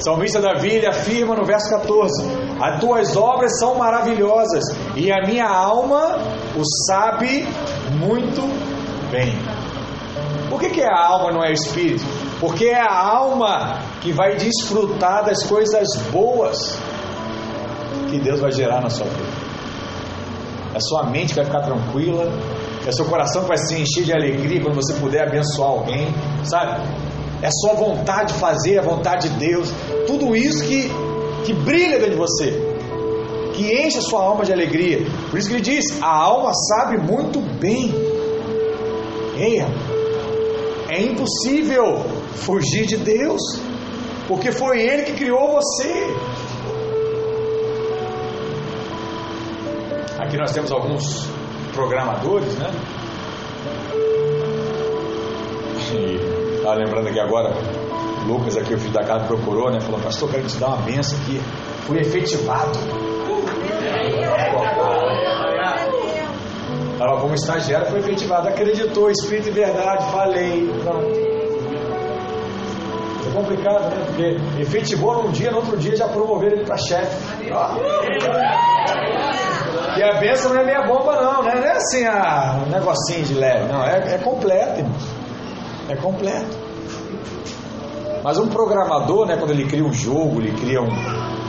Salmista 0.01 0.41
Davi 0.41 0.75
ele 0.75 0.87
afirma 0.87 1.35
no 1.35 1.45
verso 1.45 1.69
14: 1.71 2.25
As 2.61 2.81
tuas 2.81 3.17
obras 3.17 3.59
são 3.59 3.77
maravilhosas 3.77 4.65
e 4.95 5.11
a 5.11 5.27
minha 5.27 5.49
alma 5.49 6.19
o 6.57 6.63
sabe 6.87 7.47
muito 7.99 8.43
bem. 9.11 9.33
Por 10.49 10.61
que, 10.61 10.71
que 10.71 10.83
a 10.83 10.97
alma 10.97 11.33
não 11.33 11.45
é 11.45 11.53
espírito? 11.53 12.05
Porque 12.41 12.67
é 12.67 12.81
a 12.81 12.95
alma 12.95 13.81
que 14.01 14.13
vai 14.13 14.37
desfrutar 14.37 15.25
das 15.25 15.45
coisas 15.45 15.87
boas 16.11 16.79
que 18.09 18.19
Deus 18.19 18.41
vai 18.41 18.53
gerar 18.53 18.81
na 18.81 18.89
sua 18.89 19.07
vida. 19.07 19.49
É 20.75 20.81
sua 20.81 21.05
mente 21.11 21.31
que 21.31 21.37
vai 21.37 21.45
ficar 21.45 21.63
tranquila, 21.63 22.33
é 22.87 22.93
seu 22.93 23.05
coração 23.05 23.43
que 23.43 23.49
vai 23.49 23.59
se 23.59 23.81
encher 23.81 24.05
de 24.05 24.13
alegria 24.13 24.63
quando 24.63 24.77
você 24.77 24.95
puder 24.95 25.27
abençoar 25.27 25.69
alguém, 25.69 26.09
sabe? 26.45 26.81
É 27.41 27.51
sua 27.51 27.75
vontade 27.75 28.33
de 28.33 28.41
fazer, 28.41 28.79
a 28.79 28.83
vontade 28.83 29.29
de 29.29 29.39
Deus, 29.39 29.73
tudo 30.07 30.35
isso 30.35 30.65
que, 30.65 30.91
que 31.45 31.53
brilha 31.53 31.99
dentro 31.99 32.13
de 32.13 32.17
você, 32.17 32.61
que 33.55 33.73
enche 33.73 33.99
a 33.99 34.03
sua 34.03 34.23
alma 34.23 34.45
de 34.45 34.53
alegria. 34.53 35.07
Por 35.31 35.39
isso 35.39 35.49
que 35.49 35.55
ele 35.55 35.63
diz: 35.63 36.03
a 36.03 36.09
alma 36.09 36.53
sabe 36.55 36.99
muito 36.99 37.41
bem. 37.41 37.95
Ei, 39.37 39.61
é 40.89 41.03
impossível 41.03 42.05
fugir 42.35 42.87
de 42.87 42.97
Deus, 42.97 43.41
porque 44.27 44.51
foi 44.51 44.81
Ele 44.81 45.03
que 45.03 45.13
criou 45.13 45.53
você. 45.53 45.93
Aqui 50.19 50.37
nós 50.37 50.51
temos 50.51 50.73
alguns 50.73 51.29
programadores, 51.73 52.53
né? 52.57 52.71
E 55.95 56.28
Estava 56.69 56.85
lembrando 56.85 57.09
aqui 57.09 57.19
agora, 57.19 57.51
Lucas 58.27 58.55
aqui, 58.59 58.75
o 58.75 58.79
filho 58.79 58.93
da 58.93 59.03
casa, 59.03 59.25
procurou, 59.25 59.71
né? 59.71 59.81
Falou, 59.81 59.99
pastor, 60.01 60.31
quero 60.31 60.47
te 60.47 60.59
dar 60.59 60.67
uma 60.67 60.77
benção 60.83 61.19
aqui. 61.21 61.41
Fui 61.87 61.99
efetivado. 61.99 62.79
Ela, 67.01 67.21
como 67.23 67.33
estagiária, 67.33 67.87
foi 67.87 68.01
efetivada. 68.01 68.51
Acreditou, 68.51 69.11
espírito 69.11 69.49
e 69.49 69.53
verdade, 69.53 70.13
falei. 70.13 70.71
É 73.27 73.35
complicado, 73.35 73.89
né? 73.89 74.05
Porque 74.05 74.37
efetivou 74.61 75.23
num 75.23 75.31
dia, 75.31 75.51
no 75.51 75.57
outro 75.59 75.79
dia 75.79 75.97
já 75.97 76.07
promoveram 76.07 76.57
ele 76.57 76.67
para 76.67 76.77
chefe. 76.77 77.17
E 79.97 80.03
a 80.03 80.21
benção 80.21 80.53
não 80.53 80.61
é 80.61 80.65
meia 80.67 80.83
bomba, 80.83 81.19
não, 81.19 81.43
né? 81.45 81.55
Não 81.55 81.65
é 81.65 81.73
assim, 81.73 82.05
ah, 82.05 82.63
um 82.67 82.71
negocinho 82.71 83.25
de 83.25 83.33
leve. 83.33 83.73
Não, 83.73 83.83
é, 83.83 84.17
é 84.17 84.19
completo, 84.19 84.81
irmãos. 84.81 85.19
É 85.89 85.97
completo. 85.97 86.58
Mas 88.23 88.39
um 88.39 88.49
programador, 88.49 89.27
né, 89.27 89.37
quando 89.37 89.51
ele 89.51 89.67
cria 89.67 89.85
um 89.85 89.93
jogo, 89.93 90.41
ele 90.41 90.53
cria 90.53 90.81
um, 90.81 90.91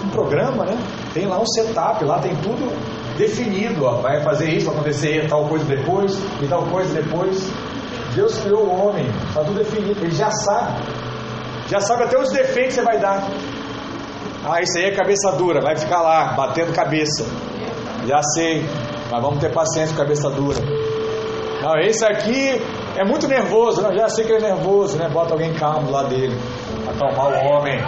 um 0.06 0.10
programa, 0.10 0.66
né? 0.66 0.78
Tem 1.14 1.26
lá 1.26 1.40
um 1.40 1.46
setup, 1.46 2.04
lá 2.06 2.20
tem 2.20 2.36
tudo 2.38 2.72
definido, 3.18 3.86
ó, 3.86 3.96
vai 3.96 4.22
fazer 4.24 4.50
isso, 4.50 4.68
vai 4.68 4.76
acontecer 4.76 5.28
tal 5.28 5.46
coisa 5.48 5.66
depois 5.66 6.18
e 6.42 6.48
tal 6.48 6.64
coisa 6.68 6.94
depois. 6.94 7.52
Deus 8.16 8.38
criou 8.40 8.66
o 8.66 8.88
homem, 8.88 9.06
está 9.28 9.44
tudo 9.44 9.58
definido, 9.58 10.00
ele 10.02 10.12
já 10.12 10.32
sabe. 10.32 10.82
Já 11.68 11.80
sabe 11.80 12.04
até 12.04 12.18
os 12.18 12.32
defeitos 12.32 12.76
que 12.76 12.82
você 12.82 12.84
vai 12.84 13.00
dar. 13.00 13.28
Ah, 14.46 14.62
isso 14.62 14.78
aí 14.78 14.86
é 14.86 14.96
cabeça 14.96 15.32
dura, 15.34 15.62
vai 15.62 15.76
ficar 15.78 16.02
lá, 16.02 16.34
batendo 16.34 16.74
cabeça. 16.74 17.26
Já 18.08 18.22
sei, 18.34 18.66
mas 19.12 19.22
vamos 19.22 19.40
ter 19.40 19.52
paciência 19.52 19.96
com 19.96 20.02
cabeça 20.02 20.30
dura. 20.30 20.60
Não, 21.62 21.78
esse 21.78 22.06
aqui 22.06 22.62
é 23.00 23.06
muito 23.06 23.30
nervoso, 23.30 23.82
não, 23.82 23.96
já 23.96 24.10
sei 24.10 24.26
que 24.26 24.34
ele 24.34 24.46
é 24.46 24.50
nervoso, 24.50 24.98
né? 24.98 25.08
Bota 25.08 25.32
alguém 25.32 25.54
calmo 25.54 25.90
lá 25.90 26.04
dele, 26.04 26.38
acalmar 26.86 27.28
o 27.28 27.48
homem. 27.48 27.80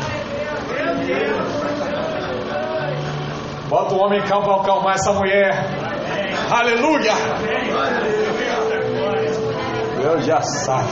Bota 3.68 3.94
o 3.94 4.00
homem 4.00 4.22
calmo 4.22 4.46
para 4.46 4.62
acalmar 4.62 4.96
essa 4.96 5.12
mulher. 5.12 5.52
Aleluia! 6.50 7.12
Deus 9.98 10.26
já 10.26 10.42
sabe. 10.42 10.88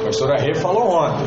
A 0.00 0.04
pastora 0.04 0.38
Rê 0.38 0.54
falou 0.54 1.02
ontem. 1.02 1.26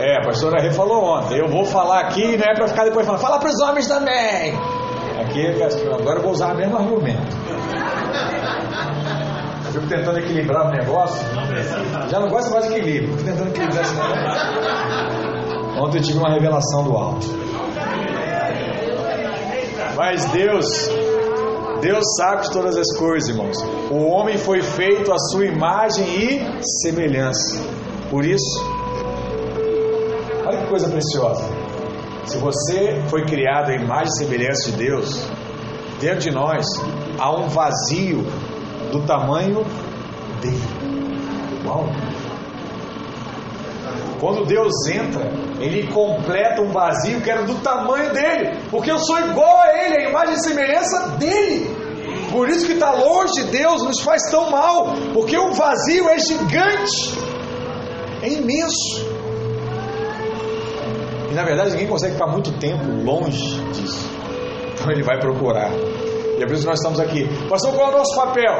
É, 0.00 0.16
a 0.16 0.24
pastora 0.24 0.62
Rê 0.62 0.70
falou 0.70 1.04
ontem. 1.04 1.36
Eu 1.36 1.48
vou 1.48 1.66
falar 1.66 2.00
aqui, 2.00 2.38
não 2.38 2.46
é 2.46 2.54
para 2.54 2.68
ficar 2.68 2.84
depois 2.84 3.04
falando, 3.04 3.20
fala 3.20 3.38
para 3.38 3.50
os 3.50 3.60
homens 3.60 3.86
também. 3.86 4.81
Aqui, 5.32 5.46
agora 5.86 6.18
eu 6.18 6.22
vou 6.22 6.32
usar 6.32 6.52
o 6.52 6.56
mesmo 6.58 6.76
argumento. 6.76 7.36
Fico 9.72 9.86
tentando 9.86 10.18
equilibrar 10.18 10.66
o 10.66 10.70
negócio. 10.70 11.26
Já 12.10 12.20
não 12.20 12.28
gosto 12.28 12.50
mais 12.50 12.66
de 12.66 12.74
equilíbrio, 12.74 13.16
fico 13.16 13.30
tentando 13.30 13.48
equilibrar 13.48 13.82
esse 13.82 13.94
negócio. 13.94 15.82
Ontem 15.82 15.98
eu 15.98 16.02
tive 16.02 16.18
uma 16.18 16.30
revelação 16.34 16.84
do 16.84 16.94
alto. 16.94 17.26
Mas 19.96 20.22
Deus, 20.26 20.66
Deus 21.80 22.04
sabe 22.18 22.42
de 22.42 22.52
todas 22.52 22.76
as 22.76 22.94
coisas, 22.98 23.30
irmãos. 23.30 23.56
O 23.90 24.04
homem 24.10 24.36
foi 24.36 24.60
feito 24.60 25.10
à 25.10 25.18
sua 25.18 25.46
imagem 25.46 26.04
e 26.04 26.62
semelhança. 26.82 27.58
Por 28.10 28.26
isso, 28.26 28.62
olha 30.46 30.58
que 30.58 30.66
coisa 30.66 30.90
preciosa. 30.90 31.42
Se 32.24 32.38
você 32.38 33.02
foi 33.08 33.24
criado 33.24 33.70
à 33.70 33.74
imagem 33.74 34.08
e 34.08 34.18
semelhança 34.18 34.70
de 34.70 34.76
Deus, 34.76 35.28
dentro 36.00 36.20
de 36.20 36.30
nós 36.30 36.64
há 37.18 37.30
um 37.34 37.48
vazio 37.48 38.24
do 38.92 39.02
tamanho 39.06 39.64
dele. 40.40 40.62
Uau! 41.66 41.88
Quando 44.20 44.46
Deus 44.46 44.72
entra, 44.86 45.32
Ele 45.58 45.88
completa 45.92 46.62
um 46.62 46.70
vazio 46.70 47.20
que 47.20 47.28
era 47.28 47.42
do 47.42 47.56
tamanho 47.56 48.12
dele, 48.12 48.56
porque 48.70 48.90
eu 48.90 48.98
sou 48.98 49.18
igual 49.18 49.60
a 49.60 49.76
Ele, 49.76 49.96
a 49.96 50.10
imagem 50.10 50.34
e 50.34 50.40
semelhança 50.40 51.08
dele. 51.18 51.82
Por 52.30 52.48
isso 52.48 52.66
que 52.66 52.74
está 52.74 52.92
longe 52.92 53.32
de 53.34 53.50
Deus 53.50 53.82
nos 53.82 54.00
faz 54.00 54.22
tão 54.30 54.48
mal, 54.48 54.94
porque 55.12 55.36
o 55.36 55.52
vazio 55.52 56.08
é 56.08 56.18
gigante, 56.18 57.18
é 58.22 58.28
imenso. 58.28 59.11
E 61.32 61.34
na 61.34 61.44
verdade 61.44 61.70
ninguém 61.70 61.86
consegue 61.86 62.12
ficar 62.12 62.26
muito 62.26 62.52
tempo 62.58 62.84
longe 63.02 63.58
disso. 63.72 64.06
Então 64.74 64.92
ele 64.92 65.02
vai 65.02 65.18
procurar. 65.18 65.70
E 65.70 66.42
é 66.42 66.46
por 66.46 66.52
isso 66.52 66.62
que 66.62 66.68
nós 66.68 66.78
estamos 66.78 67.00
aqui. 67.00 67.26
Pastor, 67.48 67.72
qual 67.72 67.90
é 67.90 67.94
o 67.94 67.98
nosso 67.98 68.14
papel? 68.14 68.52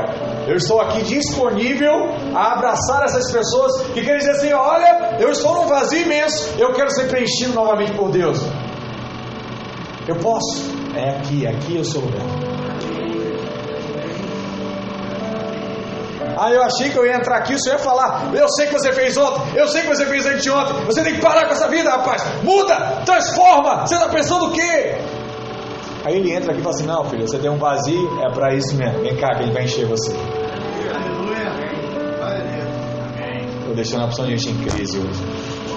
Eu 0.48 0.56
estou 0.56 0.80
aqui 0.80 1.02
disponível 1.02 1.92
a 2.34 2.54
abraçar 2.54 3.04
essas 3.04 3.30
pessoas 3.30 3.82
que 3.92 4.00
querem 4.00 4.16
dizer 4.16 4.30
assim: 4.30 4.54
olha, 4.54 5.18
eu 5.20 5.30
estou 5.30 5.54
num 5.54 5.66
vazio 5.66 6.00
imenso, 6.00 6.58
eu 6.58 6.72
quero 6.72 6.90
ser 6.92 7.08
preenchido 7.08 7.52
novamente 7.52 7.92
por 7.92 8.10
Deus. 8.10 8.40
Eu 10.08 10.16
posso? 10.16 10.62
É 10.96 11.10
aqui, 11.18 11.46
aqui 11.46 11.76
é 11.76 11.80
o 11.80 11.84
seu 11.84 12.00
lugar. 12.00 12.51
Ah, 16.42 16.50
eu 16.50 16.60
achei 16.60 16.90
que 16.90 16.98
eu 16.98 17.06
ia 17.06 17.14
entrar 17.14 17.36
aqui, 17.38 17.54
o 17.54 17.62
senhor 17.62 17.76
ia 17.76 17.84
falar, 17.84 18.34
eu 18.34 18.48
sei 18.48 18.66
que 18.66 18.72
você 18.72 18.92
fez 18.92 19.16
ontem, 19.16 19.56
eu 19.56 19.68
sei 19.68 19.82
que 19.82 19.86
você 19.86 20.04
fez 20.06 20.26
anteontem, 20.26 20.84
você 20.86 21.00
tem 21.04 21.14
que 21.14 21.20
parar 21.20 21.46
com 21.46 21.52
essa 21.52 21.68
vida, 21.68 21.88
rapaz, 21.88 22.20
muda, 22.42 23.00
transforma, 23.06 23.86
você 23.86 23.94
está 23.94 24.08
pensando 24.08 24.46
o 24.46 24.52
quê? 24.52 24.96
Aí 26.04 26.16
ele 26.16 26.32
entra 26.32 26.50
aqui 26.50 26.58
e 26.58 26.64
fala 26.64 26.74
assim: 26.74 26.86
Não, 26.86 27.04
filho, 27.04 27.28
você 27.28 27.38
tem 27.38 27.48
um 27.48 27.58
vazio, 27.58 28.20
é 28.20 28.28
para 28.34 28.52
isso 28.56 28.74
mesmo. 28.74 29.02
Vem 29.02 29.14
cá, 29.14 29.36
que 29.36 29.44
ele 29.44 29.52
vai 29.52 29.62
encher 29.62 29.86
você. 29.86 30.12
Estou 33.60 33.74
deixando 33.76 34.02
a 34.02 34.06
opção 34.06 34.24
de 34.26 34.36
gente 34.36 34.48
em 34.50 34.64
crise 34.64 34.98
hoje. 34.98 35.22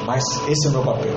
Mas 0.07 0.24
esse 0.49 0.66
é 0.66 0.70
o 0.72 0.74
meu 0.74 0.82
papel. 0.82 1.16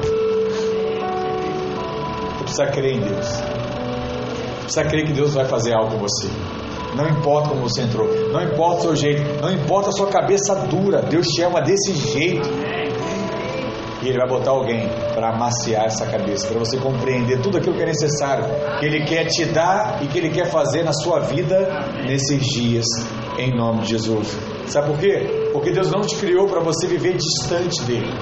Você 2.36 2.44
precisa 2.44 2.66
crer 2.66 2.96
em 2.96 3.00
Deus. 3.00 3.26
Você 3.26 4.62
precisa 4.64 4.84
crer 4.84 5.06
que 5.06 5.12
Deus 5.14 5.32
vai 5.32 5.46
fazer 5.46 5.72
algo 5.72 5.92
com 5.92 6.00
você. 6.00 6.28
Não 6.94 7.08
importa 7.08 7.50
como 7.50 7.62
você 7.62 7.82
entrou, 7.82 8.08
não 8.32 8.42
importa 8.42 8.78
o 8.78 8.82
seu 8.82 8.96
jeito, 8.96 9.22
não 9.42 9.52
importa 9.52 9.90
a 9.90 9.92
sua 9.92 10.08
cabeça 10.08 10.54
dura, 10.66 11.02
Deus 11.02 11.26
te 11.26 11.42
ama 11.42 11.60
desse 11.60 11.94
jeito. 11.94 12.48
E 14.02 14.08
Ele 14.08 14.16
vai 14.16 14.28
botar 14.28 14.52
alguém 14.52 14.88
para 15.14 15.30
amaciar 15.30 15.86
essa 15.86 16.06
cabeça, 16.06 16.46
para 16.46 16.58
você 16.58 16.76
compreender 16.78 17.40
tudo 17.40 17.58
aquilo 17.58 17.74
que 17.74 17.82
é 17.82 17.86
necessário, 17.86 18.44
que 18.78 18.86
Ele 18.86 19.04
quer 19.04 19.26
te 19.26 19.44
dar 19.46 20.02
e 20.02 20.06
que 20.06 20.18
Ele 20.18 20.30
quer 20.30 20.46
fazer 20.46 20.84
na 20.84 20.92
sua 20.92 21.20
vida 21.20 21.68
nesses 22.06 22.40
dias, 22.40 22.86
em 23.38 23.56
nome 23.56 23.82
de 23.82 23.90
Jesus. 23.90 24.36
Sabe 24.66 24.88
por 24.88 24.98
quê? 24.98 25.50
Porque 25.52 25.70
Deus 25.72 25.90
não 25.90 26.02
te 26.02 26.14
criou 26.16 26.46
para 26.46 26.60
você 26.60 26.86
viver 26.86 27.16
distante 27.16 27.82
dEle. 27.82 28.12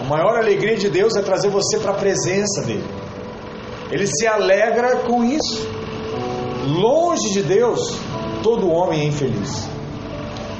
A 0.00 0.04
maior 0.04 0.36
alegria 0.36 0.76
de 0.76 0.90
Deus 0.90 1.16
é 1.16 1.22
trazer 1.22 1.48
você 1.48 1.78
para 1.78 1.92
a 1.92 1.94
presença 1.94 2.62
dEle. 2.66 2.84
Ele 3.90 4.06
se 4.06 4.26
alegra 4.26 4.96
com 4.96 5.24
isso. 5.24 5.66
Longe 6.66 7.32
de 7.32 7.42
Deus, 7.42 7.98
todo 8.42 8.70
homem 8.70 9.00
é 9.00 9.04
infeliz. 9.04 9.68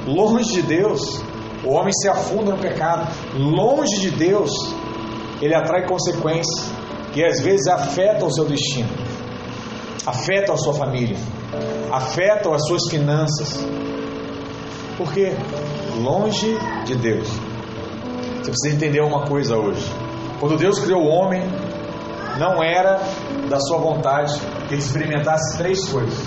Longe 0.06 0.52
de 0.52 0.62
Deus, 0.62 1.22
o 1.64 1.70
homem 1.70 1.92
se 1.92 2.08
afunda 2.08 2.52
no 2.52 2.58
pecado. 2.58 3.10
Longe 3.38 4.00
de 4.00 4.10
Deus, 4.10 4.50
ele 5.40 5.54
atrai 5.54 5.86
consequências 5.86 6.70
que 7.12 7.24
às 7.24 7.40
vezes 7.40 7.66
afetam 7.68 8.28
o 8.28 8.32
seu 8.32 8.44
destino, 8.44 8.88
afetam 10.04 10.54
a 10.54 10.58
sua 10.58 10.74
família, 10.74 11.16
afetam 11.90 12.52
as 12.52 12.66
suas 12.66 12.88
finanças. 12.90 13.64
Por 14.98 15.12
quê? 15.12 15.32
Longe 16.02 16.58
de 16.84 16.96
Deus. 16.96 17.28
Você 18.42 18.50
precisa 18.50 18.74
entender 18.74 19.00
uma 19.00 19.26
coisa 19.26 19.56
hoje. 19.56 19.90
Quando 20.38 20.58
Deus 20.58 20.78
criou 20.78 21.02
o 21.02 21.08
homem, 21.08 21.42
não 22.38 22.62
era 22.62 23.00
da 23.48 23.58
sua 23.60 23.78
vontade 23.78 24.38
ele 24.74 24.82
experimentasse 24.82 25.56
três 25.56 25.88
coisas. 25.88 26.18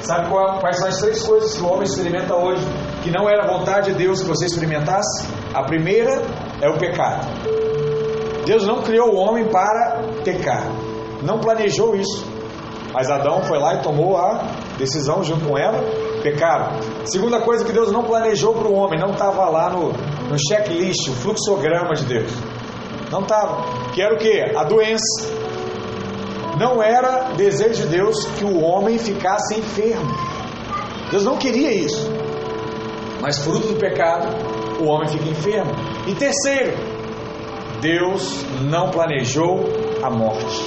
Sabe 0.00 0.28
quais 0.28 0.76
são 0.78 0.88
as 0.88 0.98
três 0.98 1.22
coisas 1.22 1.54
que 1.54 1.62
o 1.62 1.68
homem 1.68 1.84
experimenta 1.84 2.34
hoje 2.34 2.62
que 3.02 3.10
não 3.10 3.28
era 3.28 3.46
vontade 3.46 3.92
de 3.92 3.98
Deus 3.98 4.20
que 4.22 4.28
você 4.28 4.46
experimentasse? 4.46 5.26
A 5.54 5.62
primeira 5.62 6.22
é 6.60 6.68
o 6.68 6.78
pecado. 6.78 7.26
Deus 8.44 8.66
não 8.66 8.82
criou 8.82 9.14
o 9.14 9.16
homem 9.16 9.44
para 9.48 10.02
pecar, 10.24 10.64
não 11.22 11.38
planejou 11.38 11.94
isso. 11.94 12.26
Mas 12.92 13.08
Adão 13.08 13.42
foi 13.42 13.58
lá 13.58 13.74
e 13.74 13.82
tomou 13.82 14.16
a 14.16 14.42
decisão 14.76 15.22
junto 15.22 15.46
com 15.46 15.56
ela, 15.56 15.78
pecaram. 16.22 16.80
Segunda 17.04 17.40
coisa 17.40 17.64
que 17.64 17.72
Deus 17.72 17.92
não 17.92 18.02
planejou 18.02 18.54
para 18.54 18.66
o 18.66 18.74
homem, 18.74 18.98
não 18.98 19.12
estava 19.12 19.48
lá 19.48 19.70
no, 19.70 19.92
no 19.92 20.36
checklist, 20.48 21.08
o 21.08 21.12
fluxograma 21.12 21.94
de 21.94 22.04
Deus. 22.04 22.32
Não 23.12 23.20
estava. 23.20 23.62
Que 23.92 24.02
era 24.02 24.14
o 24.14 24.18
que? 24.18 24.40
A 24.56 24.64
doença. 24.64 25.39
Não 26.60 26.82
era 26.82 27.32
desejo 27.38 27.84
de 27.84 27.88
Deus 27.88 28.22
que 28.38 28.44
o 28.44 28.62
homem 28.62 28.98
ficasse 28.98 29.58
enfermo. 29.58 30.14
Deus 31.10 31.24
não 31.24 31.38
queria 31.38 31.72
isso. 31.72 32.06
Mas 33.18 33.38
fruto 33.38 33.68
do 33.68 33.76
pecado, 33.76 34.28
o 34.78 34.84
homem 34.84 35.08
fica 35.08 35.26
enfermo. 35.26 35.72
E 36.06 36.14
terceiro, 36.14 36.76
Deus 37.80 38.44
não 38.60 38.90
planejou 38.90 39.70
a 40.02 40.10
morte. 40.10 40.60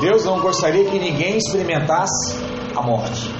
Deus 0.00 0.24
não 0.24 0.40
gostaria 0.40 0.90
que 0.90 0.98
ninguém 0.98 1.36
experimentasse 1.36 2.36
a 2.74 2.82
morte. 2.82 3.30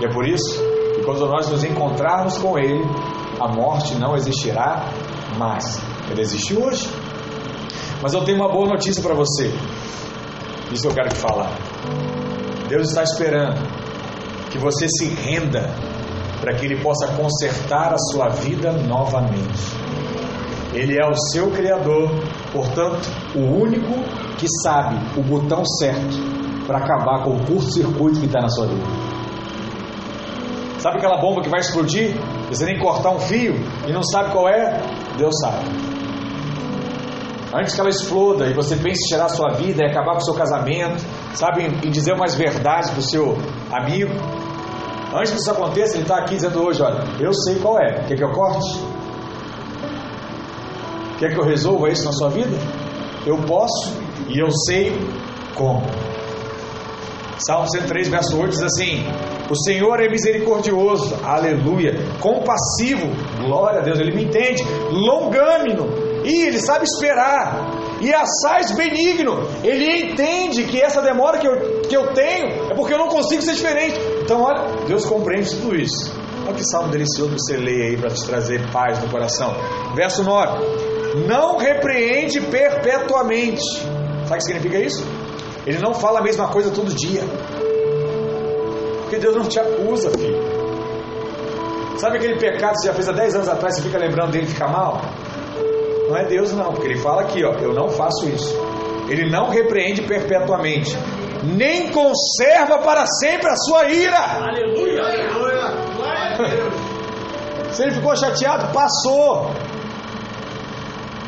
E 0.00 0.04
é 0.04 0.12
por 0.12 0.26
isso 0.26 0.60
que 0.96 1.04
quando 1.04 1.28
nós 1.28 1.48
nos 1.48 1.62
encontrarmos 1.62 2.38
com 2.38 2.58
Ele, 2.58 2.82
a 3.40 3.46
morte 3.46 3.94
não 3.94 4.16
existirá 4.16 4.84
mais. 5.38 5.80
Ele 6.10 6.20
existe 6.20 6.56
hoje. 6.56 7.03
Mas 8.04 8.12
eu 8.12 8.22
tenho 8.22 8.36
uma 8.36 8.52
boa 8.52 8.68
notícia 8.68 9.02
para 9.02 9.14
você. 9.14 9.50
Isso 10.70 10.86
eu 10.86 10.92
quero 10.92 11.08
te 11.08 11.14
falar. 11.14 11.50
Deus 12.68 12.88
está 12.90 13.02
esperando 13.02 13.66
que 14.50 14.58
você 14.58 14.86
se 14.90 15.06
renda 15.06 15.70
para 16.38 16.52
que 16.52 16.66
Ele 16.66 16.82
possa 16.82 17.08
consertar 17.14 17.94
a 17.94 17.96
sua 17.96 18.28
vida 18.28 18.72
novamente. 18.72 19.72
Ele 20.74 20.98
é 20.98 21.08
o 21.08 21.14
seu 21.32 21.50
Criador, 21.50 22.10
portanto, 22.52 23.08
o 23.34 23.40
único 23.40 23.94
que 24.36 24.48
sabe 24.62 24.96
o 25.18 25.22
botão 25.22 25.64
certo 25.64 26.14
para 26.66 26.80
acabar 26.80 27.24
com 27.24 27.30
o 27.30 27.46
curto-circuito 27.46 28.20
que 28.20 28.26
está 28.26 28.42
na 28.42 28.50
sua 28.50 28.66
vida. 28.66 28.84
Sabe 30.78 30.98
aquela 30.98 31.16
bomba 31.22 31.40
que 31.40 31.48
vai 31.48 31.60
explodir? 31.60 32.14
Você 32.50 32.66
nem 32.66 32.78
cortar 32.78 33.12
um 33.12 33.18
fio 33.18 33.54
e 33.88 33.92
não 33.94 34.02
sabe 34.02 34.30
qual 34.30 34.46
é? 34.46 34.78
Deus 35.16 35.32
sabe. 35.40 35.93
Antes 37.54 37.72
que 37.72 37.80
ela 37.80 37.88
exploda 37.88 38.48
e 38.48 38.52
você 38.52 38.74
pense 38.74 39.04
em 39.04 39.08
tirar 39.10 39.26
a 39.26 39.28
sua 39.28 39.50
vida 39.50 39.84
e 39.84 39.86
acabar 39.86 40.14
com 40.14 40.18
o 40.18 40.24
seu 40.24 40.34
casamento, 40.34 41.00
sabe, 41.34 41.62
e 41.84 41.88
dizer 41.88 42.12
umas 42.12 42.34
verdades 42.34 42.90
para 42.90 42.98
o 42.98 43.02
seu 43.02 43.38
amigo, 43.70 44.12
antes 45.14 45.30
que 45.30 45.38
isso 45.38 45.52
aconteça, 45.52 45.94
ele 45.94 46.02
está 46.02 46.18
aqui 46.18 46.34
dizendo 46.34 46.60
hoje: 46.60 46.82
olha, 46.82 47.04
eu 47.20 47.32
sei 47.32 47.60
qual 47.60 47.78
é, 47.78 48.02
quer 48.08 48.16
que 48.16 48.24
eu 48.24 48.32
corte? 48.32 48.82
Quer 51.20 51.32
que 51.32 51.38
eu 51.38 51.44
resolva 51.44 51.88
isso 51.90 52.04
na 52.04 52.12
sua 52.12 52.28
vida? 52.28 52.56
Eu 53.24 53.36
posso 53.36 53.92
e 54.28 54.36
eu 54.40 54.50
sei 54.66 54.92
como. 55.54 55.86
Salmo 57.38 57.70
103, 57.70 58.08
verso 58.08 58.36
8 58.36 58.50
diz 58.50 58.62
assim: 58.62 59.04
O 59.48 59.54
Senhor 59.54 60.00
é 60.00 60.08
misericordioso, 60.08 61.14
aleluia, 61.22 61.94
compassivo, 62.20 63.06
glória 63.44 63.78
a 63.78 63.82
Deus, 63.82 64.00
Ele 64.00 64.12
me 64.12 64.24
entende, 64.24 64.62
longâmino, 64.90 66.03
e 66.24 66.46
Ele 66.46 66.58
sabe 66.58 66.84
esperar, 66.84 67.70
e 68.00 68.12
assaz 68.12 68.72
benigno, 68.72 69.46
Ele 69.62 70.10
entende 70.10 70.64
que 70.64 70.80
essa 70.80 71.02
demora 71.02 71.38
que 71.38 71.46
eu, 71.46 71.82
que 71.82 71.96
eu 71.96 72.12
tenho 72.12 72.70
é 72.70 72.74
porque 72.74 72.94
eu 72.94 72.98
não 72.98 73.08
consigo 73.08 73.42
ser 73.42 73.54
diferente. 73.54 73.98
Então, 74.22 74.42
olha, 74.42 74.86
Deus 74.86 75.04
compreende 75.04 75.50
tudo 75.50 75.76
isso. 75.76 76.12
Olha 76.46 76.54
que 76.54 76.64
salmo 76.64 76.90
delicioso 76.90 77.32
você 77.38 77.56
lê 77.56 77.88
aí 77.88 77.96
para 77.96 78.10
te 78.10 78.24
trazer 78.24 78.70
paz 78.70 78.98
no 79.02 79.08
coração. 79.10 79.54
Verso 79.94 80.22
9: 80.22 80.94
não 81.26 81.56
repreende 81.56 82.40
perpetuamente. 82.40 83.62
Sabe 84.26 84.34
o 84.34 84.36
que 84.36 84.42
significa 84.42 84.78
isso? 84.78 85.04
Ele 85.66 85.78
não 85.78 85.94
fala 85.94 86.20
a 86.20 86.22
mesma 86.22 86.48
coisa 86.48 86.70
todo 86.70 86.92
dia. 86.92 87.22
Porque 89.02 89.18
Deus 89.18 89.36
não 89.36 89.44
te 89.44 89.58
acusa, 89.58 90.10
filho. 90.10 90.54
Sabe 91.98 92.18
aquele 92.18 92.38
pecado 92.38 92.72
que 92.72 92.80
você 92.80 92.88
já 92.88 92.94
fez 92.94 93.08
há 93.08 93.12
10 93.12 93.34
anos 93.36 93.48
atrás, 93.48 93.76
você 93.76 93.82
fica 93.82 93.98
lembrando 93.98 94.32
dele 94.32 94.44
e 94.44 94.48
fica 94.48 94.66
mal? 94.66 95.00
Não 96.08 96.16
é 96.16 96.24
Deus 96.24 96.52
não, 96.52 96.72
porque 96.72 96.88
ele 96.88 96.98
fala 96.98 97.22
aqui, 97.22 97.44
ó, 97.44 97.52
eu 97.54 97.72
não 97.72 97.88
faço 97.88 98.28
isso. 98.28 98.54
Ele 99.08 99.30
não 99.30 99.48
repreende 99.48 100.02
perpetuamente, 100.02 100.96
nem 101.42 101.90
conserva 101.90 102.78
para 102.78 103.06
sempre 103.06 103.48
a 103.48 103.56
sua 103.56 103.84
ira. 103.90 104.18
Aleluia! 104.18 105.02
Aleluia! 105.02 105.84
Se 107.72 107.82
ele 107.82 107.92
ficou 107.92 108.16
chateado, 108.16 108.72
passou. 108.72 109.50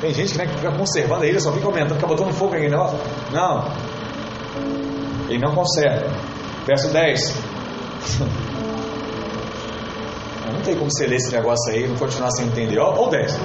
Tem 0.01 0.13
gente 0.13 0.37
né, 0.39 0.47
que 0.47 0.55
fica 0.55 0.71
conservando 0.73 1.25
a 1.25 1.27
ilha, 1.27 1.41
só 1.41 1.51
fica 1.53 1.67
aumentando, 1.67 1.95
fica 1.95 2.07
botando 2.07 2.33
fogo 2.33 2.55
em 2.55 2.69
negócio. 2.69 2.99
Não. 3.33 3.65
Ele 5.29 5.39
não 5.39 5.55
conserva. 5.55 6.07
Verso 6.67 6.93
10. 6.93 7.37
Não 10.53 10.61
tem 10.63 10.77
como 10.77 10.91
você 10.91 11.07
ler 11.09 11.17
esse 11.17 11.33
negócio 11.33 11.73
aí 11.73 11.85
e 11.85 11.89
não 11.89 11.97
continuar 11.97 12.31
sem 12.31 12.47
entender. 12.47 12.79
Olha 12.79 13.01
o 13.01 13.09
10. 13.09 13.37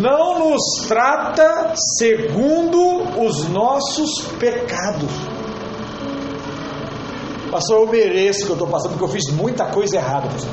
Não 0.00 0.50
nos 0.50 0.86
trata 0.88 1.74
segundo 1.98 3.24
os 3.24 3.48
nossos 3.48 4.26
pecados. 4.38 5.10
Pastor, 7.50 7.82
eu 7.82 7.86
mereço 7.86 8.42
o 8.42 8.46
que 8.46 8.50
eu 8.50 8.54
estou 8.54 8.68
passando, 8.68 8.90
porque 8.92 9.04
eu 9.04 9.08
fiz 9.08 9.32
muita 9.32 9.66
coisa 9.66 9.96
errada, 9.96 10.28
pastor. 10.28 10.52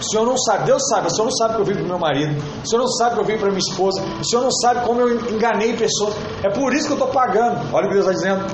O 0.00 0.10
Senhor 0.10 0.26
não 0.26 0.36
sabe, 0.36 0.66
Deus 0.66 0.82
sabe, 0.88 1.06
o 1.06 1.10
Senhor 1.10 1.24
não 1.24 1.32
sabe 1.32 1.54
que 1.54 1.60
eu 1.60 1.64
vim 1.64 1.74
para 1.74 1.84
o 1.84 1.88
meu 1.88 1.98
marido, 1.98 2.42
o 2.62 2.68
Senhor 2.68 2.82
não 2.82 2.88
sabe 2.88 3.14
que 3.14 3.20
eu 3.22 3.24
vim 3.24 3.38
para 3.38 3.48
minha 3.48 3.58
esposa, 3.58 4.02
o 4.20 4.24
Senhor 4.24 4.42
não 4.42 4.50
sabe 4.50 4.86
como 4.86 5.00
eu 5.00 5.16
enganei 5.30 5.74
pessoas. 5.76 6.14
É 6.42 6.50
por 6.50 6.74
isso 6.74 6.86
que 6.86 6.92
eu 6.92 6.98
estou 6.98 7.08
pagando. 7.08 7.74
Olha 7.74 7.86
o 7.86 7.88
que 7.88 7.94
Deus 7.94 8.06
está 8.06 8.12
dizendo. 8.12 8.44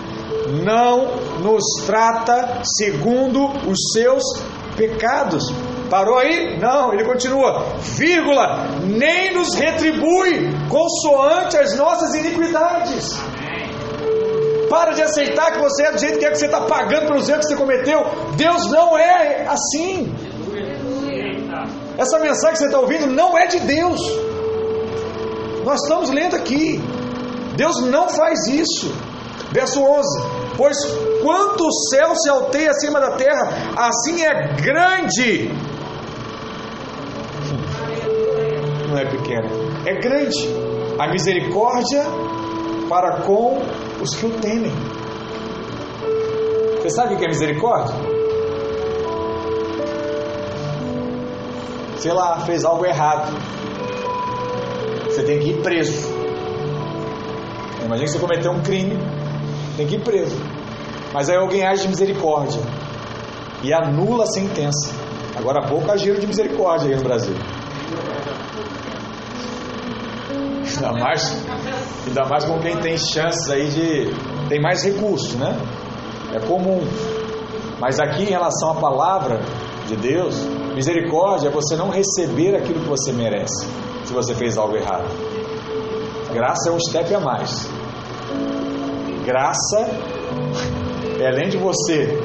Não 0.64 1.06
nos 1.42 1.64
trata 1.86 2.60
segundo 2.62 3.46
os 3.68 3.78
seus 3.92 4.22
pecados. 4.80 5.44
Parou 5.90 6.18
aí? 6.18 6.58
Não, 6.58 6.94
ele 6.94 7.04
continua, 7.04 7.74
vírgula, 7.80 8.68
nem 8.84 9.34
nos 9.34 9.54
retribui 9.54 10.48
consoante 10.68 11.56
as 11.58 11.76
nossas 11.76 12.14
iniquidades. 12.14 13.18
Para 14.70 14.92
de 14.92 15.02
aceitar 15.02 15.52
que 15.52 15.58
você 15.58 15.82
é 15.82 15.92
do 15.92 15.98
jeito 15.98 16.18
que 16.18 16.24
é 16.24 16.30
que 16.30 16.38
você 16.38 16.46
está 16.46 16.60
pagando 16.60 17.08
pelos 17.08 17.28
erros 17.28 17.44
que 17.44 17.52
você 17.52 17.58
cometeu. 17.58 18.00
Deus 18.36 18.70
não 18.70 18.96
é 18.96 19.46
assim. 19.48 20.14
Essa 21.98 22.18
mensagem 22.20 22.52
que 22.52 22.58
você 22.58 22.66
está 22.66 22.78
ouvindo 22.78 23.08
não 23.08 23.36
é 23.36 23.46
de 23.46 23.58
Deus. 23.60 24.00
Nós 25.64 25.82
estamos 25.82 26.08
lendo 26.10 26.36
aqui. 26.36 26.80
Deus 27.56 27.80
não 27.82 28.08
faz 28.08 28.46
isso. 28.46 28.94
Verso 29.50 29.82
11: 29.82 30.22
Pois 30.56 30.76
quanto 31.22 31.66
o 31.66 31.72
céu 31.90 32.14
se 32.14 32.28
alteia 32.28 32.70
acima 32.70 33.00
da 33.00 33.12
terra, 33.12 33.74
assim 33.76 34.22
é 34.22 34.54
grande. 34.60 35.50
Não 38.88 38.98
é 38.98 39.04
pequeno, 39.04 39.48
é 39.86 39.94
grande 40.00 40.48
a 40.98 41.08
misericórdia 41.08 42.02
para 42.88 43.22
com 43.22 43.62
os 44.00 44.14
que 44.16 44.26
o 44.26 44.30
temem. 44.40 44.72
Você 46.76 46.90
sabe 46.90 47.14
o 47.14 47.16
que 47.18 47.24
é 47.24 47.28
misericórdia? 47.28 48.20
sei 52.00 52.12
lá, 52.14 52.40
fez 52.46 52.64
algo 52.64 52.84
errado. 52.86 53.30
Você 55.04 55.22
tem 55.22 55.38
que 55.38 55.50
ir 55.50 55.62
preso. 55.62 56.08
Imagina 57.84 58.06
que 58.06 58.12
você 58.12 58.18
cometeu 58.18 58.52
um 58.52 58.62
crime, 58.62 58.96
tem 59.76 59.86
que 59.86 59.96
ir 59.96 60.02
preso. 60.02 60.36
Mas 61.12 61.28
aí 61.28 61.36
alguém 61.36 61.66
age 61.66 61.82
de 61.82 61.88
misericórdia 61.88 62.60
e 63.62 63.72
anula 63.72 64.24
a 64.24 64.26
sentença. 64.26 64.92
Agora 65.36 65.64
há 65.64 65.68
pouco 65.68 65.90
agiram 65.90 66.18
de 66.18 66.26
misericórdia 66.26 66.90
aí 66.90 66.96
no 66.96 67.02
Brasil. 67.02 67.34
Ainda 70.76 70.92
mais, 70.92 71.46
ainda 72.06 72.24
mais 72.26 72.44
com 72.44 72.58
quem 72.60 72.76
tem 72.76 72.96
chances 72.96 73.50
aí 73.50 73.68
de. 73.68 74.48
tem 74.48 74.60
mais 74.60 74.84
recursos, 74.84 75.34
né? 75.34 75.56
É 76.34 76.40
comum. 76.46 76.80
Mas 77.80 77.98
aqui 77.98 78.22
em 78.22 78.30
relação 78.30 78.70
à 78.70 78.74
palavra 78.74 79.40
de 79.86 79.96
Deus, 79.96 80.36
Misericórdia 80.74 81.48
é 81.48 81.50
você 81.50 81.74
não 81.74 81.90
receber 81.90 82.54
aquilo 82.54 82.80
que 82.80 82.88
você 82.88 83.12
merece, 83.12 83.66
se 84.04 84.12
você 84.12 84.34
fez 84.34 84.56
algo 84.56 84.76
errado. 84.76 85.08
Graça 86.32 86.70
é 86.70 86.72
um 86.72 86.78
step 86.78 87.12
a 87.12 87.20
mais. 87.20 87.68
Graça 89.24 89.90
é 91.20 91.28
além 91.28 91.48
de 91.48 91.58
você 91.58 92.18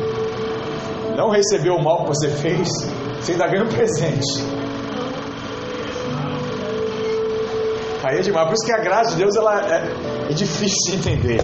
não 1.18 1.30
receber 1.30 1.70
o 1.70 1.82
mal 1.82 2.04
que 2.04 2.08
você 2.08 2.30
fez, 2.30 2.70
você 3.20 3.34
ainda 3.34 3.48
ganha 3.48 3.64
um 3.64 3.68
presente. 3.68 4.44
Aí 8.04 8.20
é 8.20 8.22
demais. 8.22 8.48
Por 8.48 8.54
isso 8.54 8.66
que 8.66 8.72
a 8.72 8.78
graça 8.78 9.12
de 9.12 9.18
Deus 9.18 9.36
ela 9.36 9.62
é, 9.62 9.92
é 10.30 10.34
difícil 10.34 10.92
de 10.92 10.98
entender. 10.98 11.42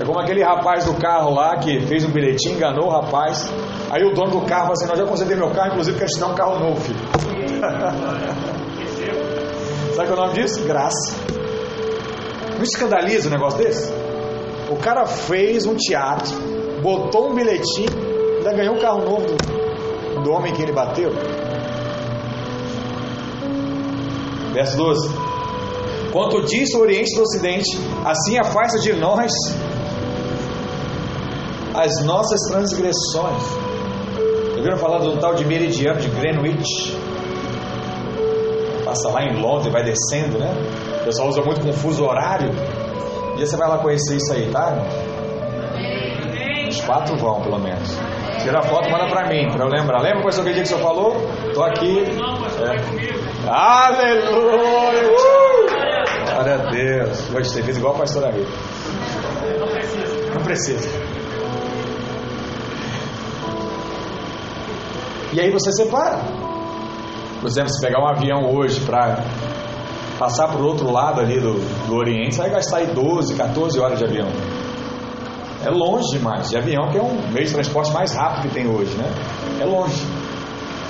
É 0.00 0.04
como 0.04 0.20
aquele 0.20 0.42
rapaz 0.42 0.84
do 0.84 0.94
carro 0.94 1.34
lá 1.34 1.58
que 1.58 1.80
fez 1.80 2.04
um 2.04 2.10
bilhetinho, 2.10 2.56
enganou 2.56 2.86
o 2.86 2.90
rapaz. 2.90 3.50
Aí 3.90 4.04
o 4.04 4.14
dono 4.14 4.40
do 4.40 4.46
carro 4.46 4.62
falou 4.62 4.74
assim: 4.74 4.86
Não, 4.86 4.96
já 4.96 5.04
concedei 5.04 5.36
meu 5.36 5.50
carro, 5.50 5.72
inclusive 5.72 5.98
quero 5.98 6.10
te 6.10 6.18
dar 6.18 6.28
um 6.28 6.34
carro 6.34 6.58
novo, 6.58 6.80
filho. 6.80 6.98
Sabe 9.94 10.08
qual 10.08 10.18
é 10.18 10.22
o 10.22 10.26
nome 10.26 10.34
disso? 10.34 10.64
Graça. 10.64 11.14
Não 12.54 12.62
escandaliza 12.62 13.28
um 13.28 13.32
negócio 13.32 13.58
desse? 13.58 14.01
O 14.72 14.76
cara 14.76 15.04
fez 15.04 15.66
um 15.66 15.76
teatro, 15.76 16.34
botou 16.80 17.30
um 17.30 17.34
bilhetinho, 17.34 17.90
ainda 18.38 18.54
ganhou 18.54 18.74
um 18.74 18.78
carro 18.78 19.04
novo 19.04 19.26
do, 19.26 20.22
do 20.22 20.32
homem 20.32 20.54
que 20.54 20.62
ele 20.62 20.72
bateu. 20.72 21.12
Verso 24.54 24.76
12. 24.78 25.14
Quanto 26.10 26.46
disso 26.46 26.78
o 26.78 26.80
Oriente 26.80 27.14
do 27.14 27.20
Ocidente, 27.20 27.68
assim 28.02 28.38
afasta 28.38 28.78
de 28.78 28.94
nós 28.94 29.30
as 31.74 32.02
nossas 32.04 32.40
transgressões. 32.48 33.42
Ouviram 34.56 34.78
falar 34.78 35.00
de 35.00 35.08
um 35.08 35.18
tal 35.18 35.34
de 35.34 35.44
meridiano 35.44 36.00
de 36.00 36.08
Greenwich? 36.08 36.96
Passa 38.86 39.10
lá 39.10 39.22
em 39.22 39.38
Londres, 39.38 39.70
vai 39.70 39.84
descendo, 39.84 40.38
né? 40.38 40.50
O 41.02 41.04
pessoal 41.04 41.28
usa 41.28 41.42
muito 41.42 41.60
confuso 41.60 42.04
horário. 42.04 42.50
E 43.36 43.46
você 43.46 43.56
vai 43.56 43.68
lá 43.68 43.78
conhecer 43.78 44.16
isso 44.16 44.32
aí, 44.32 44.50
tá? 44.50 44.76
Os 46.68 46.80
quatro 46.82 47.16
vão, 47.16 47.40
pelo 47.42 47.58
menos. 47.58 47.98
Tira 48.42 48.58
a 48.58 48.62
foto 48.62 48.88
e 48.88 48.92
manda 48.92 49.06
pra 49.08 49.28
mim, 49.28 49.48
pra 49.50 49.64
eu 49.64 49.68
lembrar. 49.68 50.00
Lembra, 50.00 50.22
pastor, 50.22 50.42
aquele 50.42 50.62
dia 50.62 50.64
que 50.64 50.74
o 50.74 50.78
senhor 50.78 50.88
falou? 50.88 51.14
Tô 51.54 51.62
aqui. 51.62 52.04
É. 52.60 53.48
Aleluia! 53.48 55.10
Uh! 55.10 56.32
Glória 56.32 56.54
a 56.54 56.70
Deus. 56.70 57.30
Gostei, 57.30 57.62
fez 57.62 57.76
igual 57.76 57.94
a 57.94 57.98
pastora 57.98 58.30
Rita. 58.30 58.50
Não 60.34 60.42
precisa. 60.42 60.88
E 65.32 65.40
aí 65.40 65.50
você 65.50 65.72
separa. 65.72 66.18
Por 67.40 67.48
exemplo, 67.48 67.70
se 67.70 67.80
pegar 67.84 68.00
um 68.00 68.08
avião 68.08 68.54
hoje 68.54 68.80
para 68.80 69.18
passar 70.22 70.46
para 70.46 70.62
o 70.62 70.66
outro 70.66 70.88
lado 70.88 71.20
ali 71.20 71.40
do, 71.40 71.54
do 71.88 71.96
Oriente, 71.96 72.36
você 72.36 72.42
vai 72.42 72.50
gastar 72.50 72.76
aí 72.76 72.86
12, 72.86 73.34
14 73.34 73.80
horas 73.80 73.98
de 73.98 74.04
avião. 74.04 74.28
É 75.64 75.68
longe 75.68 76.16
demais. 76.16 76.48
De 76.48 76.56
avião, 76.56 76.88
que 76.90 76.98
é 76.98 77.02
um 77.02 77.28
meio 77.32 77.44
de 77.44 77.52
transporte 77.52 77.90
mais 77.92 78.12
rápido 78.12 78.42
que 78.42 78.54
tem 78.54 78.68
hoje, 78.68 78.94
né? 78.96 79.12
É 79.60 79.64
longe. 79.64 80.00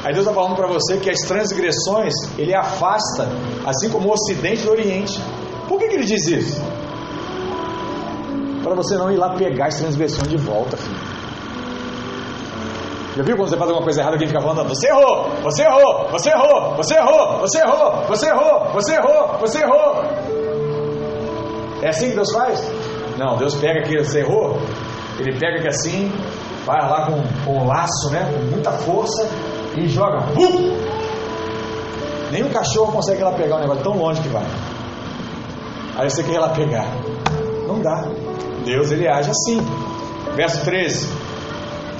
Aí 0.05 0.13
Deus 0.13 0.27
está 0.27 0.35
falando 0.35 0.55
para 0.55 0.67
você 0.67 0.99
que 0.99 1.09
as 1.09 1.19
transgressões 1.21 2.13
ele 2.37 2.55
afasta, 2.55 3.27
assim 3.65 3.89
como 3.89 4.09
o 4.09 4.13
Ocidente 4.13 4.65
do 4.65 4.71
Oriente. 4.73 5.19
Por 5.67 5.79
que, 5.79 5.89
que 5.89 5.95
ele 5.95 6.05
diz 6.05 6.27
isso? 6.27 6.63
Para 8.63 8.75
você 8.75 8.97
não 8.97 9.11
ir 9.11 9.17
lá 9.17 9.31
pegar 9.31 9.69
as 9.69 9.77
transgressões 9.77 10.29
de 10.29 10.37
volta, 10.37 10.77
filho. 10.77 11.12
Já 13.17 13.23
viu 13.23 13.37
quando 13.37 13.51
você 13.51 13.57
faz 13.57 13.69
alguma 13.69 13.85
coisa 13.85 14.01
errada, 14.01 14.15
alguém 14.15 14.29
fica 14.29 14.41
falando, 14.41 14.69
você 14.69 14.89
errou, 14.89 15.29
você 15.43 15.63
errou, 15.63 16.09
você 16.11 16.31
errou, 16.31 16.77
você 16.77 16.95
errou, 16.95 17.39
você 17.41 17.59
errou, 17.59 18.07
você 18.09 18.27
errou, 18.27 18.73
você 18.73 18.95
errou, 18.95 19.39
você 19.39 19.59
errou. 19.63 20.05
É 21.83 21.89
assim 21.89 22.11
que 22.11 22.17
Deus 22.17 22.33
faz? 22.33 22.73
Não, 23.19 23.37
Deus 23.37 23.55
pega 23.57 23.83
que 23.83 23.99
você 23.99 24.21
errou, 24.21 24.57
ele 25.19 25.39
pega 25.39 25.61
que 25.61 25.69
assim, 25.69 26.11
vai 26.65 26.81
lá 26.81 27.07
com, 27.07 27.23
com 27.45 27.59
um 27.59 27.67
laço, 27.67 28.11
né? 28.11 28.31
Com 28.33 28.51
muita 28.51 28.71
força 28.71 29.29
e 29.77 29.89
joga. 29.89 30.21
Bum! 30.33 30.73
Nenhum 32.31 32.49
cachorro 32.49 32.93
consegue 32.93 33.23
lá 33.23 33.33
pegar 33.33 33.57
um 33.57 33.61
negócio 33.61 33.83
tão 33.83 33.97
longe 33.97 34.23
que 34.23 34.29
vai. 34.29 34.47
Aí 35.97 36.09
você 36.09 36.23
quer 36.23 36.33
ir 36.33 36.39
lá 36.39 36.49
pegar. 36.49 36.87
Não 37.67 37.81
dá. 37.81 38.05
Deus 38.65 38.91
ele 38.91 39.07
age 39.07 39.31
assim. 39.31 39.61
Verso 40.35 40.65
13. 40.65 41.22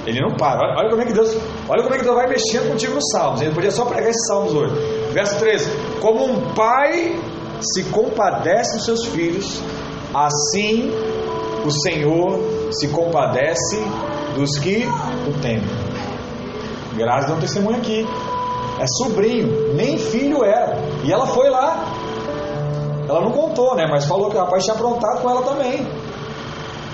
Ele 0.05 0.19
não 0.19 0.35
para. 0.35 0.59
Olha, 0.59 0.79
olha, 0.79 0.89
como 0.89 1.01
é 1.01 1.05
que 1.05 1.13
Deus, 1.13 1.35
olha 1.69 1.83
como 1.83 1.95
é 1.95 1.97
que 1.97 2.03
Deus 2.03 2.15
vai 2.15 2.27
mexendo 2.27 2.69
contigo 2.69 2.93
nos 2.93 3.09
salmos. 3.11 3.41
Ele 3.41 3.53
podia 3.53 3.71
só 3.71 3.85
pregar 3.85 4.09
esses 4.09 4.27
salmos 4.27 4.53
hoje. 4.53 4.75
Verso 5.11 5.39
13: 5.39 5.69
Como 6.01 6.25
um 6.25 6.53
pai 6.53 7.19
se 7.61 7.83
compadece 7.85 8.77
dos 8.77 8.85
seus 8.85 9.05
filhos, 9.07 9.61
assim 10.13 10.91
o 11.65 11.71
Senhor 11.71 12.39
se 12.71 12.89
compadece 12.89 13.77
dos 14.35 14.57
que 14.59 14.85
o 15.27 15.41
temem. 15.41 15.63
Graças 16.95 17.31
a 17.31 17.35
um 17.35 17.39
testemunho 17.39 17.77
aqui. 17.77 18.05
É 18.79 18.85
sobrinho, 18.87 19.73
nem 19.75 19.97
filho 19.97 20.43
era. 20.43 20.77
E 21.03 21.13
ela 21.13 21.25
foi 21.27 21.49
lá. 21.49 21.85
Ela 23.07 23.21
não 23.21 23.31
contou, 23.31 23.75
né? 23.75 23.85
Mas 23.89 24.05
falou 24.05 24.29
que 24.29 24.35
o 24.35 24.39
rapaz 24.39 24.63
tinha 24.63 24.75
aprontado 24.75 25.21
com 25.21 25.29
ela 25.29 25.43
também. 25.43 25.87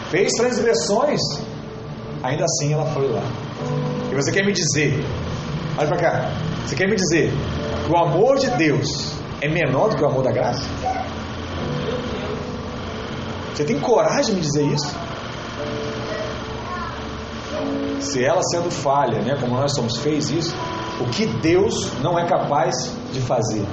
Fez 0.09 0.31
transgressões 0.33 1.19
Ainda 2.23 2.43
assim 2.43 2.73
ela 2.73 2.85
foi 2.87 3.07
lá. 3.07 3.23
E 4.11 4.15
você 4.15 4.31
quer 4.31 4.45
me 4.45 4.51
dizer, 4.51 5.03
olha 5.77 5.87
para 5.87 5.97
cá, 5.97 6.31
você 6.65 6.75
quer 6.75 6.87
me 6.87 6.95
dizer 6.95 7.31
que 7.85 7.91
o 7.91 7.97
amor 7.97 8.37
de 8.37 8.49
Deus 8.51 9.13
é 9.41 9.47
menor 9.47 9.89
do 9.89 9.95
que 9.95 10.03
o 10.03 10.07
amor 10.07 10.23
da 10.23 10.31
graça? 10.31 10.67
Você 13.53 13.63
tem 13.63 13.79
coragem 13.79 14.25
de 14.25 14.33
me 14.35 14.41
dizer 14.41 14.63
isso? 14.63 14.95
Se 17.99 18.23
ela 18.23 18.41
sendo 18.43 18.71
falha, 18.71 19.21
né, 19.21 19.37
como 19.39 19.55
nós 19.55 19.73
somos, 19.73 19.97
fez 19.97 20.29
isso, 20.29 20.55
o 20.99 21.05
que 21.09 21.25
Deus 21.25 21.91
não 22.01 22.17
é 22.17 22.25
capaz 22.25 22.91
de 23.11 23.19
fazer? 23.21 23.63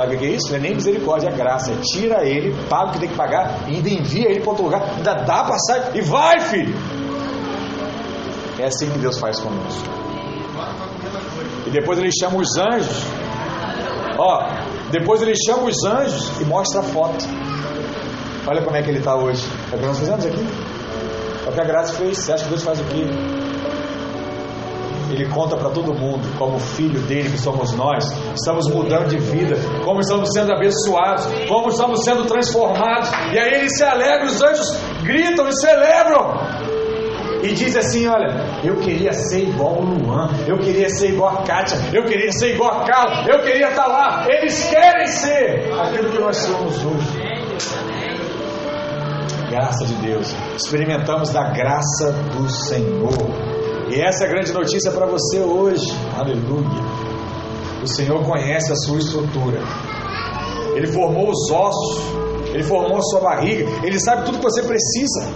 Sabe 0.00 0.16
o 0.16 0.18
que 0.18 0.24
é 0.24 0.28
isso? 0.30 0.48
Não 0.48 0.56
é 0.56 0.60
nem 0.60 0.74
misericórdia, 0.74 1.28
é 1.28 1.32
graça. 1.32 1.74
Tira 1.92 2.24
ele, 2.24 2.56
paga 2.70 2.88
o 2.88 2.92
que 2.92 3.00
tem 3.00 3.08
que 3.10 3.16
pagar 3.16 3.68
e 3.68 3.76
ainda 3.76 3.90
envia 3.90 4.30
ele 4.30 4.40
para 4.40 4.48
outro 4.48 4.64
lugar. 4.64 4.82
Ainda 4.96 5.12
dá 5.12 5.44
passagem 5.44 5.90
e 5.94 6.00
vai, 6.00 6.40
filho. 6.40 6.74
É 8.58 8.64
assim 8.64 8.88
que 8.88 8.98
Deus 8.98 9.18
faz 9.18 9.38
conosco. 9.38 9.84
E 11.66 11.70
depois 11.70 11.98
ele 11.98 12.10
chama 12.18 12.38
os 12.38 12.56
anjos. 12.56 13.04
Ó, 14.16 14.48
depois 14.90 15.20
ele 15.20 15.34
chama 15.46 15.64
os 15.64 15.84
anjos 15.84 16.40
e 16.40 16.44
mostra 16.46 16.80
a 16.80 16.82
foto. 16.82 17.26
Olha 18.46 18.62
como 18.62 18.76
é 18.76 18.82
que 18.82 18.88
ele 18.88 19.00
está 19.00 19.14
hoje. 19.14 19.46
É 19.70 19.76
o 19.76 19.78
que 19.78 19.84
nós 19.84 19.98
fizemos 19.98 20.24
aqui? 20.24 20.46
É 21.46 21.50
o 21.50 21.52
que 21.52 21.60
a 21.60 21.64
graça 21.64 21.92
fez. 21.92 22.16
Você 22.16 22.32
acha 22.32 22.44
que 22.44 22.48
Deus 22.48 22.62
faz 22.62 22.80
o 22.80 22.84
quê? 22.84 23.04
Ele 25.10 25.28
conta 25.28 25.56
para 25.56 25.70
todo 25.70 25.94
mundo 25.94 26.26
como 26.38 26.58
filho 26.58 27.00
dele 27.00 27.30
que 27.30 27.38
somos 27.38 27.72
nós, 27.72 28.04
estamos 28.34 28.68
mudando 28.68 29.08
de 29.08 29.18
vida, 29.18 29.56
como 29.84 30.00
estamos 30.00 30.28
sendo 30.32 30.52
abençoados, 30.52 31.26
como 31.48 31.68
estamos 31.68 32.04
sendo 32.04 32.24
transformados. 32.26 33.10
E 33.32 33.38
aí 33.38 33.54
ele 33.54 33.68
se 33.70 33.84
alegra, 33.84 34.26
os 34.26 34.42
anjos 34.42 34.68
gritam 35.02 35.48
e 35.48 35.56
celebram. 35.56 36.70
E 37.42 37.54
diz 37.54 37.74
assim: 37.76 38.06
Olha, 38.06 38.60
eu 38.62 38.76
queria 38.76 39.12
ser 39.12 39.48
igual 39.48 39.78
o 39.78 39.84
Luan, 39.84 40.28
eu 40.46 40.58
queria 40.58 40.88
ser 40.90 41.12
igual 41.12 41.38
a 41.38 41.42
Kátia, 41.42 41.78
eu 41.92 42.04
queria 42.04 42.30
ser 42.32 42.54
igual 42.54 42.82
a 42.82 42.84
Carla, 42.84 43.24
eu 43.28 43.40
queria 43.40 43.68
estar 43.70 43.86
lá. 43.86 44.26
Eles 44.28 44.68
querem 44.68 45.06
ser 45.06 45.72
aquilo 45.72 46.10
que 46.10 46.18
nós 46.18 46.36
somos 46.36 46.76
hoje. 46.84 47.30
Graça 49.50 49.84
de 49.84 49.94
Deus, 49.94 50.32
experimentamos 50.54 51.30
da 51.30 51.50
graça 51.50 52.12
do 52.32 52.48
Senhor. 52.48 53.49
E 53.90 54.00
essa 54.00 54.24
é 54.24 54.28
a 54.28 54.30
grande 54.30 54.52
notícia 54.52 54.92
para 54.92 55.04
você 55.04 55.40
hoje. 55.40 55.90
Aleluia. 56.16 56.80
O 57.82 57.88
Senhor 57.88 58.24
conhece 58.24 58.70
a 58.70 58.76
sua 58.76 58.98
estrutura. 58.98 59.58
Ele 60.76 60.86
formou 60.86 61.28
os 61.28 61.50
ossos. 61.50 62.00
Ele 62.54 62.62
formou 62.62 62.98
a 62.98 63.02
sua 63.02 63.20
barriga. 63.20 63.68
Ele 63.84 63.98
sabe 63.98 64.26
tudo 64.26 64.38
que 64.38 64.44
você 64.44 64.62
precisa. 64.62 65.26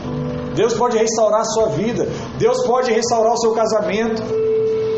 Deus 0.55 0.73
pode 0.75 0.97
restaurar 0.97 1.41
a 1.41 1.45
sua 1.45 1.71
vida. 1.71 2.07
Deus 2.39 2.65
pode 2.65 2.93
restaurar 2.93 3.33
o 3.33 3.37
seu 3.39 3.53
casamento. 3.55 4.23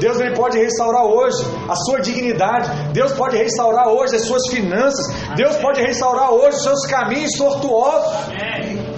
Deus 0.00 0.20
ele 0.20 0.36
pode 0.36 0.58
restaurar 0.58 1.06
hoje 1.06 1.42
a 1.66 1.74
sua 1.76 2.00
dignidade. 2.00 2.68
Deus 2.92 3.12
pode 3.12 3.38
restaurar 3.38 3.88
hoje 3.88 4.16
as 4.16 4.22
suas 4.26 4.42
finanças. 4.50 5.06
Deus 5.34 5.56
pode 5.56 5.80
restaurar 5.80 6.30
hoje 6.30 6.58
os 6.58 6.62
seus 6.62 6.84
caminhos 6.84 7.30
tortuosos. 7.38 8.12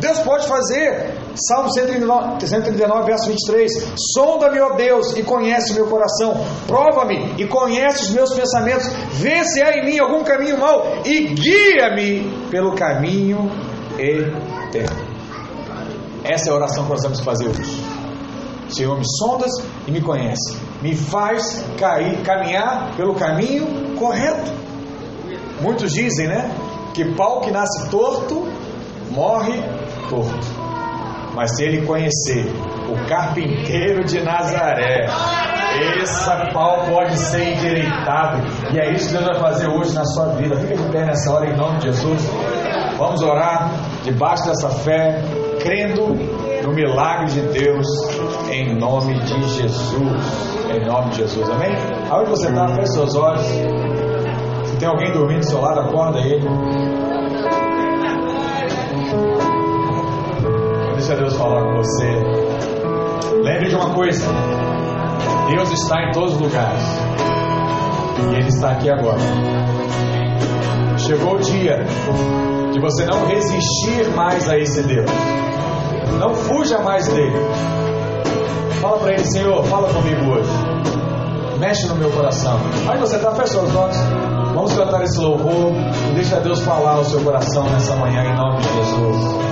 Deus 0.00 0.18
pode 0.18 0.48
fazer. 0.48 1.17
Salmo 1.34 1.72
139, 1.72 2.46
139, 2.46 3.06
verso 3.06 3.28
23. 3.28 3.92
Sonda-me, 4.14 4.60
ó 4.60 4.74
Deus, 4.74 5.16
e 5.16 5.22
conhece 5.22 5.72
o 5.72 5.74
meu 5.76 5.86
coração. 5.86 6.34
Prova-me 6.66 7.34
e 7.38 7.46
conhece 7.46 8.04
os 8.04 8.10
meus 8.10 8.34
pensamentos. 8.34 8.88
Vê 9.12 9.44
se 9.44 9.62
há 9.62 9.76
em 9.76 9.86
mim 9.86 9.98
algum 9.98 10.24
caminho 10.24 10.58
mau 10.58 10.84
e 11.04 11.28
guia-me 11.28 12.48
pelo 12.50 12.74
caminho 12.74 13.50
eterno. 13.98 15.06
Essa 16.24 16.50
é 16.50 16.52
a 16.52 16.56
oração 16.56 16.84
que 16.84 16.90
nós 16.90 17.18
que 17.18 17.24
fazer 17.24 17.48
hoje. 17.48 17.82
Senhor, 18.68 18.98
me 18.98 19.04
sondas 19.18 19.50
e 19.86 19.90
me 19.90 20.00
conhece. 20.00 20.56
Me 20.82 20.94
faz 20.94 21.64
cair, 21.78 22.22
caminhar 22.22 22.94
pelo 22.96 23.14
caminho 23.14 23.96
correto. 23.96 24.52
Muitos 25.60 25.92
dizem, 25.92 26.28
né? 26.28 26.50
Que 26.92 27.04
pau 27.14 27.40
que 27.40 27.50
nasce 27.50 27.88
torto 27.90 28.46
morre 29.10 29.62
torto. 30.08 30.57
Mas 31.38 31.54
se 31.54 31.62
ele 31.62 31.86
conhecer 31.86 32.44
o 32.90 33.08
carpinteiro 33.08 34.02
de 34.02 34.20
Nazaré, 34.20 35.06
esse 36.02 36.52
pau 36.52 36.84
pode 36.90 37.16
ser 37.16 37.52
endireitado. 37.52 38.42
E 38.74 38.80
é 38.80 38.90
isso 38.90 39.06
que 39.06 39.22
Deus 39.22 39.38
vai 39.38 39.52
fazer 39.52 39.68
hoje 39.68 39.94
na 39.94 40.04
sua 40.04 40.30
vida. 40.34 40.56
Fica 40.56 40.76
de 40.76 40.90
pé 40.90 41.04
nessa 41.04 41.32
hora 41.32 41.48
em 41.48 41.56
nome 41.56 41.78
de 41.78 41.92
Jesus. 41.92 42.28
Vamos 42.98 43.22
orar 43.22 43.70
debaixo 44.02 44.46
dessa 44.46 44.68
fé, 44.80 45.22
crendo 45.60 46.08
no 46.64 46.72
milagre 46.74 47.26
de 47.26 47.40
Deus, 47.56 47.86
em 48.50 48.76
nome 48.76 49.14
de 49.20 49.40
Jesus. 49.48 50.58
Em 50.74 50.84
nome 50.84 51.10
de 51.10 51.18
Jesus, 51.18 51.48
amém? 51.50 51.70
Aonde 52.10 52.30
você 52.30 52.48
está, 52.48 52.66
feche 52.66 52.94
seus 52.94 53.14
olhos. 53.14 53.46
Se 54.64 54.76
tem 54.80 54.88
alguém 54.88 55.12
dormindo 55.12 55.38
do 55.38 55.48
seu 55.48 55.60
lado, 55.60 55.82
acorda 55.82 56.18
ele. 56.18 56.48
Deixa 61.08 61.22
Deus 61.22 61.36
falar 61.38 61.62
com 61.62 61.76
você. 61.76 62.06
Lembre 63.42 63.70
de 63.70 63.74
uma 63.74 63.94
coisa: 63.94 64.26
Deus 65.48 65.72
está 65.72 66.02
em 66.02 66.12
todos 66.12 66.34
os 66.34 66.40
lugares. 66.42 66.82
E 68.18 68.34
Ele 68.34 68.48
está 68.48 68.72
aqui 68.72 68.90
agora. 68.90 69.16
Chegou 70.98 71.36
o 71.36 71.38
dia 71.38 71.82
de 72.74 72.78
você 72.78 73.06
não 73.06 73.26
resistir 73.26 74.10
mais 74.14 74.50
a 74.50 74.58
esse 74.58 74.82
Deus. 74.82 75.10
Não 76.20 76.34
fuja 76.34 76.78
mais 76.80 77.08
dele. 77.08 77.38
Fala 78.82 78.98
para 78.98 79.12
ele, 79.14 79.24
Senhor, 79.24 79.64
fala 79.64 79.88
comigo 79.88 80.30
hoje. 80.30 80.50
Mexe 81.58 81.88
no 81.88 81.96
meu 81.96 82.10
coração. 82.10 82.60
Aí 82.86 82.98
você 82.98 83.16
está, 83.16 83.34
fecha 83.34 83.58
os 83.58 83.74
olhos. 83.74 83.96
Vamos 84.52 84.74
cantar 84.74 85.02
esse 85.04 85.18
louvor 85.18 85.72
e 86.10 86.14
deixa 86.16 86.38
Deus 86.40 86.60
falar 86.60 86.96
ao 86.96 87.04
seu 87.04 87.22
coração 87.22 87.64
nessa 87.70 87.96
manhã 87.96 88.24
em 88.24 88.36
nome 88.36 88.58
de 88.58 88.68
Jesus. 88.74 89.47